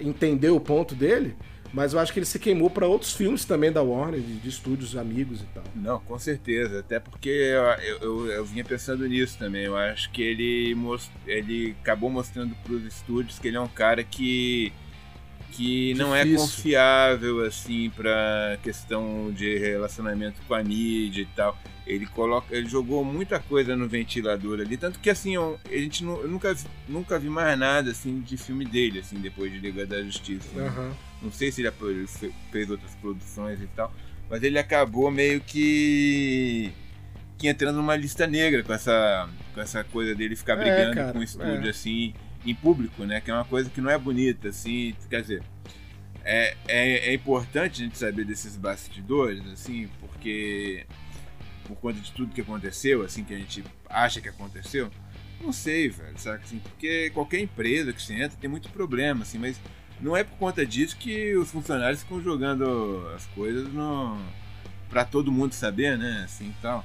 entender 0.00 0.50
o 0.50 0.60
ponto 0.60 0.94
dele. 0.94 1.36
Mas 1.72 1.92
eu 1.92 2.00
acho 2.00 2.12
que 2.12 2.18
ele 2.18 2.26
se 2.26 2.38
queimou 2.38 2.70
para 2.70 2.86
outros 2.86 3.12
filmes 3.12 3.44
também 3.44 3.70
da 3.70 3.82
Warner, 3.82 4.20
de, 4.20 4.38
de, 4.38 4.48
estúdios 4.48 4.96
amigos 4.96 5.40
e 5.40 5.46
tal. 5.54 5.64
Não, 5.74 6.00
com 6.00 6.18
certeza. 6.18 6.80
Até 6.80 6.98
porque 6.98 7.28
eu, 7.28 7.62
eu, 8.00 8.26
eu 8.28 8.44
vinha 8.44 8.64
pensando 8.64 9.06
nisso 9.06 9.36
também. 9.38 9.64
Eu 9.64 9.76
acho 9.76 10.10
que 10.10 10.22
ele, 10.22 10.74
most, 10.74 11.10
ele 11.26 11.76
acabou 11.82 12.10
mostrando 12.10 12.54
para 12.64 12.72
os 12.72 12.84
estúdios 12.84 13.38
que 13.38 13.48
ele 13.48 13.56
é 13.56 13.60
um 13.60 13.68
cara 13.68 14.02
que 14.02 14.72
que 15.52 15.94
não 15.94 16.14
é 16.14 16.26
confiável 16.26 17.42
assim 17.42 17.90
para 17.90 18.58
questão 18.62 19.32
de 19.32 19.56
relacionamento 19.56 20.40
com 20.46 20.54
a 20.54 20.62
mídia 20.62 21.22
e 21.22 21.28
tal. 21.34 21.58
Ele 21.86 22.04
coloca, 22.04 22.54
ele 22.54 22.68
jogou 22.68 23.04
muita 23.04 23.38
coisa 23.38 23.74
no 23.76 23.88
ventilador 23.88 24.60
ali, 24.60 24.76
tanto 24.76 24.98
que 24.98 25.08
assim, 25.08 25.36
eu, 25.36 25.58
a 25.64 25.76
gente 25.76 26.04
não, 26.04 26.20
eu 26.20 26.28
nunca 26.28 26.54
nunca 26.88 27.18
vi 27.18 27.30
mais 27.30 27.58
nada 27.58 27.92
assim 27.92 28.20
de 28.20 28.36
filme 28.36 28.64
dele 28.64 28.98
assim 28.98 29.16
depois 29.16 29.50
de 29.50 29.58
Liga 29.58 29.86
da 29.86 30.02
Justiça. 30.02 30.48
Né? 30.54 30.68
Uhum. 30.68 30.92
Não 31.22 31.32
sei 31.32 31.50
se 31.50 31.62
ele 31.62 32.06
fez 32.50 32.70
outras 32.70 32.94
produções 32.96 33.60
e 33.60 33.66
tal, 33.68 33.92
mas 34.28 34.42
ele 34.42 34.58
acabou 34.58 35.10
meio 35.10 35.40
que 35.40 36.72
que 37.38 37.48
entrando 37.48 37.76
numa 37.76 37.94
lista 37.96 38.26
negra 38.26 38.62
com 38.62 38.72
essa 38.72 39.28
com 39.54 39.60
essa 39.60 39.84
coisa 39.84 40.14
dele 40.14 40.36
ficar 40.36 40.54
é, 40.54 40.56
brigando 40.56 40.92
é, 40.92 40.94
cara, 40.94 41.12
com 41.12 41.18
o 41.18 41.22
estúdio 41.22 41.66
é. 41.66 41.70
assim 41.70 42.14
em 42.44 42.54
público, 42.54 43.04
né? 43.04 43.20
Que 43.20 43.30
é 43.30 43.34
uma 43.34 43.44
coisa 43.44 43.68
que 43.68 43.80
não 43.80 43.90
é 43.90 43.98
bonita, 43.98 44.48
assim, 44.48 44.94
quer 45.10 45.20
dizer, 45.20 45.42
é, 46.24 46.56
é, 46.68 47.10
é 47.10 47.14
importante 47.14 47.82
a 47.82 47.84
gente 47.84 47.98
saber 47.98 48.24
desses 48.24 48.56
bastidores, 48.56 49.44
assim, 49.48 49.88
porque 50.00 50.86
por 51.64 51.76
conta 51.76 52.00
de 52.00 52.12
tudo 52.12 52.32
que 52.32 52.40
aconteceu, 52.40 53.02
assim, 53.02 53.24
que 53.24 53.34
a 53.34 53.38
gente 53.38 53.64
acha 53.88 54.20
que 54.20 54.28
aconteceu, 54.28 54.90
não 55.40 55.52
sei, 55.52 55.88
velho, 55.88 56.18
sabe 56.18 56.42
assim, 56.44 56.58
porque 56.58 57.10
qualquer 57.10 57.40
empresa 57.40 57.92
que 57.92 58.00
você 58.00 58.14
entra 58.14 58.38
tem 58.40 58.48
muito 58.48 58.68
problema, 58.70 59.22
assim, 59.22 59.38
mas 59.38 59.60
não 60.00 60.16
é 60.16 60.24
por 60.24 60.36
conta 60.38 60.64
disso 60.64 60.96
que 60.96 61.34
os 61.36 61.50
funcionários 61.50 62.02
ficam 62.02 62.22
jogando 62.22 63.08
as 63.14 63.26
coisas 63.26 63.72
no 63.72 64.18
para 64.88 65.04
todo 65.04 65.32
mundo 65.32 65.52
saber, 65.52 65.98
né, 65.98 66.22
assim, 66.24 66.54
tal. 66.62 66.84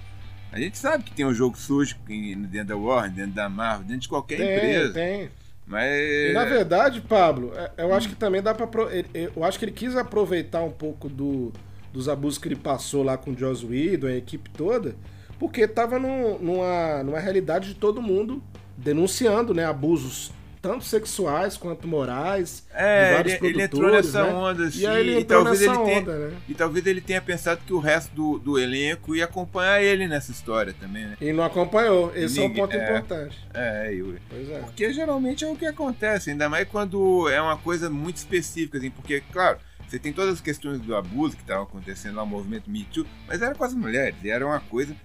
A 0.52 0.60
gente 0.60 0.78
sabe 0.78 1.04
que 1.04 1.14
tem 1.14 1.26
um 1.26 1.34
jogo 1.34 1.58
sujo 1.58 1.96
dentro 2.06 2.68
da 2.68 2.76
Warner, 2.76 3.12
dentro 3.12 3.32
da 3.32 3.48
Marvel, 3.48 3.86
dentro 3.86 4.02
de 4.02 4.10
qualquer 4.10 4.38
tem, 4.38 4.56
empresa. 4.56 4.94
Tem, 4.94 5.30
mas... 5.66 6.02
E 6.30 6.34
na 6.34 6.44
verdade, 6.44 7.00
Pablo, 7.00 7.54
é, 7.56 7.72
eu 7.78 7.94
acho 7.94 8.10
que 8.10 8.16
também 8.16 8.42
dá 8.42 8.54
para 8.54 8.68
Eu 9.14 9.44
acho 9.44 9.58
que 9.58 9.66
ele 9.66 9.72
quis 9.72 9.96
aproveitar 9.96 10.62
um 10.64 10.72
pouco 10.72 11.08
do, 11.08 11.54
dos 11.94 12.10
abusos 12.10 12.38
que 12.38 12.48
ele 12.48 12.58
passou 12.58 13.04
lá 13.04 13.18
com 13.18 13.32
o 13.32 13.38
Joss 13.38 13.66
Whedon, 13.66 14.08
a 14.08 14.16
equipe 14.16 14.50
toda, 14.50 14.96
porque 15.40 15.66
tava 15.68 15.98
num, 15.98 16.38
numa, 16.40 17.04
numa 17.04 17.20
realidade 17.20 17.70
de 17.70 17.76
todo 17.76 18.02
mundo 18.02 18.44
denunciando 18.76 19.54
né, 19.54 19.64
abusos 19.64 20.32
tanto 20.62 20.86
sexuais 20.86 21.58
quanto 21.58 21.88
morais. 21.88 22.64
É, 22.74 23.20
ele, 23.20 23.40
ele, 23.42 23.64
entrou 23.64 23.90
nessa 23.90 24.24
né? 24.24 24.34
onda, 24.34 24.66
assim, 24.66 24.82
e, 24.82 24.88
aí 24.88 25.00
ele 25.00 25.20
entrou 25.20 25.42
e 25.42 25.44
talvez 25.44 25.62
ele 25.62 25.72
onda, 25.72 25.86
tenha, 25.86 26.18
né? 26.30 26.38
E 26.48 26.54
talvez 26.54 26.86
ele 26.86 27.02
tenha 27.02 27.22
pensado 27.22 27.62
que 27.66 27.74
o 27.74 27.80
resto 27.80 28.14
do, 28.14 28.38
do 28.38 28.60
elenco 28.60 29.16
ia 29.16 29.26
acompanhar 29.26 29.82
ele 29.82 30.08
nessa 30.08 30.32
história 30.32 30.74
também, 30.80 31.06
né? 31.06 31.18
E 31.20 31.34
não 31.34 31.44
acompanhou. 31.44 32.12
Esse 32.16 32.40
Ninguém, 32.40 32.46
é 32.46 32.64
um 32.64 32.68
ponto 32.68 32.78
é, 32.78 32.84
importante. 32.84 33.40
É, 33.54 33.94
Yuri. 33.94 34.22
Pois 34.30 34.50
é. 34.50 34.60
Porque 34.60 34.94
geralmente 34.94 35.44
é 35.44 35.48
o 35.48 35.56
que 35.56 35.66
acontece, 35.66 36.30
ainda 36.30 36.48
mais 36.48 36.68
quando 36.68 37.28
é 37.30 37.42
uma 37.42 37.58
coisa 37.58 37.90
muito 37.90 38.18
específica, 38.18 38.78
assim, 38.78 38.92
porque, 38.92 39.22
claro. 39.32 39.58
Você 39.88 40.00
tem 40.00 40.14
todas 40.14 40.36
as 40.36 40.40
questões 40.40 40.80
do 40.80 40.96
abuso 40.96 41.36
que 41.36 41.42
estavam 41.42 41.64
acontecendo 41.64 42.16
lá, 42.16 42.24
o 42.24 42.26
movimento 42.26 42.72
Me 42.72 42.86
Too, 42.86 43.06
mas 43.28 43.42
era 43.42 43.54
com 43.54 43.66
as 43.66 43.74
mulheres, 43.74 44.16
era 44.24 44.46
uma 44.46 44.62
coisa 44.62 44.96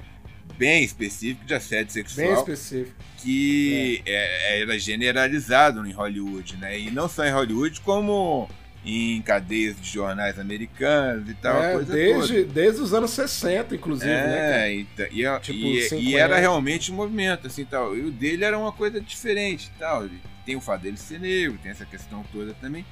bem 0.57 0.85
específico 0.85 1.45
de 1.45 1.55
assédio 1.55 1.93
sexual. 1.93 2.27
Bem 2.27 2.37
específico. 2.37 2.97
Que 3.19 4.03
é. 4.07 4.59
É, 4.59 4.63
era 4.63 4.79
generalizado 4.79 5.87
em 5.87 5.93
Hollywood, 5.93 6.57
né? 6.57 6.79
E 6.79 6.91
não 6.91 7.09
só 7.09 7.25
em 7.25 7.33
Hollywood, 7.33 7.81
como 7.81 8.49
em 8.85 9.21
cadeias 9.21 9.81
de 9.81 9.91
jornais 9.91 10.39
americanos 10.39 11.29
e 11.29 11.35
tal. 11.35 11.61
É, 11.61 11.83
desde, 11.83 12.45
desde 12.45 12.81
os 12.81 12.95
anos 12.95 13.11
60, 13.11 13.75
inclusive, 13.75 14.11
é, 14.11 14.27
né? 14.27 14.75
Então, 14.75 15.07
e, 15.11 15.41
tipo, 15.41 15.95
e, 15.95 16.11
e, 16.11 16.17
era 16.17 16.39
realmente 16.39 16.93
um 16.93 16.95
movimento, 16.95 17.49
assim, 17.49 17.65
tal. 17.65 17.97
E 17.97 18.03
o 18.03 18.13
dele 18.13 18.45
era 18.45 18.57
uma 18.57 18.71
coisa 18.71 19.01
diferente 19.01 19.71
tal. 19.79 20.09
Tem 20.45 20.55
o 20.55 20.61
fato 20.61 20.83
dele 20.83 20.97
ser 20.97 21.19
negro, 21.19 21.59
tem 21.61 21.73
essa 21.73 21.85
questão 21.85 22.25
toda 22.33 22.55
também. 22.55 22.87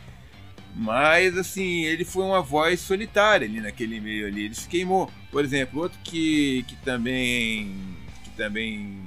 Mas, 0.75 1.39
assim, 1.39 1.85
ele 1.85 2.05
foi 2.05 2.25
uma 2.25 2.43
voz 2.43 2.81
solitária 2.81 3.47
ali 3.47 3.61
naquele 3.61 4.01
meio 4.01 4.27
ali. 4.27 4.47
Ele 4.47 4.55
se 4.55 4.68
queimou. 4.68 5.11
Por 5.31 5.45
exemplo, 5.45 5.83
outro 5.83 5.99
que, 6.03 6.64
que 6.66 6.75
também 6.77 7.97
que 8.25 8.31
também 8.31 9.03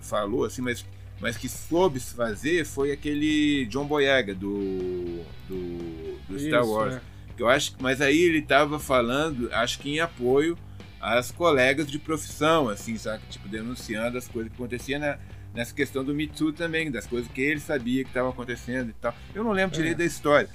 falou, 0.00 0.44
assim, 0.44 0.62
mas, 0.62 0.86
mas 1.20 1.36
que 1.36 1.48
soube 1.48 2.00
se 2.00 2.14
fazer 2.14 2.64
foi 2.64 2.92
aquele 2.92 3.66
John 3.66 3.84
Boyega 3.84 4.34
do, 4.34 5.22
do, 5.48 6.18
do 6.28 6.38
Star 6.38 6.62
Isso, 6.62 6.72
Wars. 6.72 6.94
É. 6.94 7.00
Que 7.36 7.42
eu 7.42 7.48
acho, 7.48 7.74
mas 7.80 8.00
aí 8.00 8.18
ele 8.18 8.38
estava 8.38 8.78
falando, 8.78 9.50
acho 9.52 9.78
que 9.80 9.90
em 9.90 10.00
apoio 10.00 10.56
às 10.98 11.30
colegas 11.30 11.86
de 11.86 11.98
profissão, 11.98 12.70
assim, 12.70 12.96
sabe? 12.96 13.22
Tipo, 13.28 13.46
denunciando 13.48 14.16
as 14.16 14.26
coisas 14.26 14.50
que 14.50 14.56
aconteciam 14.56 14.98
na, 14.98 15.18
nessa 15.52 15.74
questão 15.74 16.02
do 16.02 16.14
Me 16.14 16.26
Too 16.26 16.52
também, 16.52 16.90
das 16.90 17.06
coisas 17.06 17.30
que 17.30 17.42
ele 17.42 17.60
sabia 17.60 18.02
que 18.02 18.10
estavam 18.10 18.30
acontecendo 18.30 18.88
e 18.88 18.94
tal. 18.94 19.14
Eu 19.34 19.44
não 19.44 19.52
lembro 19.52 19.76
é. 19.76 19.78
direito 19.78 19.98
da 19.98 20.04
história. 20.04 20.48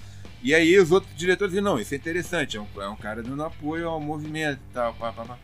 E 0.44 0.56
aí 0.56 0.78
os 0.78 0.92
outros 0.92 1.16
diretores 1.16 1.54
viram, 1.54 1.74
não, 1.74 1.80
isso 1.80 1.94
é 1.94 1.98
interessante, 1.98 2.58
é 2.58 2.62
um, 2.62 2.68
é 2.82 2.88
um 2.88 2.96
cara 2.96 3.22
dando 3.22 3.44
apoio 3.44 3.88
ao 3.88 4.00
movimento 4.00 4.60
e 4.70 4.74
tal, 4.74 4.94
pá, 4.96 5.12
pá, 5.12 5.24
pá. 5.24 5.38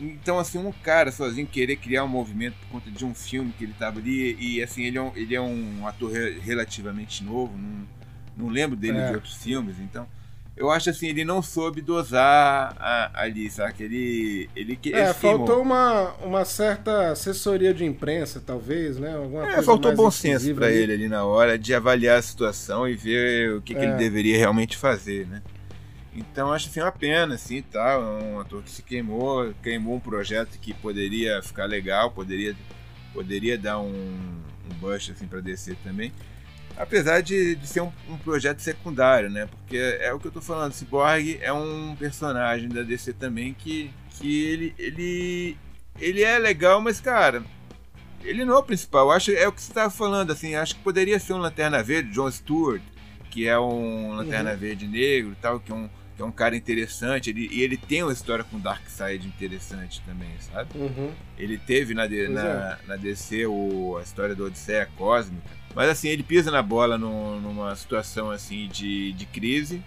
Então, 0.00 0.38
assim, 0.38 0.58
um 0.58 0.72
cara 0.72 1.12
sozinho 1.12 1.46
querer 1.46 1.76
criar 1.76 2.04
um 2.04 2.08
movimento 2.08 2.54
por 2.60 2.68
conta 2.68 2.90
de 2.90 3.04
um 3.04 3.14
filme 3.14 3.52
que 3.56 3.64
ele 3.64 3.74
tava 3.78 4.00
ali, 4.00 4.36
e 4.38 4.62
assim, 4.62 4.84
ele 4.84 4.98
é 4.98 5.02
um, 5.02 5.12
ele 5.14 5.34
é 5.34 5.40
um 5.40 5.86
ator 5.86 6.10
relativamente 6.40 7.22
novo, 7.22 7.56
não, 7.56 7.86
não 8.36 8.48
lembro 8.48 8.76
dele 8.76 8.98
é. 8.98 9.08
de 9.08 9.14
outros 9.14 9.36
filmes, 9.36 9.78
então 9.78 10.06
eu 10.62 10.70
acho 10.70 10.90
assim, 10.90 11.08
ele 11.08 11.24
não 11.24 11.42
soube 11.42 11.80
dosar 11.80 12.76
a, 12.78 13.10
ali, 13.14 13.50
sabe? 13.50 13.74
Ele, 13.80 14.50
ele, 14.54 14.78
ele 14.84 14.96
É, 14.96 15.12
faltou 15.12 15.60
uma, 15.60 16.12
uma 16.22 16.44
certa 16.44 17.10
assessoria 17.10 17.74
de 17.74 17.84
imprensa, 17.84 18.40
talvez, 18.40 18.96
né? 18.96 19.16
Alguma 19.16 19.50
é, 19.50 19.60
faltou 19.60 19.92
bom 19.92 20.08
senso 20.08 20.54
para 20.54 20.70
ele 20.70 20.92
ali 20.92 21.08
na 21.08 21.24
hora 21.24 21.58
de 21.58 21.74
avaliar 21.74 22.16
a 22.16 22.22
situação 22.22 22.88
e 22.88 22.94
ver 22.94 23.56
o 23.56 23.60
que, 23.60 23.74
é. 23.74 23.76
que 23.76 23.84
ele 23.84 23.94
é. 23.94 23.96
deveria 23.96 24.38
realmente 24.38 24.76
fazer, 24.76 25.26
né? 25.26 25.42
Então 26.14 26.52
acho 26.52 26.68
assim 26.68 26.80
uma 26.80 26.92
pena, 26.92 27.34
assim, 27.34 27.60
tá? 27.60 27.98
Um 27.98 28.38
ator 28.38 28.62
que 28.62 28.70
se 28.70 28.84
queimou, 28.84 29.52
queimou 29.64 29.96
um 29.96 30.00
projeto 30.00 30.60
que 30.60 30.72
poderia 30.72 31.42
ficar 31.42 31.64
legal, 31.64 32.12
poderia, 32.12 32.54
poderia 33.12 33.58
dar 33.58 33.80
um, 33.80 33.88
um 33.90 34.74
boost 34.78 35.10
assim 35.10 35.26
para 35.26 35.40
descer 35.40 35.74
também. 35.82 36.12
Apesar 36.76 37.20
de, 37.20 37.54
de 37.54 37.66
ser 37.66 37.80
um, 37.80 37.92
um, 38.08 38.16
projeto 38.16 38.60
secundário, 38.60 39.30
né? 39.30 39.46
Porque 39.46 39.76
é 39.76 40.12
o 40.12 40.18
que 40.18 40.26
eu 40.26 40.32
tô 40.32 40.40
falando, 40.40 40.72
Cyborg 40.72 41.38
é 41.40 41.52
um 41.52 41.94
personagem 41.96 42.68
da 42.68 42.82
DC 42.82 43.12
também 43.12 43.54
que, 43.54 43.90
que 44.10 44.44
ele, 44.44 44.74
ele, 44.78 45.56
ele 46.00 46.22
é 46.22 46.38
legal, 46.38 46.80
mas, 46.80 47.00
cara, 47.00 47.42
ele 48.24 48.44
não 48.44 48.54
é 48.54 48.58
o 48.58 48.62
principal. 48.62 49.06
Eu 49.06 49.12
acho 49.12 49.32
é 49.32 49.46
o 49.46 49.52
que 49.52 49.62
você 49.62 49.72
tava 49.72 49.90
falando, 49.90 50.30
assim, 50.30 50.54
acho 50.54 50.76
que 50.76 50.82
poderia 50.82 51.18
ser 51.18 51.34
um 51.34 51.38
Lanterna 51.38 51.82
Verde, 51.82 52.10
John 52.10 52.30
Stewart, 52.30 52.82
que 53.30 53.48
é 53.48 53.58
um 53.58 54.12
Lanterna 54.12 54.52
uhum. 54.52 54.56
Verde 54.56 54.86
negro 54.86 55.36
tal, 55.40 55.58
que 55.58 55.72
é 55.72 55.74
um, 55.74 55.88
que 56.14 56.22
é 56.22 56.24
um 56.24 56.30
cara 56.30 56.54
interessante, 56.54 57.30
ele, 57.30 57.48
e 57.50 57.62
ele 57.62 57.76
tem 57.76 58.02
uma 58.02 58.12
história 58.12 58.44
com 58.44 58.58
Darkseid 58.58 59.26
interessante 59.26 60.02
também, 60.02 60.30
sabe? 60.40 60.70
Uhum. 60.74 61.10
Ele 61.38 61.58
teve 61.58 61.94
na, 61.94 62.06
na, 62.06 62.08
é. 62.08 62.78
na 62.86 62.96
DC 62.96 63.46
o, 63.46 63.96
a 63.98 64.02
história 64.02 64.34
do 64.34 64.44
Odisseia 64.44 64.86
Cósmica, 64.96 65.48
mas 65.74 65.88
assim, 65.88 66.08
ele 66.08 66.22
pisa 66.22 66.50
na 66.50 66.62
bola 66.62 66.98
no, 66.98 67.40
numa 67.40 67.74
situação 67.76 68.30
assim 68.30 68.68
de, 68.68 69.12
de 69.12 69.26
crise 69.26 69.82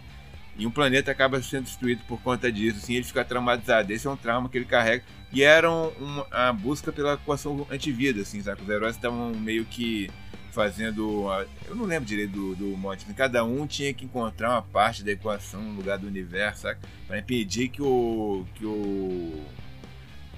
e 0.57 0.65
um 0.65 0.71
planeta 0.71 1.11
acaba 1.11 1.41
sendo 1.41 1.65
destruído 1.65 2.01
por 2.07 2.21
conta 2.21 2.51
disso, 2.51 2.77
assim, 2.77 2.95
ele 2.95 3.03
fica 3.03 3.25
traumatizado. 3.25 3.91
Esse 3.91 4.07
é 4.07 4.09
um 4.09 4.15
trauma 4.15 4.47
que 4.47 4.57
ele 4.57 4.65
carrega. 4.65 5.03
E 5.31 5.43
era 5.43 5.69
um, 5.69 6.23
a 6.31 6.53
busca 6.53 6.93
pela 6.93 7.15
equação 7.15 7.67
antivida, 7.69 8.21
assim, 8.21 8.41
sabe? 8.41 8.61
Os 8.61 8.69
heróis 8.69 8.95
estavam 8.95 9.31
meio 9.31 9.65
que 9.65 10.09
fazendo. 10.51 11.27
Eu 11.67 11.75
não 11.75 11.83
lembro 11.83 12.07
direito 12.07 12.31
do, 12.31 12.55
do 12.55 12.77
monte. 12.77 13.05
Cada 13.13 13.43
um 13.43 13.67
tinha 13.67 13.93
que 13.93 14.05
encontrar 14.05 14.51
uma 14.51 14.61
parte 14.61 15.03
da 15.03 15.11
equação 15.11 15.61
no 15.61 15.73
lugar 15.73 15.97
do 15.97 16.07
universo, 16.07 16.61
sabe? 16.61 16.79
Pra 17.05 17.19
impedir 17.19 17.67
que 17.67 17.81
o. 17.81 18.45
que 18.55 18.65
o. 18.65 19.43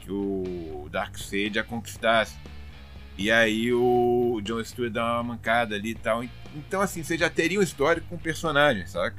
que 0.01 0.11
o 0.11 0.89
Darkseid 0.91 1.59
a 1.59 1.63
conquistasse. 1.63 2.35
E 3.17 3.31
aí 3.31 3.73
o 3.73 4.39
John 4.43 4.63
Stewart 4.63 4.91
dá 4.91 5.15
uma 5.15 5.23
mancada 5.23 5.75
ali 5.75 5.91
e 5.91 5.95
tal. 5.95 6.23
Então, 6.55 6.81
assim, 6.81 7.03
você 7.03 7.17
já 7.17 7.29
teria 7.29 7.59
um 7.59 7.63
histórico 7.63 8.07
com 8.07 8.15
o 8.15 8.19
personagem, 8.19 8.85
saca? 8.85 9.17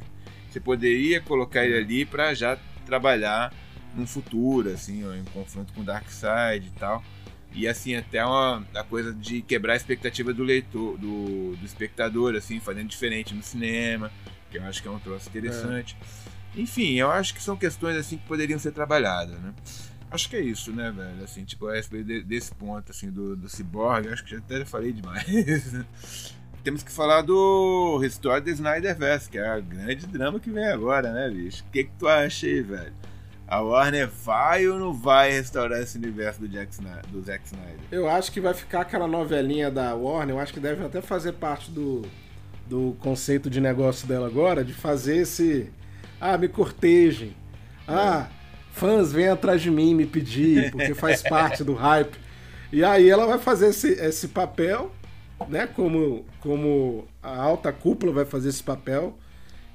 Você 0.49 0.61
poderia 0.61 1.21
colocar 1.21 1.65
ele 1.65 1.77
ali 1.77 2.05
para 2.05 2.33
já 2.33 2.57
trabalhar 2.87 3.53
no 3.95 4.07
futuro, 4.07 4.71
assim, 4.71 5.03
em 5.19 5.25
confronto 5.33 5.73
com 5.73 5.81
o 5.81 5.85
Darkseid 5.85 6.67
e 6.67 6.79
tal. 6.79 7.03
E 7.53 7.67
assim, 7.67 7.97
até 7.97 8.25
uma 8.25 8.65
a 8.75 8.85
coisa 8.85 9.13
de 9.13 9.43
quebrar 9.43 9.73
a 9.73 9.77
expectativa 9.77 10.33
do 10.33 10.43
leitor, 10.43 10.97
do, 10.99 11.57
do 11.57 11.67
espectador, 11.67 12.35
assim, 12.35 12.61
fazendo 12.61 12.89
diferente 12.89 13.35
no 13.35 13.43
cinema, 13.43 14.13
que 14.51 14.59
eu 14.59 14.65
acho 14.65 14.81
que 14.81 14.89
é 14.89 14.91
um 14.91 14.99
troço 14.99 15.29
interessante. 15.29 15.97
É. 16.57 16.61
Enfim, 16.61 16.95
eu 16.95 17.11
acho 17.11 17.35
que 17.35 17.43
são 17.43 17.57
questões 17.57 17.97
assim 17.97 18.19
que 18.19 18.27
poderiam 18.27 18.59
ser 18.59 18.73
trabalhadas, 18.73 19.39
né? 19.41 19.53
Acho 20.11 20.29
que 20.31 20.37
é 20.37 20.41
isso, 20.41 20.73
né, 20.73 20.91
velho? 20.91 21.23
Assim, 21.23 21.45
tipo, 21.45 21.69
a 21.69 21.75
respeito 21.75 22.25
desse 22.25 22.55
ponto, 22.55 22.91
assim, 22.91 23.11
do, 23.11 23.37
do 23.37 23.49
Cyborg, 23.49 24.09
acho 24.09 24.25
que 24.25 24.31
já 24.31 24.39
até 24.39 24.65
falei 24.65 24.93
demais. 24.93 25.25
Temos 26.65 26.83
que 26.83 26.91
falar 26.91 27.23
do 27.23 27.99
Restore 27.99 28.43
the 28.43 28.51
Snyderverse, 28.51 29.29
que 29.29 29.39
é 29.39 29.47
a 29.47 29.61
grande 29.61 30.07
drama 30.07 30.41
que 30.41 30.51
vem 30.51 30.67
agora, 30.67 31.13
né, 31.13 31.31
bicho? 31.31 31.63
O 31.63 31.71
que, 31.71 31.85
que 31.85 31.93
tu 31.99 32.09
acha 32.09 32.47
aí, 32.47 32.63
velho? 32.63 32.93
A 33.47 33.61
Warner 33.61 34.09
vai 34.09 34.69
ou 34.69 34.79
não 34.79 34.93
vai 34.93 35.31
restaurar 35.33 35.81
esse 35.81 35.97
universo 35.97 36.41
do, 36.41 36.49
Jack 36.49 36.73
Snyder, 36.73 37.07
do 37.07 37.23
Zack 37.23 37.47
Snyder? 37.47 37.79
Eu 37.91 38.09
acho 38.09 38.31
que 38.31 38.41
vai 38.41 38.53
ficar 38.53 38.83
aquela 38.83 39.07
novelinha 39.07 39.71
da 39.71 39.95
Warner, 39.95 40.37
eu 40.37 40.41
acho 40.41 40.53
que 40.53 40.61
deve 40.61 40.85
até 40.85 41.01
fazer 41.01 41.33
parte 41.33 41.71
do, 41.71 42.03
do 42.67 42.95
conceito 43.01 43.49
de 43.49 43.61
negócio 43.61 44.07
dela 44.07 44.27
agora, 44.27 44.63
de 44.63 44.75
fazer 44.75 45.17
esse. 45.17 45.73
Ah, 46.21 46.37
me 46.37 46.49
cortejem. 46.49 47.35
Ah, 47.87 48.29
fãs 48.79 49.13
vêm 49.13 49.29
atrás 49.29 49.61
de 49.61 49.71
mim 49.71 49.95
me 49.95 50.07
pedir, 50.07 50.71
porque 50.71 50.95
faz 50.95 51.23
parte 51.23 51.65
do 51.65 51.75
hype. 51.75 52.17
E 52.73 52.85
aí 52.85 53.09
ela 53.09 53.27
vai 53.27 53.39
fazer 53.39 53.69
esse, 53.69 53.93
esse 53.93 54.29
papel, 54.29 54.93
né? 55.49 55.67
Como, 55.67 56.25
como 56.41 57.07
a 57.23 57.37
alta 57.37 57.73
cúpula 57.73 58.13
vai 58.13 58.25
fazer 58.25 58.51
esse 58.51 58.63
papel. 58.63 59.19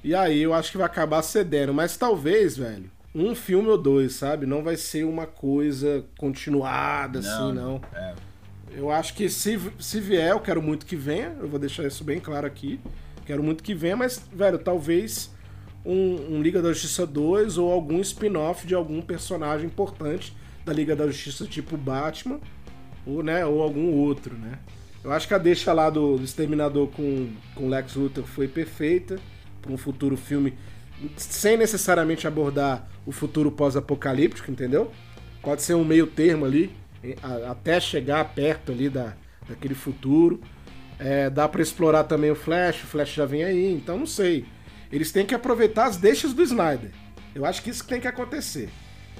E 0.02 0.14
aí 0.14 0.42
eu 0.42 0.54
acho 0.54 0.70
que 0.70 0.78
vai 0.78 0.86
acabar 0.86 1.22
cedendo. 1.22 1.74
Mas 1.74 1.96
talvez, 1.96 2.56
velho, 2.56 2.90
um 3.14 3.34
filme 3.34 3.68
ou 3.68 3.78
dois, 3.78 4.14
sabe? 4.14 4.46
Não 4.46 4.62
vai 4.62 4.76
ser 4.76 5.04
uma 5.04 5.26
coisa 5.26 6.04
continuada, 6.18 7.20
não, 7.20 7.28
assim, 7.28 7.52
não. 7.52 7.80
É. 7.94 8.14
Eu 8.76 8.90
acho 8.90 9.14
que 9.14 9.28
se, 9.28 9.60
se 9.78 10.00
vier, 10.00 10.30
eu 10.30 10.40
quero 10.40 10.60
muito 10.60 10.86
que 10.86 10.96
venha. 10.96 11.36
Eu 11.40 11.48
vou 11.48 11.58
deixar 11.58 11.84
isso 11.84 12.02
bem 12.02 12.18
claro 12.18 12.46
aqui. 12.46 12.80
Quero 13.24 13.42
muito 13.42 13.62
que 13.62 13.74
venha, 13.74 13.96
mas, 13.96 14.20
velho, 14.32 14.58
talvez 14.58 15.33
um, 15.84 16.36
um 16.36 16.42
Liga 16.42 16.62
da 16.62 16.72
Justiça 16.72 17.06
2 17.06 17.58
ou 17.58 17.70
algum 17.70 18.00
spin-off 18.00 18.66
de 18.66 18.74
algum 18.74 19.02
personagem 19.02 19.66
importante 19.66 20.34
da 20.64 20.72
Liga 20.72 20.96
da 20.96 21.06
Justiça, 21.06 21.44
tipo 21.44 21.76
Batman, 21.76 22.40
ou, 23.06 23.22
né, 23.22 23.44
ou 23.44 23.62
algum 23.62 23.92
outro, 23.92 24.34
né? 24.34 24.58
Eu 25.02 25.12
acho 25.12 25.28
que 25.28 25.34
a 25.34 25.38
deixa 25.38 25.72
lá 25.74 25.90
do, 25.90 26.16
do 26.16 26.24
Exterminador 26.24 26.88
com, 26.88 27.28
com 27.54 27.68
Lex 27.68 27.94
Luthor 27.94 28.24
foi 28.24 28.48
perfeita 28.48 29.18
para 29.60 29.70
um 29.70 29.76
futuro 29.76 30.16
filme, 30.16 30.54
sem 31.16 31.58
necessariamente 31.58 32.26
abordar 32.26 32.88
o 33.04 33.12
futuro 33.12 33.50
pós-apocalíptico, 33.50 34.50
entendeu? 34.50 34.90
Pode 35.42 35.60
ser 35.60 35.74
um 35.74 35.84
meio 35.84 36.06
termo 36.06 36.46
ali, 36.46 36.70
até 37.50 37.78
chegar 37.78 38.24
perto 38.34 38.72
ali 38.72 38.88
da, 38.88 39.14
daquele 39.46 39.74
futuro. 39.74 40.40
É, 40.98 41.28
dá 41.28 41.46
para 41.46 41.60
explorar 41.60 42.04
também 42.04 42.30
o 42.30 42.34
Flash, 42.34 42.82
o 42.84 42.86
Flash 42.86 43.12
já 43.12 43.26
vem 43.26 43.44
aí, 43.44 43.74
então 43.74 43.98
não 43.98 44.06
sei. 44.06 44.46
Eles 44.94 45.10
têm 45.10 45.26
que 45.26 45.34
aproveitar 45.34 45.86
as 45.86 45.96
deixas 45.96 46.32
do 46.32 46.40
Snyder. 46.40 46.92
Eu 47.34 47.44
acho 47.44 47.60
que 47.60 47.68
isso 47.68 47.82
que 47.82 47.88
tem 47.88 48.00
que 48.00 48.06
acontecer. 48.06 48.68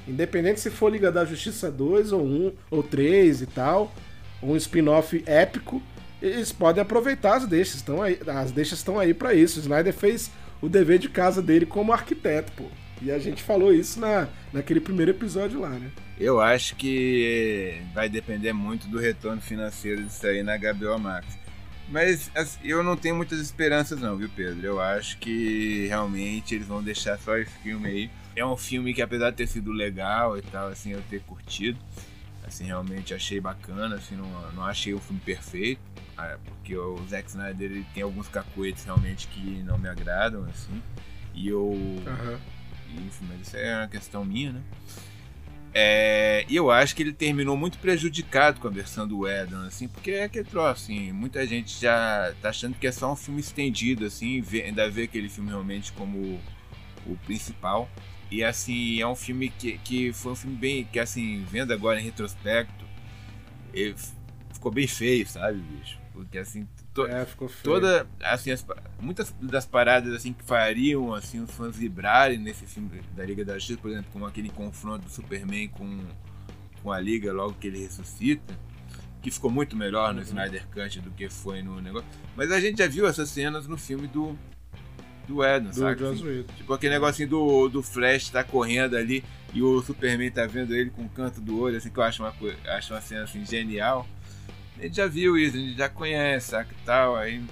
Independente 0.07 0.61
se 0.61 0.70
for 0.70 0.89
Liga 0.89 1.11
da 1.11 1.25
Justiça 1.25 1.68
2 1.68 2.12
ou 2.12 2.25
1 2.25 2.53
ou 2.70 2.81
3 2.81 3.43
e 3.43 3.47
tal, 3.47 3.93
um 4.41 4.55
spin-off 4.55 5.20
épico, 5.27 5.83
eles 6.22 6.53
podem 6.53 6.81
aproveitar 6.81 7.39
as 7.39 7.47
deixas. 7.49 7.75
Estão 7.75 8.01
aí, 8.01 8.20
as 8.25 8.53
deixas 8.53 8.79
estão 8.79 9.01
aí 9.01 9.12
para 9.12 9.35
isso. 9.35 9.59
O 9.59 9.62
Snyder 9.62 9.93
fez 9.93 10.31
o 10.62 10.68
dever 10.68 11.01
de 11.01 11.09
casa 11.09 11.43
dele 11.43 11.66
como 11.66 11.93
arquiteto, 11.93 12.53
pô. 12.53 12.66
E 13.03 13.11
a 13.11 13.18
gente 13.18 13.43
falou 13.43 13.75
isso 13.75 13.99
na, 13.99 14.29
naquele 14.53 14.79
primeiro 14.79 15.11
episódio 15.11 15.59
lá, 15.59 15.70
né? 15.70 15.91
Eu 16.20 16.41
acho 16.41 16.77
que 16.77 17.83
vai 17.93 18.09
depender 18.09 18.53
muito 18.53 18.87
do 18.87 19.01
retorno 19.01 19.43
financeiro 19.43 20.05
disso 20.05 20.25
aí 20.25 20.41
na 20.45 20.57
HBO 20.57 21.01
Max. 21.01 21.37
Mas 21.89 22.30
assim, 22.35 22.59
eu 22.64 22.82
não 22.82 22.97
tenho 22.97 23.14
muitas 23.14 23.39
esperanças 23.41 24.01
não, 24.01 24.16
viu, 24.16 24.28
Pedro? 24.35 24.66
Eu 24.66 24.80
acho 24.80 25.18
que 25.18 25.87
realmente 25.87 26.55
eles 26.55 26.66
vão 26.66 26.82
deixar 26.82 27.18
só 27.18 27.37
esse 27.37 27.53
filme 27.59 27.89
aí. 27.89 28.11
É 28.35 28.45
um 28.45 28.57
filme 28.57 28.95
que 28.95 29.03
apesar 29.03 29.30
de 29.30 29.37
ter 29.37 29.47
sido 29.47 29.70
legal 29.70 30.37
e 30.37 30.43
tal, 30.43 30.68
assim, 30.68 30.93
eu 30.93 31.03
ter 31.09 31.20
curtido, 31.20 31.78
assim, 32.47 32.64
realmente 32.64 33.14
achei 33.14 33.41
bacana, 33.41 33.97
assim, 33.97 34.16
não, 34.16 34.53
não 34.53 34.64
achei 34.64 34.93
o 34.93 34.99
filme 34.99 35.20
perfeito, 35.20 35.80
ah, 36.16 36.37
porque 36.45 36.76
o 36.76 36.99
Zack 37.09 37.28
Snyder 37.28 37.70
ele 37.70 37.87
tem 37.95 38.03
alguns 38.03 38.26
cacoetes 38.28 38.85
realmente 38.85 39.28
que 39.28 39.62
não 39.62 39.78
me 39.78 39.89
agradam, 39.89 40.45
assim, 40.47 40.82
e 41.32 41.49
eu... 41.49 41.64
Uhum. 41.64 42.39
Enfim, 43.07 43.26
mas 43.28 43.47
isso 43.47 43.57
é 43.57 43.76
uma 43.76 43.89
questão 43.89 44.24
minha, 44.24 44.53
né? 44.53 44.62
É, 45.77 46.47
e 46.49 46.55
eu 46.55 46.70
acho 46.70 46.95
que 46.95 47.03
ele 47.03 47.12
terminou 47.12 47.57
muito 47.57 47.79
prejudicado 47.79 48.61
com 48.61 48.68
a 48.68 48.70
versão 48.70 49.09
do 49.09 49.27
Edon, 49.29 49.66
assim, 49.66 49.89
porque 49.89 50.12
é 50.12 50.25
aquele 50.25 50.45
troço, 50.45 50.85
assim, 50.85 51.11
muita 51.11 51.45
gente 51.45 51.81
já 51.81 52.33
tá 52.41 52.51
achando 52.51 52.79
que 52.79 52.87
é 52.87 52.93
só 52.93 53.12
um 53.12 53.16
filme 53.16 53.41
estendido, 53.41 54.07
assim, 54.07 54.41
vê, 54.41 54.62
ainda 54.62 54.89
vê 54.89 55.03
aquele 55.03 55.29
filme 55.29 55.51
realmente 55.51 55.93
como 55.93 56.41
o 57.05 57.16
principal. 57.27 57.91
E 58.31 58.43
assim, 58.45 59.01
é 59.01 59.07
um 59.07 59.16
filme 59.16 59.49
que, 59.51 59.79
que 59.79 60.12
foi 60.12 60.33
um 60.33 60.37
filme 60.37 60.57
bem. 60.57 60.85
que 60.85 60.99
assim, 60.99 61.45
vendo 61.51 61.72
agora 61.72 62.01
em 62.01 62.05
retrospecto, 62.05 62.85
ficou 64.53 64.72
bem 64.72 64.87
feio, 64.87 65.27
sabe, 65.27 65.59
bicho? 65.59 65.99
Porque 66.12 66.39
assim, 66.39 66.66
to, 66.95 67.07
é, 67.07 67.26
toda. 67.62 68.07
Assim, 68.22 68.53
as, 68.53 68.64
muitas 69.01 69.34
das 69.40 69.66
paradas 69.66 70.14
assim 70.14 70.32
que 70.32 70.45
fariam 70.45 71.12
assim, 71.12 71.40
os 71.40 71.51
fãs 71.51 71.76
vibrarem 71.76 72.38
nesse 72.38 72.64
filme 72.66 73.03
da 73.14 73.24
Liga 73.24 73.45
da 73.45 73.55
Justiça, 73.55 73.80
por 73.80 73.90
exemplo, 73.90 74.11
como 74.12 74.24
aquele 74.24 74.49
confronto 74.49 75.05
do 75.05 75.11
Superman 75.11 75.68
com, 75.68 75.99
com 76.82 76.92
a 76.92 77.01
Liga 77.01 77.32
logo 77.32 77.55
que 77.55 77.66
ele 77.66 77.80
ressuscita. 77.80 78.57
Que 79.20 79.30
ficou 79.30 79.51
muito 79.51 79.74
melhor 79.74 80.12
no 80.12 80.20
uhum. 80.20 80.26
Snyder 80.26 80.66
Cut 80.68 81.01
do 81.01 81.11
que 81.11 81.30
foi 81.30 81.62
no 81.62 81.80
negócio. 81.80 82.07
Mas 82.36 82.53
a 82.53 82.61
gente 82.61 82.76
já 82.76 82.86
viu 82.86 83.07
essas 83.07 83.30
cenas 83.30 83.66
no 83.66 83.78
filme 83.78 84.07
do, 84.07 84.38
do 85.26 85.42
Edon, 85.42 85.70
do 85.70 85.74
sabe? 85.74 86.07
Assim, 86.07 86.45
tipo 86.57 86.72
aquele 86.74 86.92
negocinho 86.92 87.28
do, 87.28 87.68
do 87.70 87.82
Flash 87.82 88.28
tá 88.28 88.45
correndo 88.45 88.97
ali 88.97 89.24
e 89.55 89.62
o 89.62 89.80
Superman 89.80 90.30
tá 90.30 90.45
vendo 90.47 90.74
ele 90.74 90.90
com 90.90 91.05
o 91.05 91.09
canto 91.09 91.40
do 91.40 91.59
olho, 91.59 91.76
assim, 91.78 91.88
que 91.88 91.99
eu 91.99 92.03
acho 92.03 92.22
uma, 92.22 92.34
acho 92.76 92.92
uma 92.92 93.01
cena 93.01 93.22
assim, 93.22 93.45
genial. 93.47 94.07
A 94.79 94.83
gente 94.83 94.97
já 94.97 95.07
viu 95.07 95.37
isso, 95.39 95.57
a 95.57 95.61
gente 95.61 95.77
já 95.77 95.89
conhece, 95.89 96.51
sabe? 96.51 96.75
Tal, 96.85 97.16
aí 97.16 97.43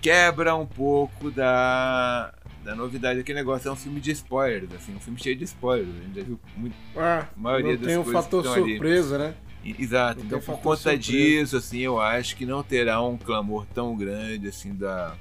quebra 0.00 0.54
um 0.54 0.66
pouco 0.66 1.30
da, 1.30 2.32
da 2.62 2.74
novidade. 2.74 3.20
Aquele 3.20 3.38
negócio 3.38 3.68
é 3.68 3.72
um 3.72 3.76
filme 3.76 4.00
de 4.00 4.12
spoilers, 4.12 4.72
assim, 4.72 4.94
um 4.94 5.00
filme 5.00 5.18
cheio 5.18 5.36
de 5.36 5.44
spoilers. 5.44 5.88
A 5.88 6.04
gente 6.04 6.16
já 6.16 6.22
viu 6.22 6.40
muito. 6.56 6.76
Ah, 6.96 7.26
a 7.36 7.40
maioria 7.40 7.72
não 7.72 7.78
das 7.78 7.86
tem 7.86 7.98
um 7.98 8.04
fator 8.04 8.44
surpresa, 8.44 9.16
ali. 9.16 9.24
né? 9.24 9.34
Exato, 9.78 10.20
não 10.20 10.26
então 10.26 10.40
por 10.40 10.60
conta 10.60 10.76
surpresa. 10.76 11.00
disso, 11.00 11.56
assim, 11.56 11.80
eu 11.80 12.00
acho 12.00 12.36
que 12.36 12.46
não 12.46 12.62
terá 12.62 13.02
um 13.02 13.16
clamor 13.18 13.66
tão 13.74 13.96
grande 13.96 14.46
assim 14.46 14.72
da, 14.72 15.16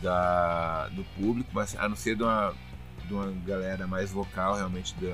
da, 0.00 0.88
do 0.88 1.04
público, 1.16 1.50
mas 1.52 1.76
a 1.78 1.86
não 1.86 1.96
ser 1.96 2.16
de 2.16 2.22
uma, 2.22 2.54
de 3.06 3.12
uma 3.12 3.30
galera 3.46 3.86
mais 3.86 4.10
vocal 4.10 4.56
realmente 4.56 4.94
do, 4.94 5.10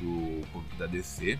do 0.00 0.46
público 0.48 0.76
da 0.76 0.86
DC, 0.86 1.38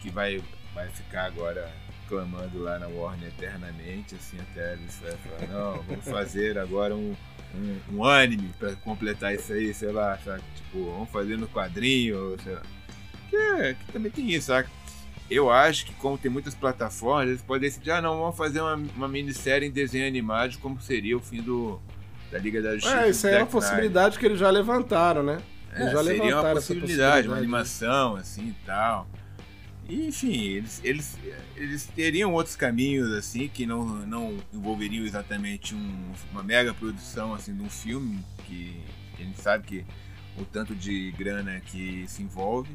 que 0.00 0.08
vai, 0.08 0.42
vai 0.74 0.88
ficar 0.88 1.26
agora 1.26 1.70
clamando 2.08 2.58
lá 2.62 2.78
na 2.78 2.86
Warner 2.88 3.28
eternamente, 3.28 4.14
assim, 4.14 4.36
até 4.40 4.74
eles 4.74 4.94
falar, 4.96 5.52
não, 5.52 5.82
vamos 5.82 6.04
fazer 6.04 6.58
agora 6.58 6.94
um, 6.94 7.14
um, 7.54 7.96
um 7.96 8.04
anime 8.04 8.50
para 8.58 8.74
completar 8.76 9.34
isso 9.34 9.52
aí, 9.52 9.72
sei 9.72 9.92
lá, 9.92 10.18
sabe? 10.24 10.42
Tipo, 10.56 10.90
vamos 10.90 11.10
fazer 11.10 11.36
no 11.36 11.48
quadrinho, 11.48 12.36
sei 12.42 12.54
lá. 12.54 12.62
Que, 13.30 13.36
é, 13.36 13.74
que 13.74 13.92
também 13.92 14.10
tem 14.10 14.30
isso, 14.30 14.48
sabe? 14.48 14.68
Eu 15.30 15.50
acho 15.50 15.86
que 15.86 15.94
como 15.94 16.18
tem 16.18 16.30
muitas 16.30 16.54
plataformas, 16.54 17.28
eles 17.28 17.42
podem 17.42 17.62
decidir, 17.62 17.90
ah 17.90 18.02
não, 18.02 18.18
vamos 18.18 18.36
fazer 18.36 18.60
uma, 18.60 18.74
uma 18.74 19.08
minissérie 19.08 19.66
em 19.66 19.70
desenho 19.70 20.06
animado, 20.06 20.58
como 20.58 20.80
seria 20.80 21.16
o 21.16 21.20
fim 21.20 21.40
do, 21.40 21.80
da 22.30 22.38
Liga 22.38 22.60
da 22.60 22.74
Justiça. 22.74 23.06
É, 23.06 23.10
isso 23.10 23.26
aí 23.26 23.34
é 23.34 23.38
uma 23.38 23.46
possibilidade 23.46 24.18
que 24.18 24.26
eles 24.26 24.38
já 24.38 24.50
levantaram, 24.50 25.22
né? 25.22 25.38
Eles 25.72 25.88
é, 25.88 25.92
já 25.92 26.04
seria 26.04 26.12
levantaram 26.12 26.48
uma 26.48 26.54
possibilidade, 26.54 26.90
possibilidade, 26.90 27.28
uma 27.28 27.36
animação 27.36 28.16
assim 28.16 28.48
e 28.48 28.66
tal. 28.66 29.06
E, 29.88 30.06
enfim, 30.06 30.32
eles, 30.32 30.80
eles, 30.82 31.18
eles 31.56 31.86
teriam 31.86 32.32
outros 32.32 32.56
caminhos 32.56 33.12
assim 33.12 33.48
que 33.48 33.66
não, 33.66 33.84
não 34.06 34.38
envolveriam 34.52 35.04
exatamente 35.04 35.74
um, 35.74 36.12
uma 36.32 36.42
mega 36.42 36.72
produção 36.72 37.34
assim 37.34 37.54
de 37.54 37.62
um 37.62 37.68
filme 37.68 38.24
que, 38.46 38.80
a 39.18 39.22
gente 39.22 39.40
sabe 39.40 39.66
que 39.66 39.84
o 40.38 40.44
tanto 40.44 40.74
de 40.74 41.12
grana 41.12 41.60
que 41.60 42.04
se 42.08 42.22
envolve 42.22 42.70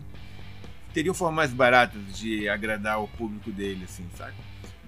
teriam 0.93 1.13
formas 1.13 1.35
mais 1.35 1.53
baratas 1.53 2.01
de 2.17 2.47
agradar 2.47 3.01
o 3.01 3.07
público 3.07 3.51
dele, 3.51 3.85
assim, 3.85 4.05
sabe? 4.17 4.33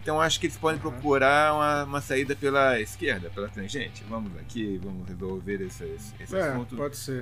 Então 0.01 0.19
acho 0.19 0.39
que 0.39 0.47
eles 0.47 0.57
podem 0.57 0.79
procurar 0.79 1.53
uma, 1.53 1.83
uma 1.83 2.01
saída 2.01 2.35
pela 2.35 2.79
esquerda, 2.79 3.29
pela 3.29 3.47
tangente. 3.47 4.03
Vamos 4.09 4.35
aqui, 4.39 4.79
vamos 4.83 5.07
resolver 5.07 5.61
esse, 5.61 5.83
esse 6.19 6.35
é, 6.35 6.41
assunto 6.41 6.75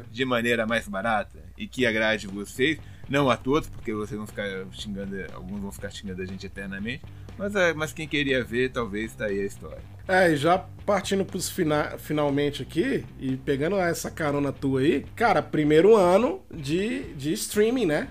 de 0.09 0.25
maneira 0.25 0.65
mais 0.65 0.87
barata 0.87 1.39
e 1.57 1.67
que 1.67 1.85
agrade 1.85 2.25
vocês. 2.25 2.79
Não 3.09 3.29
a 3.29 3.35
todos, 3.35 3.67
porque 3.67 3.93
vocês 3.93 4.17
vão 4.17 4.27
ficar 4.27 4.45
xingando, 4.71 5.15
alguns 5.33 5.59
vão 5.59 5.71
ficar 5.71 5.89
xingando 5.89 6.21
a 6.21 6.25
gente 6.25 6.45
eternamente. 6.45 7.03
Mas, 7.37 7.55
é, 7.55 7.73
mas 7.73 7.91
quem 7.91 8.07
queria 8.07 8.43
ver, 8.43 8.69
talvez 8.69 9.13
tá 9.15 9.25
aí 9.25 9.39
a 9.39 9.45
história. 9.45 9.81
É, 10.07 10.31
e 10.31 10.35
já 10.35 10.57
partindo 10.85 11.23
pros 11.23 11.49
fina 11.49 11.97
finalmente 11.97 12.61
aqui, 12.61 13.05
e 13.19 13.37
pegando 13.37 13.77
essa 13.77 14.11
carona 14.11 14.51
tua 14.51 14.81
aí, 14.81 15.05
cara, 15.15 15.41
primeiro 15.41 15.95
ano 15.95 16.41
de, 16.51 17.13
de 17.13 17.31
streaming, 17.33 17.85
né? 17.85 18.09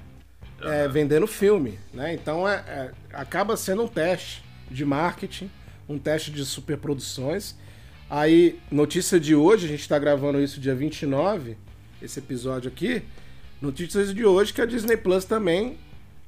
Uhum. 0.62 0.72
É, 0.72 0.88
vendendo 0.88 1.26
filme, 1.26 1.78
né? 1.92 2.14
Então 2.14 2.48
é, 2.48 2.56
é, 2.66 2.90
acaba 3.12 3.56
sendo 3.56 3.84
um 3.84 3.88
teste 3.88 4.42
de 4.70 4.84
marketing, 4.84 5.50
um 5.88 5.98
teste 5.98 6.30
de 6.30 6.44
superproduções. 6.44 7.54
Aí, 8.10 8.58
notícia 8.70 9.20
de 9.20 9.34
hoje, 9.34 9.66
a 9.66 9.68
gente 9.68 9.80
está 9.80 9.98
gravando 9.98 10.40
isso 10.40 10.58
dia 10.58 10.74
29, 10.74 11.56
esse 12.00 12.18
episódio 12.18 12.68
aqui. 12.68 13.02
Notícias 13.60 14.14
de 14.14 14.24
hoje 14.24 14.52
que 14.52 14.60
a 14.60 14.66
Disney 14.66 14.96
Plus 14.96 15.24
também 15.24 15.76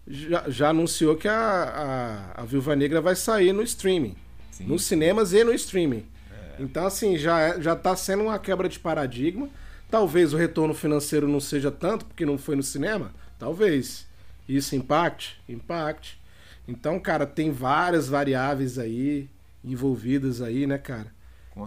já, 0.07 0.49
já 0.49 0.69
anunciou 0.71 1.17
que 1.17 1.29
a, 1.29 2.33
a, 2.35 2.43
a 2.43 2.45
Viúva 2.45 2.75
Negra 2.75 3.01
vai 3.01 3.15
sair 3.15 3.53
no 3.53 3.63
streaming. 3.63 4.17
Sim. 4.51 4.65
Nos 4.65 4.85
cinemas 4.85 5.33
e 5.33 5.45
no 5.45 5.53
streaming. 5.53 6.05
É. 6.33 6.63
Então, 6.63 6.87
assim, 6.87 7.17
já, 7.17 7.41
é, 7.41 7.61
já 7.61 7.77
tá 7.77 7.95
sendo 7.95 8.25
uma 8.25 8.39
quebra 8.39 8.69
de 8.69 8.79
paradigma. 8.79 9.49
Talvez 9.91 10.33
o 10.33 10.37
retorno 10.37 10.75
financeiro 10.75 11.29
não 11.29 11.41
seja 11.41 11.71
tanto, 11.71 12.05
porque 12.05 12.27
não 12.27 12.37
foi 12.37 12.57
no 12.57 12.63
cinema. 12.63 13.13
Talvez. 13.39 14.07
Isso 14.49 14.75
impacte? 14.75 15.41
Impacte. 15.49 16.21
Então, 16.67 16.99
cara, 16.99 17.27
tem 17.27 17.51
várias 17.53 18.09
variáveis 18.09 18.79
aí 18.79 19.29
envolvidas 19.65 20.43
aí, 20.43 20.67
né, 20.67 20.79
cara? 20.79 21.13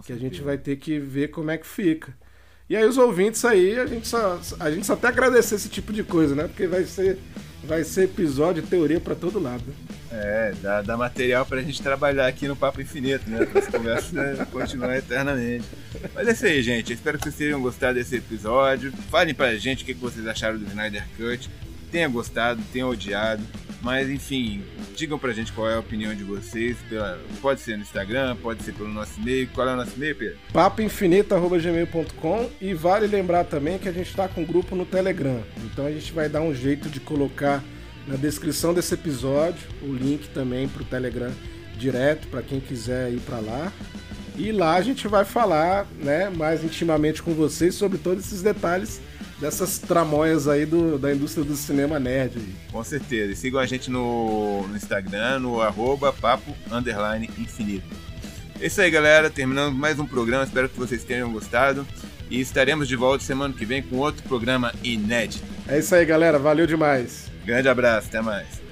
Que 0.04 0.12
a 0.12 0.16
gente 0.16 0.40
vai 0.42 0.58
ter 0.58 0.76
que 0.76 0.98
ver 0.98 1.28
como 1.28 1.50
é 1.50 1.58
que 1.58 1.66
fica. 1.66 2.14
E 2.68 2.76
aí 2.76 2.84
os 2.86 2.96
ouvintes 2.96 3.44
aí, 3.44 3.78
a 3.78 3.86
gente 3.86 4.08
só 4.08 4.40
a 4.58 4.70
gente 4.70 4.86
só 4.86 4.94
até 4.94 5.08
agradecer 5.08 5.56
esse 5.56 5.68
tipo 5.68 5.92
de 5.92 6.02
coisa, 6.02 6.34
né? 6.34 6.44
Porque 6.44 6.66
vai 6.66 6.84
ser 6.84 7.18
vai 7.62 7.82
ser 7.84 8.04
episódio 8.04 8.62
teoria 8.62 9.00
para 9.00 9.14
todo 9.14 9.40
lado. 9.40 9.64
É, 10.10 10.54
dá, 10.62 10.80
dá 10.80 10.96
material 10.96 11.44
pra 11.44 11.60
gente 11.60 11.82
trabalhar 11.82 12.26
aqui 12.26 12.46
no 12.46 12.54
Papo 12.54 12.80
Infinito, 12.80 13.28
né? 13.28 13.44
Pra 13.44 13.60
essa 13.60 13.72
conversa 13.72 14.46
continuar 14.52 14.96
eternamente. 14.96 15.64
Mas 16.14 16.28
é 16.28 16.32
isso 16.32 16.46
aí, 16.46 16.62
gente. 16.62 16.92
Espero 16.92 17.18
que 17.18 17.24
vocês 17.24 17.36
tenham 17.36 17.60
gostado 17.60 17.94
desse 17.94 18.16
episódio. 18.16 18.92
Falem 19.10 19.34
pra 19.34 19.56
gente 19.56 19.82
o 19.82 19.86
que 19.86 19.94
vocês 19.94 20.26
acharam 20.26 20.58
do 20.58 20.66
Snyder 20.66 21.04
Cut. 21.16 21.50
Tenha 21.90 22.08
gostado, 22.08 22.62
tenha 22.72 22.86
odiado. 22.86 23.42
Mas 23.84 24.08
enfim, 24.08 24.64
digam 24.96 25.18
pra 25.18 25.34
gente 25.34 25.52
qual 25.52 25.68
é 25.68 25.74
a 25.74 25.78
opinião 25.78 26.14
de 26.14 26.24
vocês. 26.24 26.78
Pela, 26.88 27.20
pode 27.42 27.60
ser 27.60 27.76
no 27.76 27.82
Instagram, 27.82 28.34
pode 28.36 28.62
ser 28.62 28.72
pelo 28.72 28.88
nosso 28.88 29.20
e-mail. 29.20 29.46
Qual 29.54 29.68
é 29.68 29.74
o 29.74 29.76
nosso 29.76 29.92
e-mail, 29.96 30.16
Pedro? 30.16 30.38
papoinfinito.gmail.com 30.54 32.50
E 32.62 32.72
vale 32.72 33.06
lembrar 33.06 33.44
também 33.44 33.78
que 33.78 33.86
a 33.86 33.92
gente 33.92 34.08
está 34.08 34.26
com 34.26 34.40
um 34.40 34.44
grupo 34.46 34.74
no 34.74 34.86
Telegram. 34.86 35.42
Então 35.64 35.84
a 35.84 35.90
gente 35.90 36.10
vai 36.14 36.30
dar 36.30 36.40
um 36.40 36.54
jeito 36.54 36.88
de 36.88 36.98
colocar 36.98 37.62
na 38.08 38.16
descrição 38.16 38.72
desse 38.72 38.94
episódio 38.94 39.68
o 39.82 39.92
link 39.92 40.28
também 40.28 40.66
pro 40.66 40.82
Telegram 40.84 41.30
direto 41.76 42.26
para 42.28 42.40
quem 42.40 42.60
quiser 42.60 43.12
ir 43.12 43.20
para 43.20 43.38
lá. 43.38 43.70
E 44.36 44.50
lá 44.50 44.76
a 44.76 44.80
gente 44.80 45.06
vai 45.06 45.26
falar 45.26 45.86
né, 45.98 46.30
mais 46.30 46.64
intimamente 46.64 47.22
com 47.22 47.34
vocês 47.34 47.74
sobre 47.74 47.98
todos 47.98 48.24
esses 48.24 48.40
detalhes 48.40 49.00
dessas 49.44 49.76
tramóias 49.76 50.48
aí 50.48 50.64
do, 50.64 50.98
da 50.98 51.12
indústria 51.12 51.44
do 51.44 51.54
cinema 51.54 52.00
nerd. 52.00 52.40
Com 52.72 52.82
certeza. 52.82 53.32
E 53.32 53.36
sigam 53.36 53.60
a 53.60 53.66
gente 53.66 53.90
no, 53.90 54.66
no 54.66 54.74
Instagram, 54.74 55.40
no 55.40 55.60
arroba 55.60 56.14
papo 56.14 56.56
underline 56.72 57.28
infinito. 57.36 57.86
É 58.58 58.66
isso 58.66 58.80
aí, 58.80 58.90
galera. 58.90 59.28
Terminando 59.28 59.74
mais 59.74 59.98
um 59.98 60.06
programa. 60.06 60.44
Espero 60.44 60.70
que 60.70 60.78
vocês 60.78 61.04
tenham 61.04 61.30
gostado. 61.30 61.86
E 62.30 62.40
estaremos 62.40 62.88
de 62.88 62.96
volta 62.96 63.22
semana 63.22 63.52
que 63.52 63.66
vem 63.66 63.82
com 63.82 63.96
outro 63.98 64.22
programa 64.22 64.72
inédito. 64.82 65.44
É 65.68 65.78
isso 65.78 65.94
aí, 65.94 66.06
galera. 66.06 66.38
Valeu 66.38 66.66
demais. 66.66 67.30
Grande 67.44 67.68
abraço. 67.68 68.08
Até 68.08 68.22
mais. 68.22 68.63